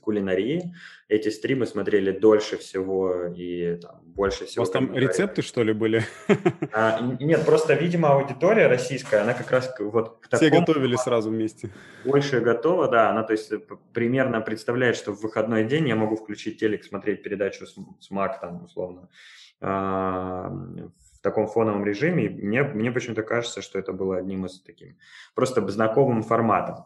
кулинарии. 0.00 0.74
Эти 1.08 1.28
стримы 1.28 1.66
смотрели 1.66 2.10
дольше 2.10 2.56
всего 2.56 3.24
и 3.36 3.76
там, 3.76 4.00
больше 4.04 4.46
всего. 4.46 4.62
У 4.62 4.64
вас 4.64 4.70
там 4.70 4.94
рецепты, 4.94 5.42
что 5.42 5.62
ли, 5.62 5.72
были? 5.72 6.04
А, 6.72 7.00
нет, 7.20 7.44
просто, 7.44 7.74
видимо, 7.74 8.10
аудитория 8.10 8.68
российская, 8.68 9.22
она 9.22 9.34
как 9.34 9.50
раз 9.50 9.74
вот 9.78 10.18
к 10.20 10.28
такому... 10.28 10.50
Все 10.50 10.60
готовили 10.60 10.96
сразу 10.96 11.30
вместе. 11.30 11.70
Больше 12.04 12.40
готова, 12.40 12.88
да. 12.88 13.10
Она, 13.10 13.22
то 13.22 13.32
есть, 13.32 13.52
примерно 13.92 14.40
представляет, 14.40 14.96
что 14.96 15.12
в 15.12 15.22
выходной 15.22 15.64
день 15.64 15.88
я 15.88 15.96
могу 15.96 16.16
включить 16.16 16.60
телек, 16.60 16.84
смотреть 16.84 17.22
передачу 17.22 17.66
«Смак», 18.00 18.40
там, 18.40 18.64
условно, 18.64 19.08
а, 19.60 20.50
в 20.50 21.20
таком 21.22 21.48
фоновом 21.48 21.84
режиме. 21.84 22.28
Мне, 22.30 22.62
мне 22.62 22.92
почему-то 22.92 23.22
кажется, 23.22 23.62
что 23.62 23.78
это 23.78 23.92
было 23.92 24.18
одним 24.18 24.46
из 24.46 24.60
таких 24.60 24.94
просто 25.34 25.66
знакомым 25.68 26.22
форматом. 26.22 26.84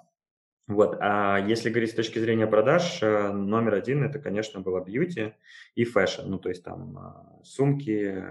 Вот. 0.73 0.97
А 1.01 1.39
если 1.39 1.71
говорить 1.71 1.91
с 1.91 1.95
точки 1.95 2.19
зрения 2.19 2.47
продаж, 2.47 3.03
э, 3.03 3.33
номер 3.33 3.75
один 3.75 4.03
это, 4.05 4.19
конечно, 4.19 4.61
было 4.61 4.83
beauty 4.83 5.35
и 5.75 5.85
fashion, 5.85 6.23
ну, 6.27 6.39
то 6.39 6.49
есть 6.49 6.65
там 6.65 6.99
а, 6.99 7.41
сумки, 7.45 8.25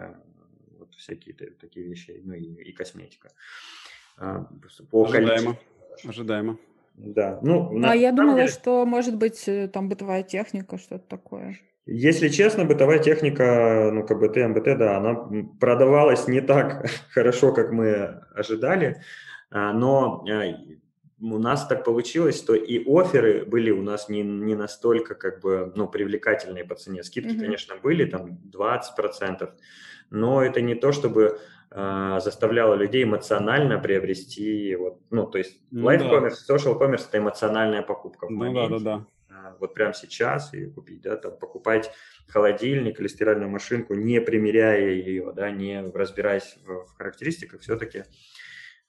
вот 0.79 0.93
всякие 0.95 1.35
такие 1.35 1.87
вещи, 1.87 2.21
ну 2.23 2.33
и, 2.33 2.43
и 2.43 2.71
косметика. 2.71 3.31
А, 4.17 4.47
по 4.89 5.03
Ожидаемо. 5.03 5.35
Количеству. 5.35 6.09
Ожидаемо. 6.09 6.57
Да. 6.95 7.39
Ну, 7.41 7.83
а 7.83 7.95
я 7.95 8.11
думала, 8.11 8.37
деле... 8.37 8.49
что 8.49 8.85
может 8.85 9.17
быть 9.17 9.47
э, 9.47 9.67
там 9.67 9.89
бытовая 9.89 10.23
техника, 10.23 10.77
что-то 10.77 11.07
такое. 11.07 11.57
Если 11.85 12.29
честно, 12.29 12.65
бытовая 12.65 12.99
техника, 12.99 13.89
ну, 13.91 14.05
КБТ, 14.05 14.37
МБТ, 14.37 14.77
да, 14.77 14.97
она 14.97 15.15
продавалась 15.59 16.27
не 16.27 16.41
так 16.41 16.85
хорошо, 17.09 17.53
как 17.53 17.71
мы 17.71 18.21
ожидали, 18.35 19.01
а, 19.49 19.73
но 19.73 20.23
э, 20.29 20.53
у 21.21 21.37
нас 21.37 21.67
так 21.67 21.83
получилось, 21.83 22.37
что 22.37 22.55
и 22.55 22.83
оферы 22.87 23.45
были 23.45 23.69
у 23.71 23.81
нас 23.81 24.09
не, 24.09 24.23
не 24.23 24.55
настолько 24.55 25.15
как 25.15 25.39
бы, 25.41 25.71
ну, 25.75 25.87
привлекательные 25.87 26.65
по 26.65 26.75
цене. 26.75 27.03
Скидки, 27.03 27.35
mm-hmm. 27.35 27.39
конечно, 27.39 27.75
были, 27.77 28.05
там 28.05 28.39
20%, 28.51 29.49
но 30.09 30.43
это 30.43 30.61
не 30.61 30.75
то, 30.75 30.91
чтобы 30.91 31.39
э, 31.69 32.19
заставляло 32.21 32.73
людей 32.73 33.03
эмоционально 33.03 33.77
приобрести, 33.77 34.75
вот, 34.75 34.99
ну, 35.11 35.27
то 35.27 35.37
есть 35.37 35.61
ну, 35.69 35.89
live 35.89 36.09
commerce, 36.09 36.37
да. 36.47 36.55
social 36.55 36.79
commerce– 36.79 37.07
это 37.09 37.19
эмоциональная 37.19 37.83
покупка 37.83 38.25
в. 38.25 38.31
Ну, 38.31 38.53
да, 38.53 38.67
да, 38.67 38.79
да. 38.79 39.05
Вот 39.59 39.73
прямо 39.73 39.93
сейчас 39.93 40.53
и 40.53 40.67
купить, 40.67 41.01
да, 41.01 41.17
там, 41.17 41.37
покупать 41.37 41.91
холодильник 42.27 42.99
или 42.99 43.07
стиральную 43.07 43.49
машинку, 43.49 43.95
не 43.95 44.21
примеряя 44.21 44.89
ее, 44.89 45.31
да, 45.35 45.49
не 45.49 45.81
разбираясь 45.93 46.57
в, 46.65 46.85
в 46.85 46.97
характеристиках, 46.97 47.61
все-таки 47.61 47.99
а, 47.99 48.03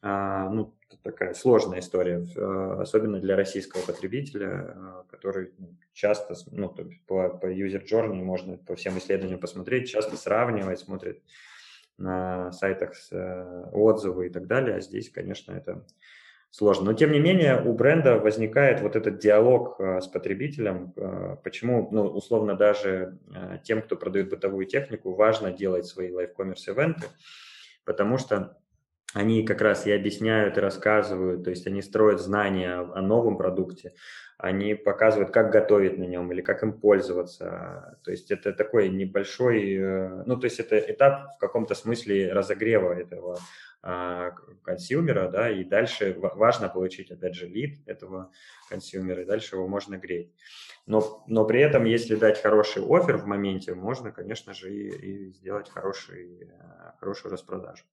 ну, 0.02 0.74
такая 1.02 1.34
сложная 1.34 1.80
история, 1.80 2.26
а, 2.36 2.80
особенно 2.82 3.20
для 3.20 3.36
российского 3.36 3.82
потребителя, 3.82 4.48
а, 4.48 5.04
который 5.10 5.52
часто, 5.92 6.34
ну, 6.50 6.68
по, 7.06 7.28
по 7.28 7.46
user 7.46 7.84
journey 7.84 8.22
можно 8.22 8.56
по 8.56 8.74
всем 8.74 8.98
исследованиям 8.98 9.40
посмотреть, 9.40 9.88
часто 9.88 10.16
сравнивает, 10.16 10.78
смотрит 10.78 11.22
на 11.98 12.50
сайтах 12.52 12.94
отзывы 13.72 14.26
и 14.26 14.30
так 14.30 14.46
далее, 14.46 14.76
а 14.76 14.80
здесь, 14.80 15.10
конечно, 15.10 15.52
это 15.52 15.84
сложно. 16.50 16.86
Но, 16.86 16.92
тем 16.94 17.12
не 17.12 17.20
менее, 17.20 17.62
у 17.62 17.74
бренда 17.74 18.18
возникает 18.18 18.80
вот 18.80 18.96
этот 18.96 19.18
диалог 19.18 19.78
с 19.78 20.08
потребителем, 20.08 20.94
почему, 21.44 21.90
ну, 21.92 22.06
условно, 22.06 22.56
даже 22.56 23.18
тем, 23.62 23.82
кто 23.82 23.96
продает 23.96 24.30
бытовую 24.30 24.66
технику, 24.66 25.14
важно 25.14 25.52
делать 25.52 25.86
свои 25.86 26.10
live 26.10 26.29
commerce 26.29 26.66
ивенты, 26.68 27.08
потому 27.84 28.16
что 28.16 28.56
они 29.14 29.44
как 29.44 29.60
раз 29.60 29.86
и 29.86 29.92
объясняют, 29.92 30.56
и 30.56 30.60
рассказывают, 30.60 31.44
то 31.44 31.50
есть 31.50 31.66
они 31.66 31.82
строят 31.82 32.20
знания 32.20 32.76
о, 32.76 33.00
новом 33.00 33.36
продукте, 33.36 33.94
они 34.38 34.74
показывают, 34.74 35.30
как 35.30 35.52
готовить 35.52 35.98
на 35.98 36.04
нем 36.04 36.32
или 36.32 36.40
как 36.40 36.62
им 36.62 36.72
пользоваться. 36.72 37.98
То 38.02 38.10
есть 38.10 38.30
это 38.30 38.52
такой 38.52 38.88
небольшой, 38.88 39.74
э, 39.74 40.22
ну 40.26 40.36
то 40.36 40.46
есть 40.46 40.58
это 40.60 40.78
этап 40.78 41.34
в 41.36 41.38
каком-то 41.38 41.74
смысле 41.74 42.32
разогрева 42.32 42.92
этого 42.92 43.38
а, 43.84 44.30
consumer'а, 44.62 45.28
да, 45.28 45.50
и 45.50 45.64
дальше 45.64 46.16
важно 46.16 46.68
получить, 46.68 47.10
опять 47.10 47.34
же, 47.34 47.48
лид 47.48 47.80
этого 47.86 48.30
consumer'а, 48.68 49.22
и 49.22 49.26
дальше 49.26 49.56
его 49.56 49.66
можно 49.66 49.96
греть. 49.96 50.32
Но, 50.86 51.24
но 51.26 51.44
при 51.44 51.60
этом, 51.60 51.84
если 51.84 52.14
дать 52.14 52.40
хороший 52.40 52.84
офер 52.84 53.16
в 53.16 53.26
моменте, 53.26 53.74
можно, 53.74 54.12
конечно 54.12 54.54
же, 54.54 54.72
и, 54.72 54.88
и 54.88 55.32
сделать 55.32 55.68
хороший, 55.68 56.44
э, 56.44 56.92
хорошую 57.00 57.32
распродажу. 57.32 57.84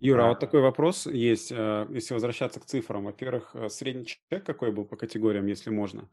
Юра, 0.00 0.24
а 0.24 0.28
вот 0.28 0.40
такой 0.40 0.60
вопрос 0.60 1.06
есть, 1.06 1.50
э, 1.50 1.86
если 1.90 2.12
возвращаться 2.14 2.60
к 2.60 2.66
цифрам. 2.66 3.04
Во-первых, 3.04 3.50
э, 3.54 3.68
средний 3.70 4.04
чек 4.04 4.44
какой 4.44 4.70
был 4.70 4.84
по 4.84 4.96
категориям, 4.96 5.46
если 5.46 5.70
можно. 5.70 6.10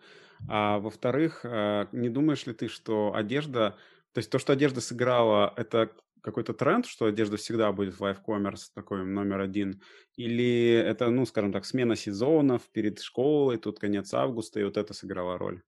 А 0.48 0.80
во-вторых, 0.80 1.42
э, 1.44 1.88
не 1.92 2.10
думаешь 2.10 2.46
ли 2.46 2.54
ты, 2.54 2.70
что 2.70 3.14
одежда, 3.14 3.78
то 4.14 4.20
есть 4.20 4.30
то, 4.32 4.40
что 4.40 4.54
одежда 4.54 4.80
сыграла, 4.80 5.54
это 5.58 5.92
какой-то 6.22 6.54
тренд, 6.54 6.86
что 6.86 7.06
одежда 7.06 7.36
всегда 7.36 7.72
будет 7.74 7.96
в 7.96 8.02
live 8.02 8.25
commerce 8.25 8.72
такой 8.72 9.04
номер 9.06 9.42
один? 9.42 9.82
Или 10.16 10.72
это, 10.72 11.10
ну, 11.10 11.26
скажем 11.26 11.52
так, 11.52 11.66
смена 11.66 11.98
сезонов 11.98 12.70
перед 12.72 13.00
школой, 13.02 13.58
тут 13.58 13.80
конец 13.80 14.14
августа, 14.14 14.62
и 14.62 14.64
вот 14.64 14.78
это 14.78 14.94
сыграло 14.94 15.38
роль? 15.38 15.62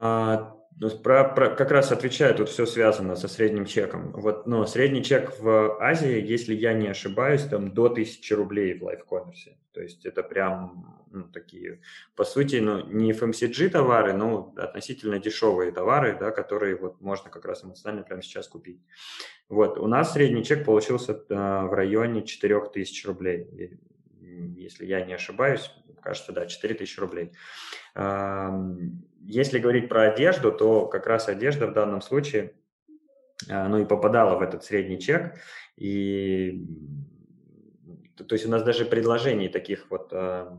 А, 0.00 0.56
про, 1.02 1.24
про, 1.24 1.50
как 1.50 1.70
раз 1.70 1.92
отвечаю, 1.92 2.34
тут 2.34 2.48
все 2.48 2.64
связано 2.64 3.14
со 3.14 3.28
средним 3.28 3.66
чеком. 3.66 4.12
Вот, 4.12 4.46
но 4.46 4.64
средний 4.66 5.04
чек 5.04 5.38
в 5.38 5.78
Азии, 5.78 6.24
если 6.26 6.54
я 6.54 6.72
не 6.72 6.88
ошибаюсь, 6.88 7.42
там 7.42 7.72
до 7.72 7.86
1000 7.86 8.34
рублей 8.34 8.78
в 8.78 8.84
лайфкоммерсе. 8.84 9.58
То 9.72 9.82
есть 9.82 10.06
это 10.06 10.22
прям 10.22 11.00
ну, 11.10 11.24
такие, 11.24 11.82
по 12.16 12.24
сути, 12.24 12.56
ну, 12.56 12.86
не 12.86 13.12
FMCG 13.12 13.68
товары, 13.68 14.14
но 14.14 14.54
относительно 14.56 15.18
дешевые 15.18 15.70
товары, 15.70 16.16
да, 16.18 16.30
которые 16.30 16.76
вот 16.76 17.00
можно 17.00 17.30
как 17.30 17.44
раз 17.44 17.62
эмоционально 17.62 18.04
прямо 18.04 18.22
сейчас 18.22 18.48
купить. 18.48 18.80
Вот, 19.50 19.78
у 19.78 19.86
нас 19.86 20.14
средний 20.14 20.44
чек 20.44 20.64
получился 20.64 21.12
э, 21.12 21.34
в 21.34 21.74
районе 21.74 22.22
4000 22.22 23.06
рублей, 23.06 23.78
если 24.56 24.86
я 24.86 25.04
не 25.04 25.12
ошибаюсь, 25.12 25.70
кажется, 26.00 26.32
да, 26.32 26.46
4000 26.46 27.00
рублей. 27.00 27.32
Если 29.22 29.58
говорить 29.58 29.88
про 29.88 30.10
одежду, 30.12 30.50
то 30.50 30.86
как 30.86 31.06
раз 31.06 31.28
одежда 31.28 31.66
в 31.66 31.72
данном 31.72 32.00
случае, 32.00 32.54
а, 33.48 33.68
ну 33.68 33.78
и 33.78 33.84
попадала 33.84 34.36
в 34.36 34.42
этот 34.42 34.64
средний 34.64 34.98
чек, 34.98 35.34
и 35.76 36.66
то 38.16 38.34
есть 38.34 38.44
у 38.44 38.50
нас 38.50 38.62
даже 38.62 38.84
предложений 38.84 39.48
таких 39.48 39.90
вот 39.90 40.12
а, 40.12 40.56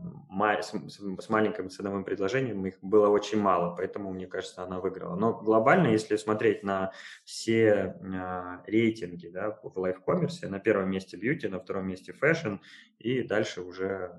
с 0.58 1.28
маленьким 1.28 1.70
ценовым 1.70 2.04
предложением 2.04 2.66
их 2.66 2.78
было 2.82 3.08
очень 3.08 3.40
мало, 3.40 3.74
поэтому, 3.76 4.12
мне 4.12 4.26
кажется, 4.26 4.64
она 4.64 4.80
выиграла. 4.80 5.14
Но 5.14 5.32
глобально, 5.32 5.88
если 5.88 6.16
смотреть 6.16 6.64
на 6.64 6.92
все 7.24 7.96
а, 8.02 8.62
рейтинги 8.66 9.28
да, 9.28 9.58
в 9.62 9.78
live 9.78 9.97
commerce'е, 9.97 10.48
на 10.48 10.58
первом 10.58 10.90
месте 10.90 11.16
beauty, 11.16 11.48
на 11.48 11.60
втором 11.60 11.86
месте 11.86 12.12
fashion, 12.12 12.56
и 12.98 13.22
дальше 13.22 13.62
уже 13.62 14.12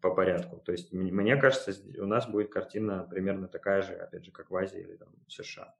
по 0.00 0.14
порядку. 0.14 0.56
То 0.56 0.72
есть, 0.72 0.92
мне 0.92 1.36
кажется, 1.36 1.72
у 1.98 2.06
нас 2.06 2.28
будет 2.28 2.50
картина 2.50 3.06
примерно 3.08 3.48
такая 3.48 3.82
же, 3.82 3.94
опять 3.94 4.24
же, 4.24 4.30
как 4.30 4.50
в 4.50 4.56
Азии 4.56 4.80
или 4.80 4.96
там, 4.96 5.08
в 5.26 5.32
США. 5.32 5.74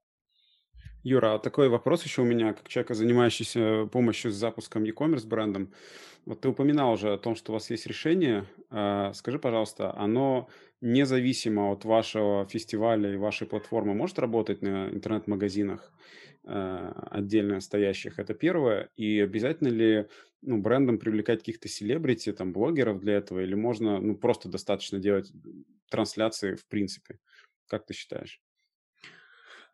Юра, 1.02 1.34
а 1.34 1.38
такой 1.38 1.68
вопрос 1.68 2.04
еще 2.04 2.22
у 2.22 2.26
меня, 2.26 2.52
как 2.52 2.68
человека, 2.68 2.94
занимающийся 2.94 3.88
помощью 3.90 4.30
с 4.30 4.34
запуском 4.34 4.84
e-commerce 4.84 5.26
брендом. 5.26 5.72
Вот 6.26 6.42
ты 6.42 6.48
упоминал 6.48 6.92
уже 6.92 7.14
о 7.14 7.18
том, 7.18 7.34
что 7.34 7.52
у 7.52 7.54
вас 7.54 7.70
есть 7.70 7.86
решение. 7.86 8.44
А, 8.68 9.12
скажи, 9.14 9.38
пожалуйста, 9.38 9.96
оно 9.96 10.48
независимо 10.82 11.72
от 11.72 11.84
вашего 11.84 12.46
фестиваля 12.46 13.12
и 13.12 13.16
вашей 13.16 13.46
платформы 13.46 13.94
может 13.94 14.18
работать 14.18 14.60
на 14.60 14.90
интернет-магазинах 14.90 15.92
отдельно 16.44 17.60
стоящих? 17.60 18.18
Это 18.18 18.34
первое. 18.34 18.88
И 18.96 19.20
обязательно 19.20 19.68
ли 19.68 20.08
ну, 20.42 20.58
брендам 20.58 20.98
привлекать 20.98 21.40
каких-то 21.40 21.68
селебрити, 21.68 22.32
там, 22.32 22.52
блогеров 22.52 23.00
для 23.00 23.14
этого, 23.14 23.40
или 23.40 23.54
можно, 23.54 24.00
ну, 24.00 24.16
просто 24.16 24.48
достаточно 24.48 24.98
делать 24.98 25.32
трансляции 25.90 26.54
в 26.54 26.66
принципе? 26.66 27.18
Как 27.66 27.86
ты 27.86 27.94
считаешь? 27.94 28.40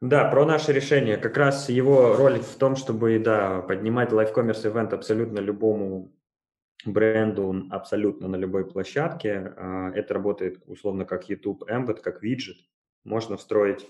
Да, 0.01 0.31
про 0.31 0.45
наше 0.45 0.73
решение. 0.73 1.17
Как 1.17 1.37
раз 1.37 1.69
его 1.71 2.17
роль 2.17 2.41
в 2.41 2.57
том, 2.57 2.77
чтобы, 2.77 3.19
да, 3.19 3.63
поднимать 3.63 4.13
лайфкоммерс 4.13 4.67
ивент 4.67 4.93
абсолютно 4.93 5.39
любому 5.39 6.13
бренду, 6.85 7.67
абсолютно 7.71 8.29
на 8.29 8.37
любой 8.37 8.67
площадке. 8.67 9.55
А, 9.57 9.91
это 9.95 10.15
работает 10.15 10.63
условно 10.67 11.07
как 11.07 11.29
YouTube 11.29 11.63
Embed, 11.71 12.01
как 12.03 12.23
виджет. 12.23 12.59
Можно 13.05 13.37
встроить 13.37 13.87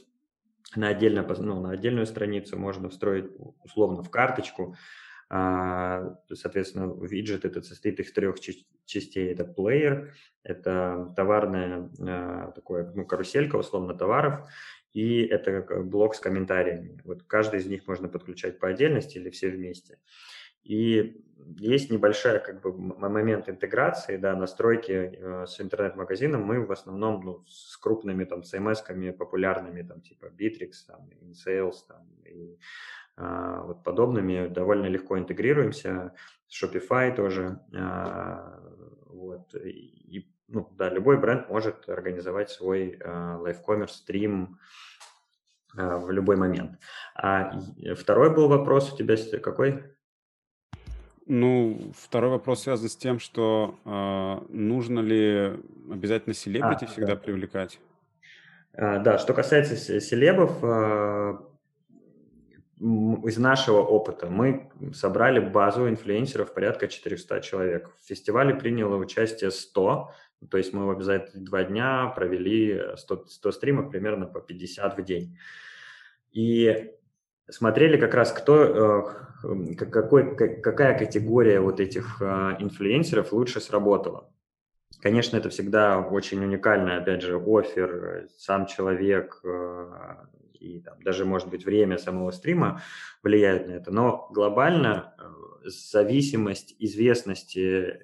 на, 0.74 0.88
отдельно, 0.88 1.26
ну, 1.38 1.61
на 1.61 1.70
отдельную 1.70 2.07
страницу, 2.07 2.59
можно 2.59 2.88
встроить 2.88 3.31
условно 3.62 4.02
в 4.02 4.11
карточку. 4.11 4.76
А, 5.29 6.18
соответственно, 6.33 6.92
виджет 7.05 7.44
этот 7.44 7.66
состоит 7.66 8.00
из 8.00 8.12
трех 8.12 8.37
частей. 8.40 9.33
Это 9.33 9.44
плеер, 9.44 10.14
это 10.42 11.12
товарная 11.16 11.90
а, 12.00 12.52
такое, 12.52 12.92
ну, 12.94 13.05
каруселька, 13.05 13.57
условно, 13.57 13.94
товаров, 13.94 14.48
и 14.92 15.22
это 15.24 15.83
блок 15.83 16.14
с 16.14 16.20
комментариями. 16.20 17.00
Вот 17.05 17.24
каждый 17.24 17.61
из 17.61 17.66
них 17.66 17.87
можно 17.87 18.09
подключать 18.09 18.59
по 18.59 18.68
отдельности 18.68 19.18
или 19.18 19.31
все 19.31 19.50
вместе. 19.50 19.98
И 20.68 21.22
есть 21.59 21.90
небольшая 21.90 22.40
как 22.40 22.61
бы 22.61 22.72
момент 22.72 23.48
интеграции, 23.48 24.16
да, 24.16 24.35
настройки 24.35 24.92
э, 24.92 25.46
с 25.46 25.61
интернет-магазином. 25.61 26.42
Мы 26.42 26.66
в 26.66 26.72
основном 26.72 27.20
ну, 27.24 27.44
с 27.46 27.76
крупными 27.76 28.24
там 28.24 28.40
CMS-ками 28.40 29.12
популярными, 29.12 29.82
там 29.82 30.01
типа 30.01 30.26
Bittrex, 30.26 30.72
там, 30.88 31.09
InSales, 31.22 31.76
там, 31.86 32.07
и 32.24 32.59
а, 33.16 33.62
вот 33.62 33.82
подобными 33.82 34.49
довольно 34.49 34.86
легко 34.86 35.18
интегрируемся, 35.18 36.12
Shopify 36.51 37.14
тоже, 37.14 37.61
а, 37.74 38.61
вот, 39.07 39.55
и, 39.55 40.28
ну, 40.49 40.68
да, 40.76 40.91
любой 40.91 41.18
бренд 41.18 41.49
может 41.49 41.88
организовать 41.88 42.51
свой 42.51 42.99
а, 43.03 43.38
live-commerce 43.38 43.88
стрим 43.88 44.59
в 45.74 46.11
любой 46.11 46.36
момент. 46.36 46.78
А 47.14 47.61
второй 47.97 48.34
был 48.34 48.49
вопрос 48.49 48.93
у 48.93 48.97
тебя 48.97 49.16
какой? 49.41 49.95
Ну, 51.27 51.93
второй 51.99 52.31
вопрос 52.31 52.62
связан 52.62 52.89
с 52.89 52.97
тем, 52.97 53.18
что 53.18 53.79
э, 53.85 54.53
нужно 54.53 55.01
ли 55.01 55.55
обязательно 55.91 56.35
селебрити 56.35 56.85
А, 56.85 56.87
всегда 56.87 57.14
да. 57.14 57.16
привлекать? 57.16 57.81
А, 58.74 58.99
Да, 58.99 59.18
что 59.18 59.35
касается 59.35 59.77
се- 59.77 60.01
селебов, 60.01 60.62
м, 60.62 61.41
из 63.27 63.39
нашего 63.39 63.79
опыта 63.79 64.29
мы 64.31 64.70
собрали 64.95 65.41
базу 65.41 65.89
инфлюенсеров 65.89 66.55
порядка 66.55 66.87
400 66.87 67.41
человек. 67.41 67.91
В 68.01 68.07
фестивале 68.07 68.55
приняло 68.55 68.97
участие 68.97 69.51
100, 69.51 70.12
то 70.49 70.59
есть 70.59 70.72
мы 70.72 71.03
за 71.03 71.14
эти 71.16 71.37
два 71.39 71.64
дня 71.64 72.07
провели 72.14 72.81
100, 72.97 73.24
100 73.27 73.51
стримов, 73.53 73.91
примерно 73.91 74.27
по 74.27 74.41
50 74.41 74.97
в 74.97 75.03
день. 75.05 75.37
И 76.31 76.93
смотрели 77.49 77.97
как 77.97 78.14
раз, 78.14 78.32
кто, 78.32 79.12
э, 79.44 79.74
какой, 79.76 80.36
какая 80.36 80.99
категория 80.99 81.61
вот 81.61 81.80
этих 81.80 82.20
э, 82.20 82.57
инфлюенсеров 82.59 83.32
лучше 83.32 83.61
сработала. 83.61 84.30
Конечно, 85.01 85.36
это 85.36 85.51
всегда 85.51 86.01
очень 86.01 86.42
уникально, 86.42 86.99
опять 86.99 87.22
же, 87.22 87.36
офер, 87.36 87.90
э, 87.94 88.28
сам 88.38 88.66
человек 88.66 89.42
и 90.59 90.80
там, 90.80 91.03
даже, 91.03 91.24
может 91.24 91.49
быть, 91.49 91.66
время 91.66 91.99
самого 91.99 92.30
стрима 92.30 92.82
влияет 93.22 93.68
на 93.68 93.72
это. 93.72 93.92
Но 93.92 94.28
глобально 94.32 95.14
зависимость 95.64 96.74
известности 96.78 98.01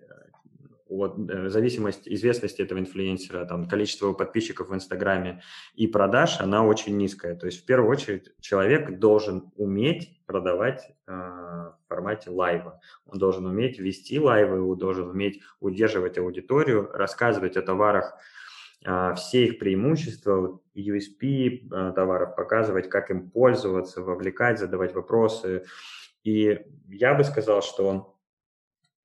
вот, 0.97 1.19
э, 1.31 1.49
зависимость 1.49 2.07
известности 2.07 2.63
этого 2.63 2.79
инфлюенсера, 2.79 3.45
там, 3.47 3.67
количество 3.67 4.07
его 4.07 4.15
подписчиков 4.15 4.69
в 4.69 4.75
Инстаграме 4.75 5.43
и 5.75 5.87
продаж, 5.87 6.41
она 6.41 6.65
очень 6.65 6.97
низкая. 6.97 7.35
То 7.35 7.47
есть 7.47 7.63
в 7.63 7.67
первую 7.67 7.91
очередь 7.91 8.33
человек 8.41 8.99
должен 8.99 9.51
уметь 9.57 10.23
продавать 10.27 10.91
э, 11.07 11.13
в 11.13 11.77
формате 11.89 12.31
лайва. 12.31 12.81
Он 13.07 13.19
должен 13.19 13.47
уметь 13.47 13.79
вести 13.79 14.19
лайвы, 14.19 14.63
он 14.63 14.79
должен 14.79 15.09
уметь 15.09 15.43
удерживать 15.61 16.19
аудиторию, 16.19 16.91
рассказывать 16.93 17.57
о 17.57 17.63
товарах, 17.63 18.15
э, 18.85 19.15
все 19.17 19.47
их 19.47 19.59
преимущества, 19.59 20.61
USP 20.75 21.69
э, 21.71 21.93
товаров, 21.95 22.37
показывать, 22.37 22.89
как 22.89 23.11
им 23.11 23.31
пользоваться, 23.31 24.03
вовлекать, 24.03 24.59
задавать 24.59 24.95
вопросы. 24.95 25.65
И 26.23 26.61
я 26.89 27.15
бы 27.15 27.25
сказал, 27.25 27.63
что 27.63 28.12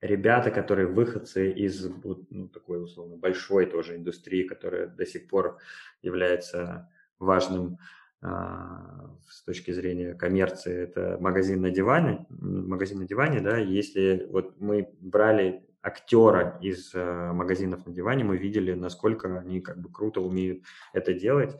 ребята, 0.01 0.51
которые 0.51 0.87
выходцы 0.87 1.51
из 1.51 1.89
ну, 2.29 2.47
такой 2.49 2.83
условно 2.83 3.17
большой 3.17 3.65
тоже 3.65 3.95
индустрии, 3.95 4.43
которая 4.43 4.87
до 4.87 5.05
сих 5.05 5.27
пор 5.27 5.57
является 6.01 6.89
важным 7.19 7.77
а, 8.21 9.15
с 9.29 9.43
точки 9.43 9.71
зрения 9.71 10.13
коммерции, 10.13 10.75
это 10.75 11.17
магазин 11.19 11.61
на 11.61 11.69
диване, 11.69 12.25
магазин 12.29 12.99
на 12.99 13.07
диване, 13.07 13.41
да, 13.41 13.57
если 13.57 14.27
вот 14.31 14.59
мы 14.59 14.89
брали 14.99 15.63
актера 15.81 16.57
из 16.61 16.93
э, 16.93 17.31
магазинов 17.31 17.85
на 17.85 17.93
диване, 17.93 18.23
мы 18.23 18.37
видели, 18.37 18.73
насколько 18.73 19.39
они 19.39 19.61
как 19.61 19.79
бы 19.79 19.89
круто 19.89 20.19
умеют 20.19 20.63
это 20.93 21.13
делать, 21.13 21.55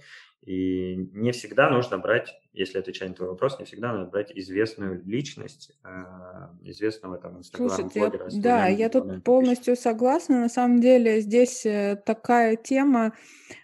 и 0.46 0.96
не 1.14 1.32
всегда 1.32 1.70
нужно 1.70 1.98
брать, 1.98 2.40
если 2.54 2.80
отвечать 2.80 3.10
на 3.10 3.16
твой 3.16 3.30
вопрос, 3.30 3.60
не 3.60 3.66
всегда 3.66 3.92
нужно 3.92 4.06
брать 4.06 4.32
известную 4.34 5.04
личность, 5.06 5.72
а, 5.84 6.52
известного 6.64 7.18
там 7.18 7.40
инстаграм-блогера. 7.40 8.30
да, 8.34 8.68
я 8.68 8.90
тут 8.90 9.24
полностью 9.24 9.76
согласна. 9.76 10.40
На 10.40 10.50
самом 10.50 10.80
деле 10.80 11.22
здесь 11.22 11.66
э, 11.66 12.02
такая 12.04 12.56
тема, 12.56 13.14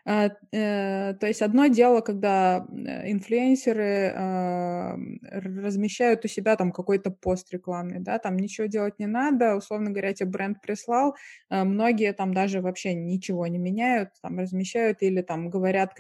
а, 0.06 0.30
э, 0.52 1.14
то 1.14 1.28
есть 1.28 1.42
одно 1.42 1.68
дело, 1.68 2.02
когда 2.02 2.68
э, 2.70 3.12
инфлюенсеры 3.12 4.14
а, 4.16 4.96
размещают 5.32 6.26
у 6.26 6.28
себя 6.28 6.56
там 6.56 6.72
какой-то 6.72 7.12
пост 7.12 7.52
рекламный, 7.52 8.00
да, 8.00 8.20
там 8.20 8.36
ничего 8.38 8.68
делать 8.68 9.00
не 9.00 9.08
надо, 9.08 9.56
условно 9.56 9.92
говоря, 9.92 10.14
тебе 10.14 10.30
бренд 10.30 10.62
прислал, 10.62 11.16
многие 11.50 12.14
там 12.14 12.34
даже 12.34 12.62
вообще 12.62 12.94
ничего 12.94 13.48
не 13.48 13.58
меняют, 13.58 14.10
там 14.22 14.40
размещают 14.40 15.02
или 15.02 15.22
там 15.22 15.50
говорят 15.50 15.94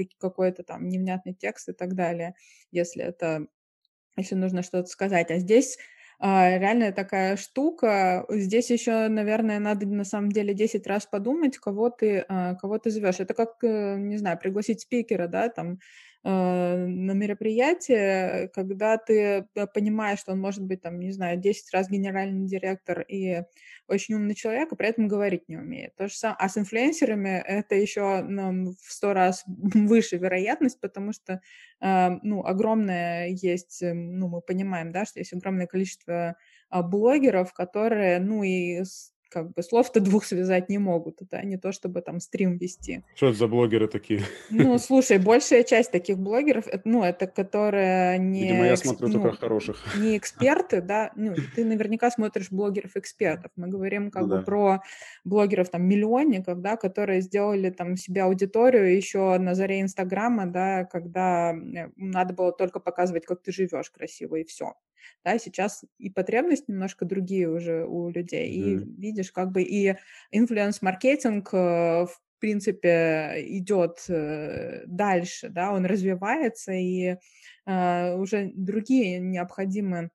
там 0.63 0.87
невнятный 0.89 1.33
текст 1.33 1.69
и 1.69 1.73
так 1.73 1.95
далее, 1.95 2.35
если 2.71 3.03
это, 3.03 3.47
если 4.17 4.35
нужно 4.35 4.63
что-то 4.63 4.87
сказать. 4.87 5.31
А 5.31 5.39
здесь 5.39 5.77
а, 6.19 6.57
реальная 6.57 6.91
такая 6.93 7.35
штука. 7.37 8.25
Здесь 8.29 8.69
еще, 8.71 9.07
наверное, 9.09 9.59
надо 9.59 9.85
на 9.87 10.05
самом 10.05 10.31
деле 10.31 10.53
10 10.53 10.87
раз 10.87 11.05
подумать, 11.05 11.57
кого 11.57 11.89
ты, 11.89 12.25
а, 12.29 12.55
кого 12.55 12.77
ты 12.79 12.91
зовешь. 12.91 13.19
Это 13.19 13.33
как, 13.33 13.63
э, 13.63 13.97
не 13.97 14.17
знаю, 14.17 14.39
пригласить 14.39 14.81
спикера, 14.81 15.27
да, 15.27 15.49
там, 15.49 15.79
на 16.23 17.13
мероприятие, 17.13 18.49
когда 18.53 18.97
ты 18.97 19.45
э, 19.55 19.67
понимаешь, 19.73 20.19
что 20.19 20.31
он 20.31 20.39
может 20.39 20.63
быть, 20.63 20.81
там, 20.81 20.99
не 20.99 21.11
знаю, 21.11 21.37
10 21.37 21.73
раз 21.73 21.89
генеральный 21.89 22.47
директор 22.47 23.01
и 23.01 23.43
очень 23.87 24.15
умный 24.15 24.33
человек, 24.33 24.71
а 24.71 24.75
при 24.75 24.87
этом 24.87 25.07
говорить 25.07 25.49
не 25.49 25.57
умеет. 25.57 25.95
То 25.95 26.07
же 26.07 26.15
самое. 26.15 26.37
А 26.39 26.47
с 26.47 26.57
инфлюенсерами 26.57 27.43
это 27.45 27.75
еще 27.75 28.21
ну, 28.21 28.71
в 28.71 28.91
сто 28.91 29.13
раз 29.13 29.43
выше 29.47 30.17
вероятность, 30.17 30.79
потому 30.79 31.11
что, 31.11 31.41
э, 31.81 32.09
ну, 32.23 32.45
огромное 32.45 33.27
есть, 33.27 33.79
ну, 33.81 34.29
мы 34.29 34.41
понимаем, 34.41 34.91
да, 34.91 35.05
что 35.05 35.19
есть 35.19 35.33
огромное 35.33 35.67
количество 35.67 36.37
а, 36.69 36.81
блогеров, 36.81 37.53
которые, 37.53 38.19
ну, 38.19 38.43
и 38.43 38.83
как 39.33 39.51
бы 39.51 39.63
слов-то 39.63 39.99
двух 39.99 40.25
связать 40.25 40.69
не 40.69 40.77
могут. 40.77 41.21
Это 41.21 41.43
не 41.45 41.57
то, 41.57 41.71
чтобы 41.71 42.01
там 42.01 42.19
стрим 42.19 42.57
вести. 42.57 43.03
Что 43.15 43.29
это 43.29 43.37
за 43.37 43.47
блогеры 43.47 43.87
такие? 43.87 44.21
Ну, 44.51 44.77
слушай, 44.79 45.17
большая 45.17 45.63
часть 45.63 45.91
таких 45.91 46.19
блогеров, 46.19 46.65
ну, 46.85 47.03
это 47.03 47.25
которые 47.25 48.19
не... 48.19 48.43
Видимо, 48.43 48.65
я 48.65 48.77
смотрю 48.77 49.07
ну, 49.07 49.13
только 49.13 49.37
хороших. 49.37 49.77
Не 49.97 50.17
эксперты, 50.17 50.81
да, 50.81 51.11
ну, 51.15 51.35
ты 51.55 51.65
наверняка 51.65 52.11
смотришь 52.11 52.51
блогеров-экспертов. 52.51 53.51
Мы 53.55 53.67
говорим 53.67 54.11
как 54.11 54.23
ну, 54.23 54.27
бы 54.27 54.35
да. 54.35 54.41
про 54.43 54.81
блогеров, 55.23 55.69
там, 55.69 55.83
миллионников, 55.83 56.61
да, 56.61 56.77
которые 56.77 57.21
сделали 57.21 57.71
там 57.71 57.97
себе 57.97 58.23
аудиторию 58.23 58.95
еще 58.95 59.37
на 59.39 59.55
заре 59.55 59.81
Инстаграма, 59.81 60.45
да, 60.45 60.85
когда 60.85 61.53
э, 61.53 61.89
надо 61.95 62.33
было 62.33 62.51
только 62.51 62.79
показывать, 62.79 63.25
как 63.25 63.41
ты 63.41 63.51
живешь 63.51 63.89
красиво, 63.89 64.35
и 64.35 64.43
все. 64.43 64.75
Да, 65.23 65.37
сейчас 65.37 65.83
и 65.97 66.09
потребности 66.09 66.65
немножко 66.71 67.05
другие 67.05 67.49
уже 67.49 67.85
у 67.85 68.09
людей, 68.09 68.49
mm-hmm. 68.49 68.81
и 68.81 69.01
видишь, 69.01 69.31
как 69.31 69.51
бы 69.51 69.61
и 69.61 69.95
инфлюенс-маркетинг 70.31 71.51
в 71.53 72.19
принципе 72.39 73.35
идет 73.47 74.05
дальше, 74.07 75.49
да, 75.49 75.71
он 75.71 75.85
развивается, 75.85 76.73
и 76.73 77.15
uh, 77.67 78.15
уже 78.17 78.51
другие 78.53 79.19
необходимые 79.19 80.09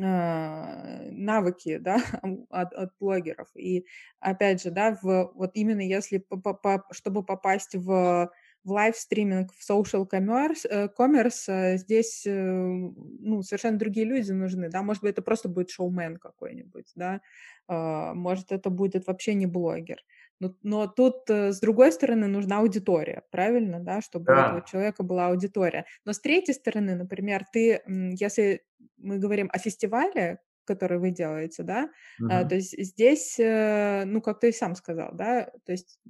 uh, 0.00 1.10
навыки, 1.10 1.78
да, 1.78 2.02
от, 2.50 2.72
от 2.74 2.90
блогеров. 2.98 3.48
И 3.54 3.86
опять 4.20 4.62
же, 4.62 4.70
да, 4.70 4.98
в, 5.00 5.32
вот 5.34 5.52
именно 5.54 5.80
если, 5.80 6.18
по, 6.18 6.36
по, 6.36 6.84
чтобы 6.92 7.24
попасть 7.24 7.74
в 7.74 8.30
в 8.64 8.70
лайвстриминг, 8.70 9.52
в 9.52 9.70
social 9.70 10.08
commerce, 10.10 10.90
commerce 10.98 11.76
здесь 11.76 12.22
ну, 12.26 13.42
совершенно 13.42 13.78
другие 13.78 14.06
люди 14.06 14.32
нужны, 14.32 14.70
да, 14.70 14.82
может 14.82 15.02
быть, 15.02 15.12
это 15.12 15.22
просто 15.22 15.48
будет 15.48 15.70
шоумен 15.70 16.16
какой-нибудь, 16.16 16.90
да, 16.96 17.20
может, 17.68 18.52
это 18.52 18.70
будет 18.70 19.06
вообще 19.06 19.34
не 19.34 19.46
блогер. 19.46 19.98
Но, 20.40 20.54
но 20.62 20.86
тут, 20.86 21.28
с 21.28 21.60
другой 21.60 21.92
стороны, 21.92 22.26
нужна 22.26 22.58
аудитория, 22.58 23.22
правильно, 23.30 23.80
да, 23.80 24.00
чтобы 24.00 24.26
да. 24.26 24.32
у 24.34 24.36
этого 24.36 24.66
человека 24.66 25.02
была 25.02 25.28
аудитория. 25.28 25.86
Но 26.04 26.12
с 26.12 26.20
третьей 26.20 26.54
стороны, 26.54 26.96
например, 26.96 27.44
ты, 27.52 27.82
если 27.86 28.64
мы 28.96 29.18
говорим 29.18 29.48
о 29.52 29.58
фестивале, 29.58 30.40
который 30.64 30.98
вы 30.98 31.10
делаете, 31.10 31.62
да, 31.62 31.90
uh-huh. 32.20 32.48
то 32.48 32.54
есть 32.54 32.74
здесь, 32.82 33.36
ну, 33.38 34.22
как 34.22 34.40
ты 34.40 34.50
сам 34.50 34.74
сказал, 34.74 35.10
да, 35.12 35.50
то 35.66 35.72
есть, 35.72 36.00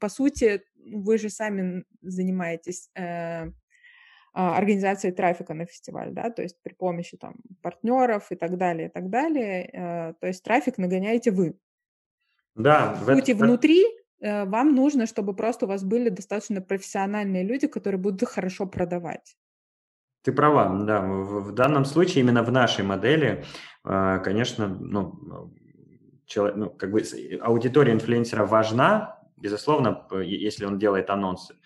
по 0.00 0.08
сути, 0.08 0.62
вы 0.92 1.18
же 1.18 1.28
сами 1.28 1.84
занимаетесь 2.02 2.90
э, 2.94 3.50
организацией 4.32 5.12
трафика 5.12 5.54
на 5.54 5.66
фестиваль, 5.66 6.12
да, 6.12 6.30
то 6.30 6.42
есть 6.42 6.56
при 6.62 6.74
помощи 6.74 7.16
там 7.16 7.36
партнеров 7.62 8.30
и 8.30 8.36
так 8.36 8.58
далее, 8.58 8.88
и 8.88 8.90
так 8.90 9.08
далее, 9.08 9.70
э, 9.72 10.14
то 10.20 10.26
есть 10.26 10.42
трафик 10.44 10.78
нагоняете 10.78 11.30
вы. 11.30 11.58
Да. 12.54 12.94
В 13.00 13.14
сути, 13.14 13.32
внутри 13.32 13.84
э, 14.20 14.44
вам 14.44 14.74
нужно, 14.74 15.06
чтобы 15.06 15.34
просто 15.34 15.66
у 15.66 15.68
вас 15.68 15.84
были 15.84 16.08
достаточно 16.08 16.60
профессиональные 16.60 17.44
люди, 17.44 17.66
которые 17.66 17.98
будут 17.98 18.28
хорошо 18.28 18.66
продавать. 18.66 19.36
Ты 20.22 20.32
права, 20.32 20.84
да. 20.84 21.00
В, 21.00 21.44
в 21.44 21.52
данном 21.52 21.84
случае, 21.84 22.24
именно 22.24 22.42
в 22.42 22.50
нашей 22.50 22.84
модели, 22.84 23.44
э, 23.84 24.20
конечно, 24.24 24.68
ну, 24.68 25.50
человек, 26.26 26.56
ну, 26.56 26.70
как 26.70 26.90
бы 26.90 27.02
аудитория 27.40 27.92
инфлюенсера 27.92 28.44
важна, 28.44 29.15
безусловно, 29.36 30.06
если 30.22 30.64
он 30.64 30.78
делает 30.78 31.10
анонсы 31.10 31.56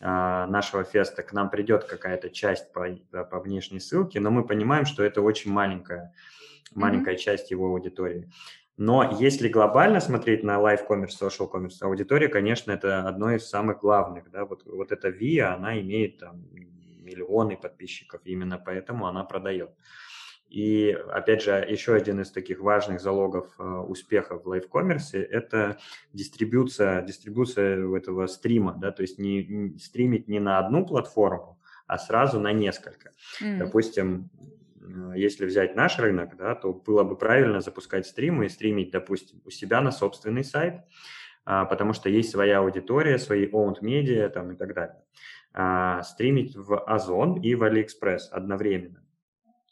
нашего 0.00 0.84
феста, 0.84 1.22
к 1.22 1.32
нам 1.32 1.50
придет 1.50 1.84
какая-то 1.84 2.30
часть 2.30 2.72
по, 2.72 2.88
по 3.24 3.40
внешней 3.40 3.80
ссылке, 3.80 4.20
но 4.20 4.30
мы 4.30 4.46
понимаем, 4.46 4.86
что 4.86 5.02
это 5.02 5.22
очень 5.22 5.50
маленькая, 5.50 6.14
маленькая 6.74 7.14
mm-hmm. 7.14 7.18
часть 7.18 7.50
его 7.50 7.66
аудитории. 7.66 8.30
Но 8.76 9.16
если 9.18 9.48
глобально 9.48 9.98
смотреть 9.98 10.44
на 10.44 10.58
live 10.58 10.86
commerce, 10.88 11.18
social 11.20 11.50
commerce, 11.50 11.78
аудитория, 11.80 12.28
конечно, 12.28 12.70
это 12.70 13.08
одно 13.08 13.32
из 13.32 13.48
самых 13.48 13.80
главных. 13.80 14.30
Да? 14.30 14.44
Вот, 14.44 14.64
вот 14.66 14.92
эта 14.92 15.08
VIA, 15.08 15.54
она 15.54 15.80
имеет 15.80 16.18
там, 16.18 16.44
миллионы 17.08 17.56
подписчиков, 17.56 18.20
именно 18.24 18.56
поэтому 18.56 19.08
она 19.08 19.24
продает. 19.24 19.70
И, 20.48 20.96
опять 21.10 21.42
же, 21.42 21.52
еще 21.52 21.94
один 21.94 22.20
из 22.20 22.30
таких 22.30 22.60
важных 22.60 23.00
залогов 23.00 23.54
э, 23.58 23.62
успеха 23.62 24.38
в 24.38 24.46
лайв-коммерсе– 24.46 25.22
это 25.30 25.78
дистрибуция, 26.12 27.02
дистрибуция 27.02 27.96
этого 27.96 28.26
стрима, 28.26 28.74
да, 28.80 28.90
то 28.90 29.02
есть 29.02 29.18
не, 29.18 29.44
не 29.44 29.78
стримить 29.78 30.26
не 30.26 30.40
на 30.40 30.58
одну 30.58 30.86
платформу, 30.86 31.60
а 31.86 31.98
сразу 31.98 32.40
на 32.40 32.52
несколько. 32.52 33.12
Mm. 33.42 33.58
Допустим, 33.58 34.30
э, 34.80 35.12
если 35.16 35.44
взять 35.44 35.76
наш 35.76 35.98
рынок, 35.98 36.36
да, 36.38 36.54
то 36.54 36.72
было 36.72 37.04
бы 37.04 37.16
правильно 37.16 37.60
запускать 37.60 38.06
стримы 38.06 38.46
и 38.46 38.48
стримить, 38.48 38.90
допустим, 38.90 39.42
у 39.44 39.50
себя 39.50 39.82
на 39.82 39.90
собственный 39.90 40.44
сайт, 40.44 40.80
а, 41.44 41.64
потому 41.64 41.92
что 41.94 42.08
есть 42.08 42.30
своя 42.30 42.58
аудитория, 42.58 43.18
свои 43.18 43.46
owned 43.46 43.80
media 43.82 44.28
там, 44.28 44.52
и 44.52 44.56
так 44.56 44.74
далее. 44.74 45.02
А, 45.54 46.02
стримить 46.02 46.54
в 46.56 46.78
Озон 46.78 47.40
и 47.40 47.54
в 47.54 47.64
AliExpress 47.64 48.28
одновременно. 48.30 49.02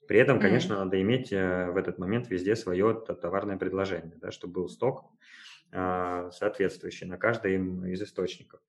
При 0.07 0.19
этом, 0.19 0.41
конечно, 0.41 0.75
mm. 0.75 0.79
надо 0.79 1.03
иметь 1.03 1.33
э, 1.33 1.71
в 1.71 1.77
этот 1.77 1.99
момент 1.99 2.29
везде 2.29 2.57
свое 2.57 2.95
товарное 2.95 3.57
предложение, 3.57 4.17
да, 4.21 4.31
чтобы 4.31 4.55
был 4.55 4.69
сток 4.69 5.11
а, 5.73 6.31
соответствующий 6.31 7.07
на 7.07 7.17
каждый 7.17 7.57
из 7.91 8.01
источников. 8.03 8.61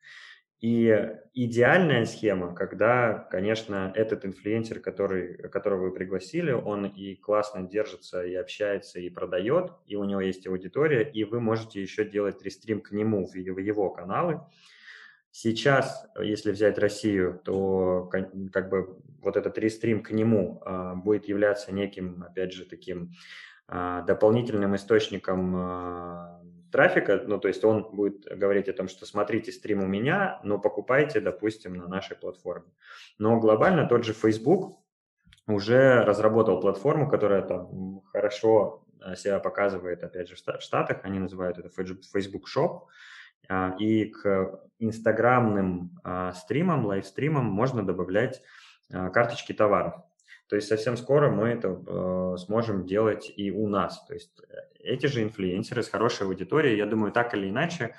И 0.60 0.92
идеальная 1.36 2.06
схема, 2.06 2.56
когда, 2.56 3.28
конечно, 3.30 3.92
этот 3.96 4.26
инфлюенсер, 4.26 4.80
который, 4.80 5.38
которого 5.50 5.86
вы 5.86 5.94
пригласили, 5.94 6.52
он 6.52 6.86
и 6.86 7.14
классно 7.14 7.62
держится, 7.62 8.24
и 8.24 8.34
общается, 8.34 9.00
и 9.00 9.12
продает, 9.12 9.72
и 9.86 9.96
у 9.96 10.04
него 10.04 10.20
есть 10.20 10.48
аудитория, 10.48 11.04
и 11.04 11.24
вы 11.26 11.40
можете 11.40 11.80
еще 11.80 12.04
делать 12.04 12.42
рестрим 12.42 12.82
к 12.82 12.92
нему 12.92 13.28
в 13.28 13.36
его 13.36 13.92
каналы. 13.92 14.42
Сейчас, 15.40 16.04
если 16.20 16.52
взять 16.52 16.80
Россию, 16.80 17.40
то 17.46 18.10
как 18.52 18.70
бы 18.70 18.98
вот 19.22 19.38
этот 19.38 19.56
рестрим 19.60 20.02
к 20.02 20.10
нему 20.10 20.64
а, 20.66 20.96
будет 20.96 21.28
являться 21.28 21.72
неким, 21.72 22.24
опять 22.28 22.54
же, 22.54 22.66
таким 22.66 23.12
а, 23.68 24.02
дополнительным 24.02 24.76
источником 24.76 25.56
а, 25.56 26.42
трафика, 26.72 27.22
ну, 27.28 27.38
то 27.38 27.50
есть 27.50 27.64
он 27.64 27.84
будет 27.92 28.26
говорить 28.26 28.68
о 28.68 28.74
том, 28.74 28.88
что 28.88 29.06
смотрите 29.06 29.52
стрим 29.52 29.84
у 29.84 29.86
меня, 29.86 30.40
но 30.44 30.58
покупайте, 30.58 31.20
допустим, 31.20 31.76
на 31.76 31.88
нашей 31.88 32.18
платформе. 32.18 32.72
Но 33.20 33.40
глобально 33.40 33.88
тот 33.88 34.06
же 34.06 34.14
Facebook 34.14 34.80
уже 35.46 36.04
разработал 36.04 36.60
платформу, 36.60 37.08
которая 37.08 37.44
там 37.44 38.02
хорошо 38.12 38.88
э, 39.06 39.16
себя 39.16 39.38
показывает, 39.38 40.04
опять 40.04 40.30
же, 40.30 40.36
в 40.36 40.64
Штатах, 40.64 41.02
они 41.04 41.20
называют 41.20 41.60
это 41.60 41.70
Facebook 41.70 42.48
Shop, 42.50 42.88
и 43.80 44.06
к 44.06 44.60
инстаграмным 44.80 46.00
а, 46.04 46.34
стримам, 46.34 46.86
лайвстримам 46.86 47.46
можно 47.46 47.86
добавлять 47.86 48.42
а, 48.92 49.10
карточки 49.10 49.54
товаров. 49.54 49.96
То 50.48 50.56
есть 50.56 50.68
совсем 50.68 50.96
скоро 50.96 51.30
мы 51.30 51.50
это 51.50 52.38
сможем 52.38 52.86
делать 52.86 53.32
и 53.36 53.52
у 53.52 53.68
нас. 53.68 54.06
То 54.06 54.14
есть 54.14 54.32
э, 54.48 54.56
эти 54.80 55.08
же 55.08 55.22
инфлюенсеры 55.22 55.84
с 55.84 55.90
хорошей 55.90 56.26
аудиторией, 56.26 56.78
я 56.78 56.86
думаю, 56.86 57.12
так 57.12 57.34
или 57.34 57.50
иначе 57.50 57.96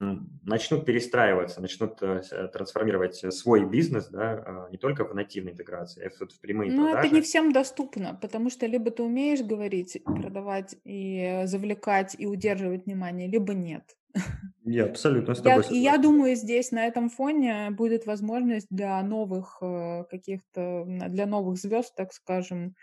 начнут 0.00 0.86
перестраиваться, 0.86 1.60
начнут 1.60 2.00
э, 2.02 2.22
трансформировать 2.52 3.16
свой 3.34 3.68
бизнес, 3.68 4.08
да, 4.08 4.44
а, 4.46 4.68
не 4.70 4.78
только 4.78 5.04
в 5.04 5.14
нативной 5.14 5.52
интеграции, 5.52 6.06
а 6.06 6.10
в 6.10 6.40
прямые 6.40 6.70
Но 6.72 6.84
продажи. 6.84 7.06
это 7.08 7.14
не 7.16 7.22
всем 7.22 7.52
доступно, 7.52 8.14
потому 8.20 8.48
что 8.50 8.66
либо 8.66 8.90
ты 8.90 9.02
умеешь 9.02 9.40
говорить, 9.40 10.00
продавать 10.04 10.76
и 10.84 11.42
завлекать 11.44 12.14
и 12.16 12.26
удерживать 12.26 12.86
внимание, 12.86 13.28
либо 13.28 13.54
нет. 13.54 13.96
Я 14.64 14.84
абсолютно 14.84 15.34
с 15.34 15.42
тобой 15.42 15.64
я. 15.68 15.76
И 15.76 15.80
я 15.80 15.98
думаю, 15.98 16.36
здесь 16.36 16.70
на 16.70 16.86
этом 16.86 17.10
фоне 17.10 17.70
будет 17.70 18.06
возможность 18.06 18.68
для 18.70 19.02
новых 19.02 19.58
э, 19.62 20.04
каких-то, 20.10 20.84
для 20.86 21.26
новых 21.26 21.58
звезд, 21.58 21.94
так 21.96 22.12
скажем, 22.12 22.74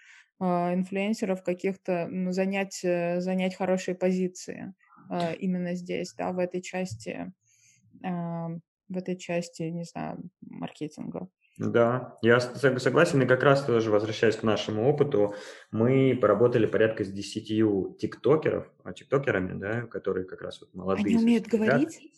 э, 0.42 0.46
инфлюенсеров 0.46 1.44
каких-то 1.44 2.10
занять, 2.32 2.80
занять 2.82 3.56
хорошие 3.56 3.96
позиции. 3.96 4.74
Э, 5.10 5.36
именно 5.36 5.76
здесь, 5.76 6.14
да, 6.14 6.32
в 6.32 6.40
этой 6.40 6.62
части, 6.62 7.34
в 8.02 8.98
этой 8.98 9.18
части, 9.18 9.64
не 9.64 9.84
знаю, 9.84 10.30
маркетинга. 10.42 11.28
Да, 11.58 12.18
я 12.22 12.40
согласен, 12.42 13.22
и 13.22 13.26
как 13.26 13.42
раз 13.42 13.64
тоже 13.64 13.90
возвращаясь 13.90 14.36
к 14.36 14.44
нашему 14.44 14.90
опыту, 14.90 15.36
мы 15.72 16.18
поработали 16.22 16.66
порядка 16.66 17.06
с 17.06 17.12
десятью 17.12 17.96
тиктокеров, 18.00 18.70
а 18.84 18.92
тиктокерами, 18.92 19.58
да, 19.58 19.82
которые 19.84 20.26
как 20.26 20.42
раз 20.42 20.60
вот 20.60 20.74
молодые. 20.74 21.16
Они 21.16 21.24
умеют 21.24 21.48
говорить? 21.48 22.12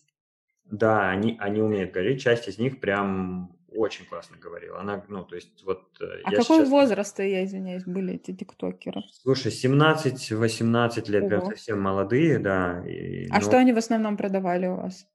Да, 0.65 1.09
они, 1.09 1.37
они 1.39 1.61
умеют 1.61 1.91
говорить, 1.91 2.19
часть 2.19 2.47
из 2.47 2.57
них 2.57 2.79
прям 2.79 3.56
очень 3.77 4.05
классно 4.05 4.37
говорила. 4.37 4.79
Она, 4.79 5.03
ну, 5.07 5.23
то 5.23 5.35
есть 5.35 5.63
вот... 5.63 5.83
Э, 6.01 6.21
а 6.23 6.31
какого 6.31 6.61
сейчас... 6.61 6.69
возраста, 6.69 7.23
я 7.23 7.45
извиняюсь, 7.45 7.83
были 7.85 8.15
эти 8.15 8.35
тиктокеры? 8.35 9.03
Слушай, 9.11 9.51
17-18 9.51 11.11
лет, 11.11 11.21
Ого. 11.21 11.29
прям 11.29 11.45
совсем 11.45 11.79
молодые, 11.79 12.39
да. 12.39 12.83
И, 12.87 13.27
а 13.29 13.35
ну... 13.35 13.41
что 13.41 13.57
они 13.57 13.73
в 13.73 13.77
основном 13.77 14.17
продавали 14.17 14.67
у 14.67 14.75
вас? 14.75 15.07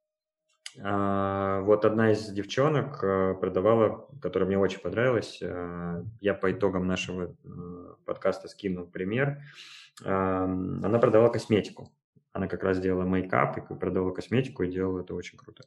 А, 0.80 1.60
вот 1.62 1.84
одна 1.84 2.12
из 2.12 2.30
девчонок 2.30 3.02
э, 3.02 3.34
продавала, 3.34 4.08
которая 4.20 4.46
мне 4.46 4.58
очень 4.58 4.80
понравилась. 4.80 5.38
Э, 5.42 6.04
я 6.20 6.34
по 6.34 6.52
итогам 6.52 6.86
нашего 6.86 7.34
подкаста 8.06 8.48
скинул 8.48 8.86
пример. 8.86 9.42
Она 10.04 10.98
продавала 10.98 11.28
косметику. 11.28 11.92
Она 12.32 12.48
как 12.48 12.62
раз 12.62 12.80
делала 12.80 13.04
мейкап 13.04 13.58
и 13.58 13.74
продавала 13.74 14.12
косметику 14.12 14.62
и 14.62 14.70
делала 14.70 15.00
это 15.00 15.14
очень 15.14 15.36
круто. 15.36 15.64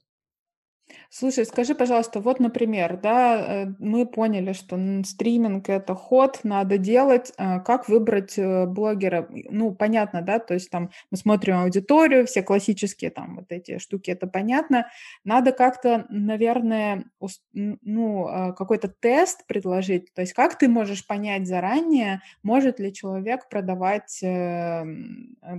Слушай, 1.09 1.45
скажи, 1.45 1.75
пожалуйста, 1.75 2.19
вот, 2.19 2.39
например, 2.39 2.99
да, 3.01 3.37
э, 3.37 3.65
мы 3.79 4.05
поняли, 4.05 4.53
что 4.53 4.77
стриминг 5.05 5.69
это 5.69 5.95
ход, 5.95 6.41
надо 6.43 6.77
делать. 6.77 7.31
А 7.37 7.59
как 7.59 7.87
выбрать 7.87 8.37
э, 8.37 8.65
блогера? 8.65 9.27
Ну, 9.49 9.73
понятно, 9.73 10.21
да, 10.21 10.39
то 10.39 10.53
есть 10.53 10.69
там 10.69 10.89
мы 11.11 11.17
смотрим 11.17 11.55
аудиторию, 11.55 12.27
все 12.27 12.43
классические 12.43 13.11
там 13.11 13.37
вот 13.37 13.45
эти 13.49 13.77
штуки, 13.77 14.11
это 14.11 14.27
понятно. 14.27 14.87
Надо 15.23 15.53
как-то, 15.53 16.05
наверное, 16.09 17.05
ну, 17.53 18.27
а, 18.27 18.51
какой-то 18.51 18.89
тест 18.89 19.47
предложить. 19.47 20.13
То 20.13 20.21
есть 20.21 20.33
как 20.33 20.57
ты 20.57 20.67
можешь 20.67 21.07
понять 21.07 21.47
заранее, 21.47 22.21
может 22.43 22.79
ли 22.79 22.93
человек 22.93 23.47
продавать, 23.49 24.21
э, 24.21 24.83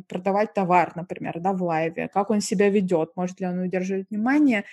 продавать 0.09 0.53
товар, 0.55 0.93
например, 0.97 1.41
да, 1.41 1.53
в 1.53 1.63
лайве, 1.63 2.09
как 2.09 2.31
он 2.31 2.41
себя 2.41 2.69
ведет, 2.69 3.13
может 3.17 3.41
ли 3.41 3.47
он 3.47 3.59
удерживать 3.61 4.11
внимание, 4.11 4.65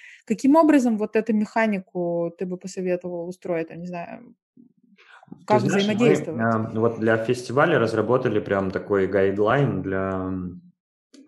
каким 0.44 0.58
образом 0.58 0.98
вот 0.98 1.16
эту 1.16 1.34
механику 1.34 2.36
ты 2.38 2.46
бы 2.46 2.58
посоветовал 2.58 3.30
устроить, 3.30 3.70
я 3.70 3.78
не 3.78 3.88
знаю, 3.88 4.36
как 5.48 5.62
ты 5.62 5.70
знаешь, 5.70 5.86
взаимодействовать? 5.86 6.42
Мы, 6.42 6.70
э, 6.70 6.80
вот 6.80 7.00
для 7.00 7.18
фестиваля 7.18 7.80
разработали 7.80 8.42
прям 8.42 8.70
такой 8.70 9.08
guideline 9.08 9.82
для 9.82 10.34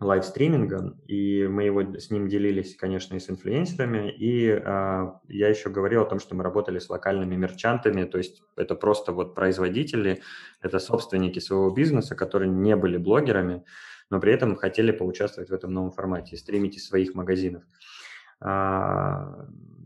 livestreaming'а, 0.01 0.97
и 1.07 1.47
мы 1.47 1.63
его 1.63 1.97
с 1.97 2.11
ним 2.11 2.27
делились, 2.27 2.75
конечно, 2.75 3.15
и 3.15 3.19
с 3.19 3.29
инфлюенсерами, 3.29 4.11
и 4.11 4.49
э, 4.49 5.11
я 5.29 5.47
еще 5.47 5.69
говорил 5.69 6.01
о 6.01 6.05
том, 6.05 6.19
что 6.19 6.35
мы 6.35 6.43
работали 6.43 6.79
с 6.79 6.89
локальными 6.89 7.35
мерчантами, 7.37 8.03
то 8.03 8.17
есть 8.17 8.43
это 8.57 8.75
просто 8.75 9.13
вот 9.13 9.33
производители, 9.33 10.19
это 10.61 10.79
собственники 10.79 11.39
своего 11.39 11.69
бизнеса, 11.69 12.15
которые 12.15 12.51
не 12.51 12.75
были 12.75 12.97
блогерами, 12.97 13.63
но 14.09 14.19
при 14.19 14.33
этом 14.33 14.57
хотели 14.57 14.91
поучаствовать 14.91 15.49
в 15.49 15.53
этом 15.53 15.73
новом 15.73 15.91
формате, 15.91 16.35
стримить 16.35 16.75
из 16.75 16.85
своих 16.85 17.15
магазинов. 17.15 17.63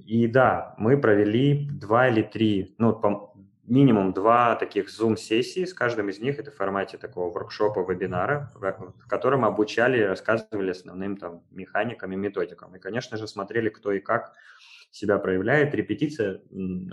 И 0.05 0.27
да, 0.27 0.75
мы 0.77 0.97
провели 0.97 1.69
два 1.69 2.07
или 2.07 2.23
три, 2.23 2.75
ну, 2.77 2.93
по, 2.93 3.33
минимум 3.69 4.13
два 4.13 4.55
таких 4.55 4.87
Zoom-сессии, 4.89 5.65
с 5.65 5.73
каждым 5.73 6.09
из 6.09 6.19
них 6.19 6.39
это 6.39 6.51
в 6.51 6.55
формате 6.55 6.97
такого 6.97 7.31
воркшопа, 7.31 7.79
вебинара, 7.89 8.51
в 8.55 9.07
котором 9.07 9.45
обучали 9.45 9.99
и 9.99 10.03
рассказывали 10.03 10.71
основным 10.71 11.15
там 11.17 11.43
механикам 11.51 12.11
и 12.11 12.15
методикам. 12.15 12.75
И, 12.75 12.79
конечно 12.79 13.17
же, 13.17 13.27
смотрели, 13.27 13.69
кто 13.69 13.91
и 13.91 13.99
как 13.99 14.33
себя 14.91 15.19
проявляет. 15.19 15.75
Репетиция, 15.75 16.41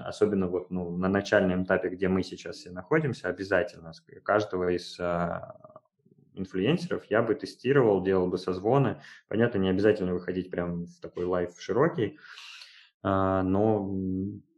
особенно 0.05 0.49
вот 0.49 0.71
ну, 0.71 0.91
на 0.91 1.09
начальном 1.09 1.65
этапе, 1.65 1.89
где 1.89 2.09
мы 2.09 2.23
сейчас 2.23 2.57
все 2.57 2.71
находимся, 2.71 3.29
обязательно. 3.29 3.93
Каждого 4.23 4.71
из 4.71 5.01
а, 5.01 5.81
инфлюенсеров 6.37 7.05
я 7.07 7.23
бы 7.23 7.35
тестировал, 7.35 8.03
делал 8.03 8.29
бы 8.29 8.39
созвоны. 8.39 9.01
Понятно, 9.29 9.59
не 9.59 9.69
обязательно 9.69 10.15
выходить 10.15 10.51
прям 10.51 10.87
в 10.87 11.01
такой 11.01 11.25
live 11.25 11.51
широкий, 11.59 12.19
а, 13.03 13.43
но 13.43 13.95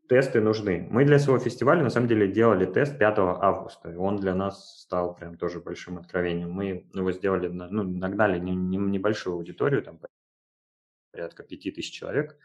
тесты 0.08 0.40
нужны. 0.40 0.86
Мы 0.90 1.04
для 1.04 1.18
своего 1.18 1.38
фестиваля 1.38 1.82
на 1.82 1.90
самом 1.90 2.08
деле 2.08 2.28
делали 2.28 2.66
тест 2.66 2.98
5 2.98 3.18
августа, 3.18 3.90
и 3.90 3.96
он 3.96 4.16
для 4.16 4.34
нас 4.34 4.80
стал 4.80 5.14
прям 5.14 5.36
тоже 5.36 5.60
большим 5.60 5.98
откровением. 5.98 6.50
Мы 6.50 6.86
его 6.94 7.12
сделали, 7.12 7.48
ну, 7.48 7.82
нагнали 7.82 8.38
небольшую 8.38 9.36
аудиторию, 9.36 9.82
там 9.82 10.00
порядка 11.12 11.42
5000 11.42 11.90
человек, 11.90 12.36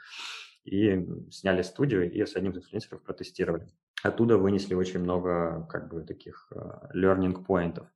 и 0.66 1.06
сняли 1.32 1.62
студию, 1.62 2.12
и 2.12 2.26
с 2.26 2.36
одним 2.36 2.52
из 2.52 2.58
инфлюенсеров 2.58 3.02
протестировали. 3.02 3.68
Оттуда 4.04 4.38
вынесли 4.38 4.76
очень 4.76 5.00
много 5.00 5.66
как 5.70 5.90
бы 5.90 6.02
таких 6.02 6.52
uh, 6.54 6.90
learning 6.94 7.44
point'ов. 7.46 7.88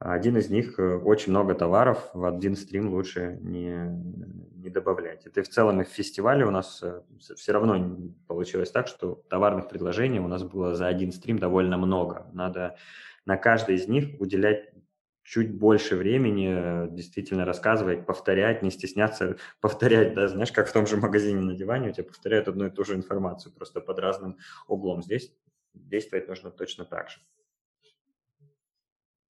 Один 0.00 0.36
из 0.36 0.48
них 0.48 0.78
э, 0.78 0.96
очень 0.96 1.30
много 1.30 1.54
товаров 1.54 2.10
в 2.14 2.24
один 2.24 2.54
стрим 2.54 2.90
лучше 2.90 3.38
не, 3.42 3.88
не 4.56 4.70
добавлять. 4.70 5.26
Это 5.26 5.40
и 5.40 5.42
в 5.42 5.48
целом 5.48 5.80
и 5.80 5.84
в 5.84 5.88
фестивале 5.88 6.44
у 6.44 6.50
нас 6.50 6.80
э, 6.82 7.02
все 7.18 7.52
равно 7.52 7.96
получилось 8.28 8.70
так, 8.70 8.86
что 8.86 9.16
товарных 9.28 9.68
предложений 9.68 10.20
у 10.20 10.28
нас 10.28 10.44
было 10.44 10.76
за 10.76 10.86
один 10.86 11.10
стрим 11.10 11.38
довольно 11.38 11.78
много. 11.78 12.26
Надо 12.32 12.76
на 13.26 13.36
каждый 13.36 13.74
из 13.74 13.88
них 13.88 14.20
уделять 14.20 14.70
чуть 15.24 15.52
больше 15.58 15.96
времени, 15.96 16.48
э, 16.48 16.88
действительно 16.90 17.44
рассказывать, 17.44 18.06
повторять, 18.06 18.62
не 18.62 18.70
стесняться 18.70 19.36
повторять, 19.60 20.14
да, 20.14 20.28
знаешь, 20.28 20.52
как 20.52 20.68
в 20.68 20.72
том 20.72 20.86
же 20.86 20.96
магазине 20.96 21.40
на 21.40 21.54
диване 21.54 21.90
у 21.90 21.92
тебя 21.92 22.04
повторяют 22.04 22.46
одну 22.46 22.66
и 22.66 22.70
ту 22.70 22.84
же 22.84 22.94
информацию, 22.94 23.52
просто 23.52 23.80
под 23.80 23.98
разным 23.98 24.38
углом. 24.68 25.02
Здесь 25.02 25.32
действовать 25.74 26.28
нужно 26.28 26.52
точно 26.52 26.84
так 26.84 27.10
же. 27.10 27.18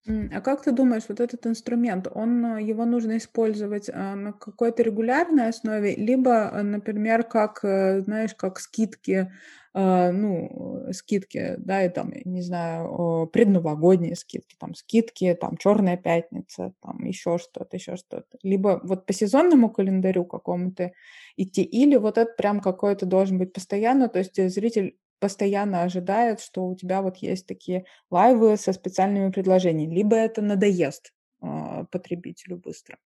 А 0.07 0.41
как 0.41 0.63
ты 0.63 0.71
думаешь, 0.71 1.03
вот 1.09 1.19
этот 1.19 1.45
инструмент, 1.45 2.07
он, 2.13 2.45
э, 2.57 2.63
его 2.63 2.85
нужно 2.85 3.17
использовать 3.17 3.89
а, 3.93 4.15
на 4.15 4.31
какой-то 4.33 4.81
регулярной 4.81 5.49
основе, 5.49 5.93
либо, 5.95 6.49
э, 6.53 6.61
например, 6.63 7.23
как, 7.23 7.59
э, 7.63 8.01
знаешь, 8.01 8.33
как 8.35 8.59
скидки, 8.59 9.31
ну, 9.75 10.87
скидки, 10.93 11.53
да, 11.59 11.83
и 11.85 11.89
там, 11.89 12.11
не 12.25 12.41
знаю, 12.41 13.27
предновогодние 13.31 14.15
скидки, 14.15 14.55
там, 14.59 14.73
скидки, 14.73 15.37
там, 15.39 15.57
Черная 15.57 15.95
пятница, 15.95 16.73
там, 16.81 17.05
еще 17.05 17.37
что-то, 17.37 17.77
еще 17.77 17.95
что-то. 17.95 18.25
Либо 18.41 18.79
вот 18.83 19.05
по 19.05 19.13
сезонному 19.13 19.69
календарю 19.69 20.25
какому-то 20.25 20.91
идти, 21.37 21.61
или 21.61 21.97
вот 21.97 22.17
это 22.17 22.33
прям 22.35 22.61
какой-то 22.61 23.05
должен 23.05 23.37
быть 23.37 23.53
постоянно, 23.53 24.09
то 24.09 24.17
есть 24.19 24.41
зритель 24.51 24.97
постоянно 25.19 25.83
ожидает, 25.83 26.39
что 26.39 26.65
у 26.65 26.75
тебя 26.75 27.01
вот 27.01 27.17
есть 27.17 27.47
такие 27.47 27.85
лайвы 28.09 28.57
со 28.57 28.73
специальными 28.73 29.31
предложениями, 29.31 29.95
либо 29.95 30.15
это 30.15 30.41
надоест 30.41 31.13
э, 31.41 31.85
потребителю 31.91 32.57
быстро. 32.57 32.97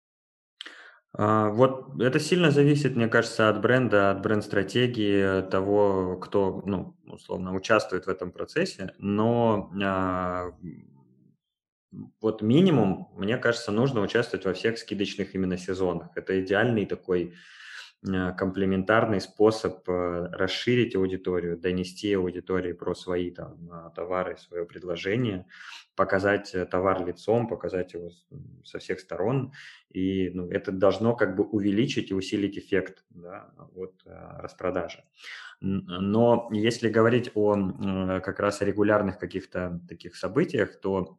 А, 1.14 1.50
вот 1.50 2.00
это 2.00 2.18
сильно 2.18 2.50
зависит, 2.50 2.96
мне 2.96 3.08
кажется, 3.08 3.48
от 3.48 3.60
бренда, 3.60 4.10
от 4.12 4.22
бренд-стратегии 4.22 5.42
того, 5.50 6.16
кто, 6.16 6.62
ну, 6.64 6.96
условно, 7.06 7.54
участвует 7.54 8.06
в 8.06 8.08
этом 8.08 8.32
процессе. 8.32 8.94
Но 8.98 9.70
а, 9.82 10.52
вот 12.20 12.40
минимум, 12.40 13.10
мне 13.16 13.36
кажется, 13.36 13.72
нужно 13.72 14.00
участвовать 14.00 14.46
во 14.46 14.54
всех 14.54 14.78
скидочных 14.78 15.34
именно 15.34 15.58
сезонах. 15.58 16.08
Это 16.14 16.40
идеальный 16.40 16.86
такой 16.86 17.34
комплементарный 18.04 19.20
способ 19.20 19.88
э, 19.88 20.28
расширить 20.32 20.96
аудиторию, 20.96 21.56
донести 21.56 22.12
аудитории 22.14 22.72
про 22.72 22.94
свои 22.94 23.30
там, 23.30 23.68
а, 23.70 23.90
товары, 23.90 24.36
свое 24.38 24.66
предложение, 24.66 25.46
показать 25.94 26.52
э, 26.52 26.66
товар 26.66 27.06
лицом, 27.06 27.46
показать 27.46 27.92
его 27.94 28.10
со 28.64 28.80
всех 28.80 28.98
сторон. 28.98 29.52
И 29.90 30.30
ну, 30.30 30.50
это 30.50 30.72
должно 30.72 31.14
как 31.14 31.36
бы 31.36 31.44
увеличить 31.44 32.10
и 32.10 32.14
усилить 32.14 32.58
эффект 32.58 33.04
да, 33.10 33.54
от 33.76 34.02
распродажи. 34.04 35.04
Но 35.60 36.48
если 36.50 36.88
говорить 36.88 37.30
о 37.34 38.20
как 38.20 38.40
раз 38.40 38.62
регулярных 38.62 39.18
каких-то 39.18 39.80
таких 39.88 40.16
событиях, 40.16 40.80
то 40.80 41.16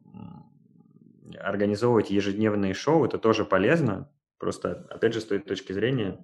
организовывать 1.40 2.10
ежедневные 2.10 2.74
шоу– 2.74 3.04
это 3.06 3.18
тоже 3.18 3.46
полезно. 3.46 4.10
Просто, 4.36 4.86
опять 4.90 5.14
же, 5.14 5.22
с 5.22 5.24
той 5.24 5.38
точки 5.38 5.72
зрения, 5.72 6.22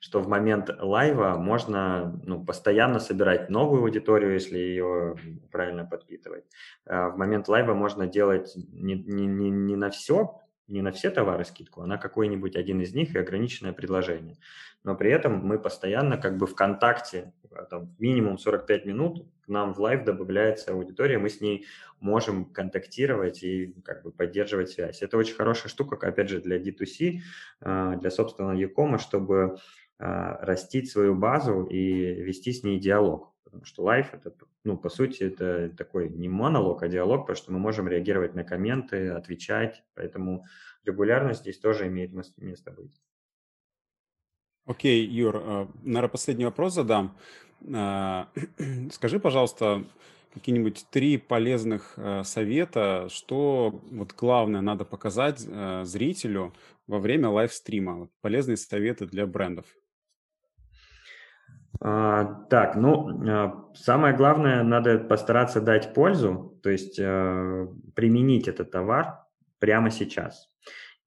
что 0.00 0.20
в 0.20 0.28
момент 0.28 0.70
лайва 0.78 1.36
можно 1.36 2.20
ну, 2.24 2.44
постоянно 2.44 2.98
собирать 2.98 3.48
новую 3.48 3.82
аудиторию, 3.82 4.34
если 4.34 4.58
ее 4.58 5.16
правильно 5.50 5.84
подпитывать. 5.84 6.44
А 6.86 7.08
в 7.08 7.16
момент 7.16 7.48
live'а 7.48 7.74
можно 7.74 8.06
делать 8.06 8.52
не, 8.56 8.94
не, 8.94 9.26
не, 9.26 9.76
на 9.76 9.90
все, 9.90 10.40
не 10.68 10.82
на 10.82 10.92
все 10.92 11.10
товары 11.10 11.44
скидку, 11.44 11.82
а 11.82 11.86
на 11.86 11.98
какой-нибудь 11.98 12.56
один 12.56 12.80
из 12.80 12.94
них 12.94 13.14
и 13.14 13.18
ограниченное 13.18 13.72
предложение. 13.72 14.36
Но 14.84 14.94
при 14.94 15.10
этом 15.10 15.44
мы 15.46 15.58
постоянно 15.58 16.16
как 16.16 16.36
бы 16.36 16.46
в 16.46 16.54
контакте, 16.54 17.32
а, 17.39 17.39
там, 17.68 17.94
минимум 17.98 18.38
45 18.38 18.86
минут 18.86 19.26
к 19.42 19.48
нам 19.48 19.74
в 19.74 19.80
live 19.80 20.04
добавляется 20.04 20.72
аудитория, 20.72 21.18
мы 21.18 21.28
с 21.28 21.40
ней 21.40 21.66
можем 22.00 22.44
контактировать 22.44 23.42
и 23.42 23.74
как 23.84 24.02
бы 24.02 24.10
поддерживать 24.12 24.70
связь. 24.70 25.02
Это 25.02 25.16
очень 25.16 25.34
хорошая 25.34 25.68
штука, 25.68 25.96
опять 26.06 26.28
же, 26.28 26.40
для 26.40 26.58
D2C, 26.58 27.20
а, 27.60 27.96
для 27.96 28.10
собственного 28.10 28.52
e-com'а, 28.52 28.98
чтобы 28.98 29.56
а, 29.98 30.38
растить 30.44 30.90
свою 30.90 31.14
базу 31.14 31.64
и 31.64 32.14
вести 32.22 32.52
с 32.52 32.62
ней 32.62 32.78
диалог. 32.78 33.34
Потому 33.44 33.64
что 33.64 33.82
live 33.82 34.14
это, 34.14 34.32
ну, 34.64 34.78
по 34.78 34.88
сути, 34.88 35.24
это 35.24 35.70
такой 35.76 36.08
не 36.08 36.28
монолог, 36.28 36.82
а 36.82 36.88
диалог, 36.88 37.22
потому 37.22 37.36
что 37.36 37.52
мы 37.52 37.58
можем 37.58 37.88
реагировать 37.88 38.34
на 38.34 38.44
комменты, 38.44 39.08
отвечать, 39.08 39.82
поэтому 39.94 40.44
регулярность 40.84 41.40
здесь 41.40 41.58
тоже 41.58 41.88
имеет 41.88 42.12
место 42.38 42.70
быть. 42.70 43.02
Окей, 44.70 45.04
Юр, 45.04 45.36
э, 45.36 45.66
наверное, 45.82 46.08
последний 46.08 46.44
вопрос 46.44 46.74
задам. 46.74 47.16
Э, 47.66 48.26
скажи, 48.92 49.18
пожалуйста, 49.18 49.82
какие-нибудь 50.32 50.86
три 50.90 51.18
полезных 51.18 51.94
э, 51.96 52.22
совета, 52.22 53.08
что 53.10 53.80
вот 53.90 54.14
главное 54.16 54.60
надо 54.60 54.84
показать 54.84 55.40
зрителю 55.40 56.52
во 56.86 57.00
время 57.00 57.30
лайвстрима? 57.30 58.10
Полезные 58.20 58.56
советы 58.56 59.06
для 59.06 59.26
брендов. 59.26 59.64
А, 61.80 62.24
так, 62.48 62.76
ну, 62.76 63.72
самое 63.74 64.14
главное, 64.14 64.62
надо 64.62 64.98
постараться 64.98 65.60
дать 65.60 65.94
пользу, 65.94 66.60
то 66.62 66.70
есть 66.70 66.96
применить 66.96 68.46
этот 68.46 68.70
товар 68.70 69.24
прямо 69.58 69.90
сейчас. 69.90 70.48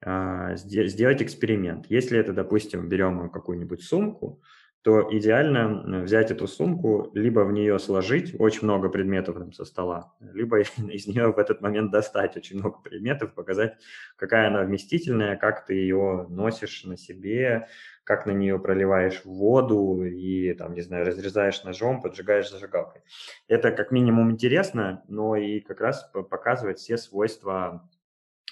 А, 0.06 0.56
сделать 0.56 1.22
эксперимент. 1.22 1.86
Если 1.88 2.20
это, 2.20 2.34
допустим, 2.34 2.90
берем 2.90 3.30
какую-нибудь 3.30 3.84
сумку, 3.84 4.42
то 4.82 5.08
идеально 5.18 6.02
взять 6.04 6.30
эту 6.30 6.46
сумку, 6.46 7.10
либо 7.14 7.40
в 7.42 7.54
нее 7.54 7.80
сложить 7.80 8.36
очень 8.38 8.64
много 8.64 8.90
предметов 8.90 9.38
там, 9.38 9.54
со 9.54 9.64
стола, 9.64 10.14
либо 10.20 10.60
из 10.92 11.08
нее 11.08 11.32
в 11.32 11.40
этот 11.40 11.62
момент 11.62 11.92
достать 11.92 12.36
очень 12.36 12.60
много 12.60 12.80
предметов, 12.80 13.34
показать, 13.34 13.78
какая 14.18 14.50
она 14.50 14.64
вместительная, 14.64 15.38
как 15.38 15.66
ты 15.66 15.76
ее 15.76 16.28
носишь 16.30 16.84
на 16.84 16.98
себе, 16.98 17.70
как 18.04 18.26
на 18.26 18.32
нее 18.32 18.60
проливаешь 18.60 19.24
воду 19.24 20.04
и, 20.04 20.54
там, 20.54 20.74
не 20.74 20.82
знаю, 20.82 21.06
разрезаешь 21.06 21.64
ножом, 21.64 22.02
поджигаешь 22.02 22.50
зажигалкой. 22.50 23.04
Это 23.48 23.72
как 23.72 23.92
минимум 23.92 24.32
интересно, 24.32 25.02
но 25.08 25.38
и 25.38 25.62
как 25.62 25.80
раз 25.80 26.12
показывает 26.30 26.80
все 26.80 26.98
свойства 26.98 27.90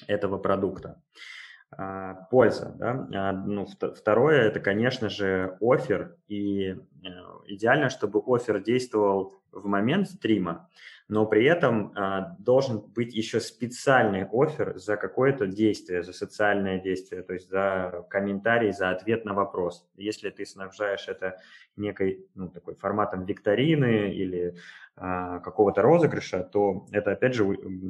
этого 0.08 0.38
продукта. 0.38 1.02
А, 1.78 2.14
польза. 2.30 2.76
Да? 2.78 3.08
А, 3.14 3.32
ну, 3.32 3.66
второе– 3.66 4.42
это, 4.44 4.60
конечно 4.60 5.10
же, 5.10 5.58
офер. 5.62 6.16
И 6.28 6.70
э, 6.70 6.78
идеально, 7.48 7.90
чтобы 7.90 8.22
офер 8.26 8.62
действовал 8.62 9.42
в 9.52 9.66
момент 9.68 10.10
стрима, 10.10 10.70
но 11.12 11.26
при 11.26 11.44
этом 11.44 11.92
а, 11.94 12.38
должен 12.40 12.80
быть 12.80 13.14
еще 13.14 13.42
специальный 13.42 14.26
офер 14.32 14.78
за 14.78 14.96
какое-то 14.96 15.46
действие, 15.46 16.04
за 16.04 16.14
социальное 16.14 16.80
действие, 16.80 17.22
то 17.22 17.34
есть 17.34 17.50
за 17.50 18.06
комментарий, 18.10 18.72
за 18.72 18.92
ответ 18.92 19.26
на 19.26 19.34
вопрос. 19.34 19.86
Если 19.98 20.30
ты 20.30 20.46
снабжаешь 20.46 21.10
это 21.10 21.38
некой, 21.76 22.26
ну, 22.34 22.48
такой 22.48 22.76
форматом 22.76 23.26
викторины 23.26 24.14
или 24.14 24.56
а, 24.96 25.40
какого-то 25.40 25.82
розыгрыша, 25.82 26.44
то 26.44 26.86
это, 26.94 27.12
опять 27.12 27.34
же, 27.34 27.44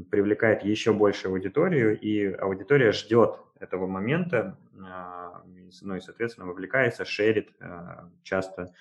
привлекает 0.10 0.64
еще 0.64 0.92
больше 0.92 1.28
аудиторию, 1.28 2.00
и 2.00 2.26
аудитория 2.26 2.92
ждет 2.92 3.36
этого 3.60 3.86
момента, 3.86 4.58
а, 4.84 5.44
ну 5.84 5.96
и, 5.96 6.00
соответственно, 6.00 6.48
вовлекается, 6.48 7.06
шерит 7.06 7.52
а, 7.60 8.10
часто 8.24 8.74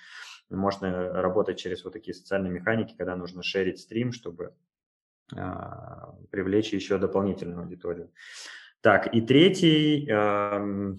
можно 0.55 1.13
работать 1.21 1.57
через 1.57 1.83
вот 1.83 1.93
такие 1.93 2.13
социальные 2.13 2.51
механики, 2.51 2.95
когда 2.97 3.15
нужно 3.15 3.43
шерить 3.43 3.79
стрим, 3.79 4.11
чтобы 4.11 4.53
а, 5.35 6.15
привлечь 6.29 6.73
еще 6.73 6.97
дополнительную 6.97 7.61
аудиторию. 7.61 8.11
Так, 8.81 9.13
и 9.13 9.21
третий, 9.21 10.07
э, 10.09 10.95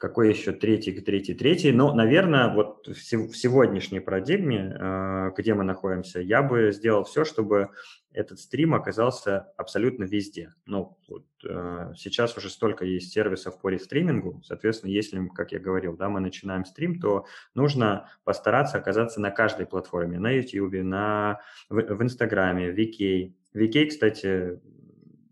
какой 0.00 0.30
еще 0.30 0.52
третий, 0.52 0.98
третий, 0.98 1.34
третий? 1.34 1.72
Ну, 1.72 1.94
наверное, 1.94 2.48
вот 2.54 2.88
в, 2.88 2.92
в 2.92 3.36
сегодняшней 3.36 4.00
парадигме, 4.00 4.74
э, 4.74 5.30
где 5.36 5.52
мы 5.52 5.62
находимся, 5.62 6.20
я 6.20 6.42
бы 6.42 6.72
сделал 6.72 7.04
все, 7.04 7.26
чтобы 7.26 7.68
этот 8.10 8.40
стрим 8.40 8.74
оказался 8.74 9.52
абсолютно 9.58 10.04
везде. 10.04 10.54
Ну, 10.64 10.96
вот, 11.06 11.26
э, 11.46 11.92
сейчас 11.98 12.34
уже 12.38 12.48
столько 12.48 12.86
есть 12.86 13.12
сервисов 13.12 13.60
по 13.60 13.68
рестримингу, 13.68 14.40
соответственно, 14.42 14.90
если, 14.90 15.28
как 15.34 15.52
я 15.52 15.58
говорил, 15.58 15.98
да, 15.98 16.08
мы 16.08 16.20
начинаем 16.20 16.64
стрим, 16.64 16.98
то 16.98 17.26
нужно 17.54 18.08
постараться 18.24 18.78
оказаться 18.78 19.20
на 19.20 19.30
каждой 19.30 19.66
платформе, 19.66 20.18
на 20.18 20.30
YouTube, 20.30 20.82
на, 20.82 21.40
в, 21.68 21.78
в 21.78 22.02
Инстаграме, 22.02 22.72
в 22.72 22.74
VK. 22.74 23.34
VK, 23.54 23.86
кстати, 23.88 24.60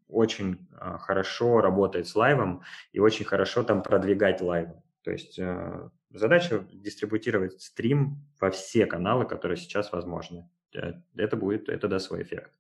очень 0.09 0.69
э, 0.73 0.99
хорошо 0.99 1.61
работает 1.61 2.07
с 2.07 2.17
live'ом 2.17 2.63
и 2.93 3.01
очень 3.01 3.25
хорошо 3.25 3.63
там 3.63 3.83
продвигать 3.83 4.41
live. 4.41 4.71
То 5.03 5.11
есть 5.11 5.39
э, 5.39 5.91
задача 6.11 6.67
дистрибутировать 6.73 7.61
стрим 7.61 8.27
во 8.41 8.51
все 8.51 8.87
каналы, 8.87 9.27
которые 9.27 9.57
сейчас 9.57 9.93
возможны. 9.93 10.49
Э, 10.75 10.95
это 11.17 11.37
будет, 11.37 11.69
это 11.69 11.89
даст 11.89 12.07
свой 12.07 12.23
эффект. 12.23 12.53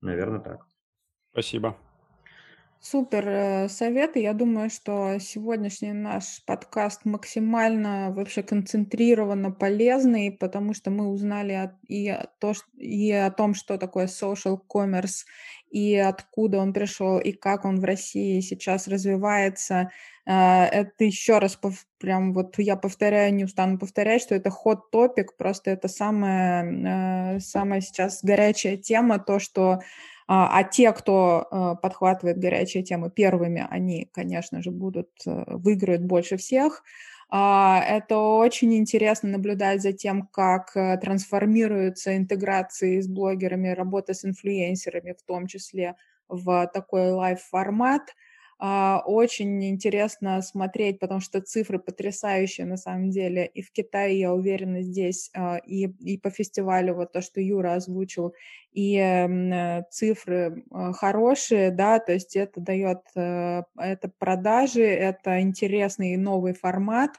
Наверное, 0.00 0.40
так. 0.40 0.66
Спасибо. 1.32 1.76
Супер 2.84 3.28
э, 3.28 3.68
советы. 3.68 4.18
Я 4.18 4.32
думаю, 4.32 4.68
что 4.68 5.16
сегодняшний 5.20 5.92
наш 5.92 6.42
подкаст 6.44 7.04
максимально 7.04 8.10
вообще 8.10 8.42
концентрированно 8.42 9.52
полезный, 9.52 10.32
потому 10.32 10.74
что 10.74 10.90
мы 10.90 11.06
узнали 11.06 11.70
и, 11.86 12.12
то, 12.40 12.54
и 12.76 13.12
о 13.12 13.30
том, 13.30 13.54
что 13.54 13.78
такое 13.78 14.08
social 14.08 14.58
commerce, 14.68 15.24
и 15.70 15.94
откуда 15.94 16.58
он 16.58 16.72
пришел, 16.72 17.20
и 17.20 17.30
как 17.30 17.64
он 17.64 17.78
в 17.78 17.84
России 17.84 18.40
сейчас 18.40 18.88
развивается. 18.88 19.92
Э, 20.26 20.64
это 20.64 21.04
еще 21.04 21.38
раз 21.38 21.56
прям 21.98 22.32
вот 22.32 22.58
я 22.58 22.74
повторяю, 22.74 23.32
не 23.32 23.44
устану 23.44 23.78
повторять, 23.78 24.22
что 24.22 24.34
это 24.34 24.50
ход 24.50 24.90
топик, 24.90 25.36
просто 25.36 25.70
это 25.70 25.86
самая, 25.86 27.36
э, 27.36 27.38
самая 27.38 27.80
сейчас 27.80 28.24
горячая 28.24 28.76
тема, 28.76 29.20
то, 29.20 29.38
что 29.38 29.78
а, 30.26 30.58
а 30.58 30.64
те, 30.64 30.92
кто 30.92 31.46
э, 31.50 31.74
подхватывает 31.82 32.38
горячие 32.38 32.82
темы 32.82 33.10
первыми, 33.10 33.66
они, 33.70 34.08
конечно 34.12 34.62
же, 34.62 34.70
будут, 34.70 35.10
э, 35.26 35.44
выиграют 35.46 36.02
больше 36.02 36.36
всех. 36.36 36.82
А, 37.28 37.82
это 37.86 38.18
очень 38.18 38.74
интересно 38.74 39.30
наблюдать 39.30 39.82
за 39.82 39.92
тем, 39.92 40.26
как 40.28 40.76
э, 40.76 40.98
трансформируются 40.98 42.16
интеграции 42.16 43.00
с 43.00 43.08
блогерами, 43.08 43.68
работа 43.70 44.14
с 44.14 44.24
инфлюенсерами, 44.24 45.14
в 45.18 45.22
том 45.22 45.46
числе 45.46 45.96
в 46.28 46.66
такой 46.72 47.10
live-формат– 47.10 48.02
очень 48.64 49.64
интересно 49.64 50.40
смотреть, 50.40 51.00
потому 51.00 51.20
что 51.20 51.40
цифры 51.40 51.80
потрясающие 51.80 52.64
на 52.64 52.76
самом 52.76 53.10
деле. 53.10 53.44
И 53.44 53.60
в 53.60 53.72
Китае, 53.72 54.20
я 54.20 54.32
уверена, 54.32 54.82
здесь 54.82 55.30
а, 55.34 55.56
и, 55.56 55.86
и 55.86 56.16
по 56.16 56.30
фестивалю, 56.30 56.94
вот 56.94 57.10
то, 57.12 57.22
что 57.22 57.40
Юра 57.40 57.74
озвучил, 57.74 58.34
и 58.72 58.96
э, 58.96 59.82
цифры 59.90 60.64
а, 60.70 60.92
хорошие, 60.92 61.72
да, 61.72 61.98
то 61.98 62.12
есть 62.12 62.36
это 62.36 62.60
дает, 62.60 63.00
э, 63.16 63.62
это 63.76 64.12
продажи, 64.18 64.84
это 64.84 65.40
интересный 65.40 66.16
новый 66.16 66.54
формат, 66.54 67.18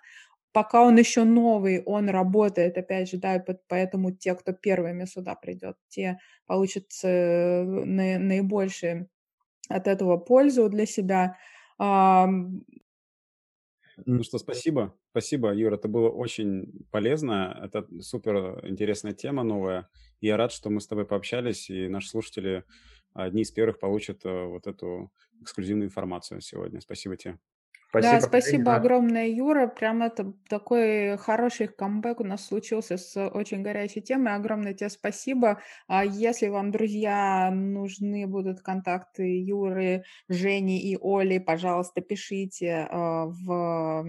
пока 0.54 0.84
он 0.84 0.98
еще 0.98 1.26
новый, 1.26 1.84
он 1.84 2.10
работает, 2.10 2.78
опять 2.78 3.10
же, 3.10 3.18
да, 3.18 3.44
поэтому 3.68 4.12
те, 4.12 4.34
кто 4.36 4.54
первыми 4.54 5.04
сюда 5.06 5.36
придет, 5.36 5.76
те 5.90 6.20
получат 6.48 6.86
э, 7.04 7.64
наибольшие 7.64 9.10
от 9.70 9.88
этого 9.88 10.18
пользу 10.18 10.70
для 10.70 10.86
себя. 10.86 11.38
Ну 14.06 14.24
что, 14.24 14.40
спасибо. 14.40 14.98
Спасибо, 15.12 15.54
Юра, 15.54 15.76
это 15.76 15.88
было 15.88 16.10
очень 16.10 16.86
полезно. 16.90 17.60
Это 17.64 17.88
супер 18.02 18.66
интересная 18.68 19.14
тема 19.14 19.44
новая. 19.44 19.90
я 20.22 20.38
рад, 20.38 20.52
что 20.52 20.70
мы 20.70 20.82
с 20.82 20.88
тобой 20.88 21.06
пообщались, 21.06 21.70
и 21.70 21.88
наши 21.88 22.10
слушатели 22.10 22.64
одни 23.14 23.44
из 23.44 23.52
первых 23.52 23.80
получат 23.80 24.26
э, 24.26 24.46
вот 24.46 24.66
эту 24.66 25.12
эксклюзивную 25.42 25.88
информацию 25.88 26.42
сегодня. 26.42 26.82
Спасибо 26.82 27.16
тебе. 27.18 27.38
Спасибо. 27.94 28.12
Да, 28.14 28.22
спасибо 28.22 28.76
огромное, 28.76 29.28
Юра. 29.28 29.68
Прям 29.68 30.02
это 30.02 30.34
такой 30.50 31.16
хороший 31.18 31.68
камбэк 31.68 32.22
у 32.22 32.24
нас 32.24 32.48
случился 32.48 32.98
с 32.98 33.24
очень 33.30 33.62
горячей 33.62 34.02
темой. 34.02 34.34
Огромное 34.34 34.74
тебе 34.74 34.90
спасибо. 34.90 35.62
А 35.88 36.04
если 36.04 36.48
вам, 36.48 36.72
друзья, 36.72 37.52
нужны 37.52 38.26
будут 38.26 38.62
контакты 38.62 39.44
Юры, 39.44 40.06
Жени 40.28 40.80
и 40.80 40.98
Оли, 41.00 41.38
пожалуйста, 41.38 42.02
пишите 42.02 42.88
а, 42.90 43.28
в 43.28 44.04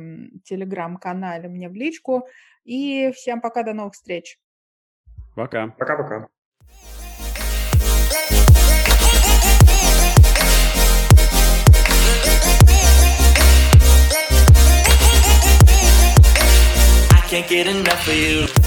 телеграм-канале 0.45 1.51
мне 1.51 1.69
в 1.69 1.75
личку. 1.75 2.27
И 2.65 3.13
всем 3.15 3.43
пока, 3.43 3.65
до 3.65 3.75
новых 3.75 3.93
встреч. 3.93 4.39
Пока. 5.37 5.69
Пока-пока. 5.69 6.29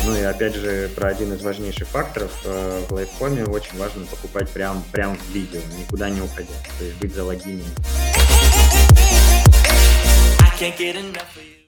Ну 0.06 0.14
и 0.14 0.24
опять 0.24 0.54
же, 0.56 0.90
про 0.90 1.08
один 1.08 1.32
из 1.32 1.42
важнейших 1.42 1.88
факторов 1.88 2.32
э, 2.44 2.84
в 2.90 2.94
лайфкоме 2.94 3.46
очень 3.46 3.78
важно 3.78 4.06
покупать 4.06 4.50
прям, 4.50 4.84
прям 4.92 5.18
в 5.18 5.30
видео, 5.32 5.62
никуда 5.80 6.10
не 6.10 6.20
уходя, 6.20 6.54
то 6.78 6.84
есть 6.84 6.98
быть 6.98 7.14
залогинен. 7.14 7.64
I 10.42 10.60
can't 10.60 10.78
get 10.78 10.98
enough 10.98 11.38
of 11.38 11.44
you. 11.44 11.67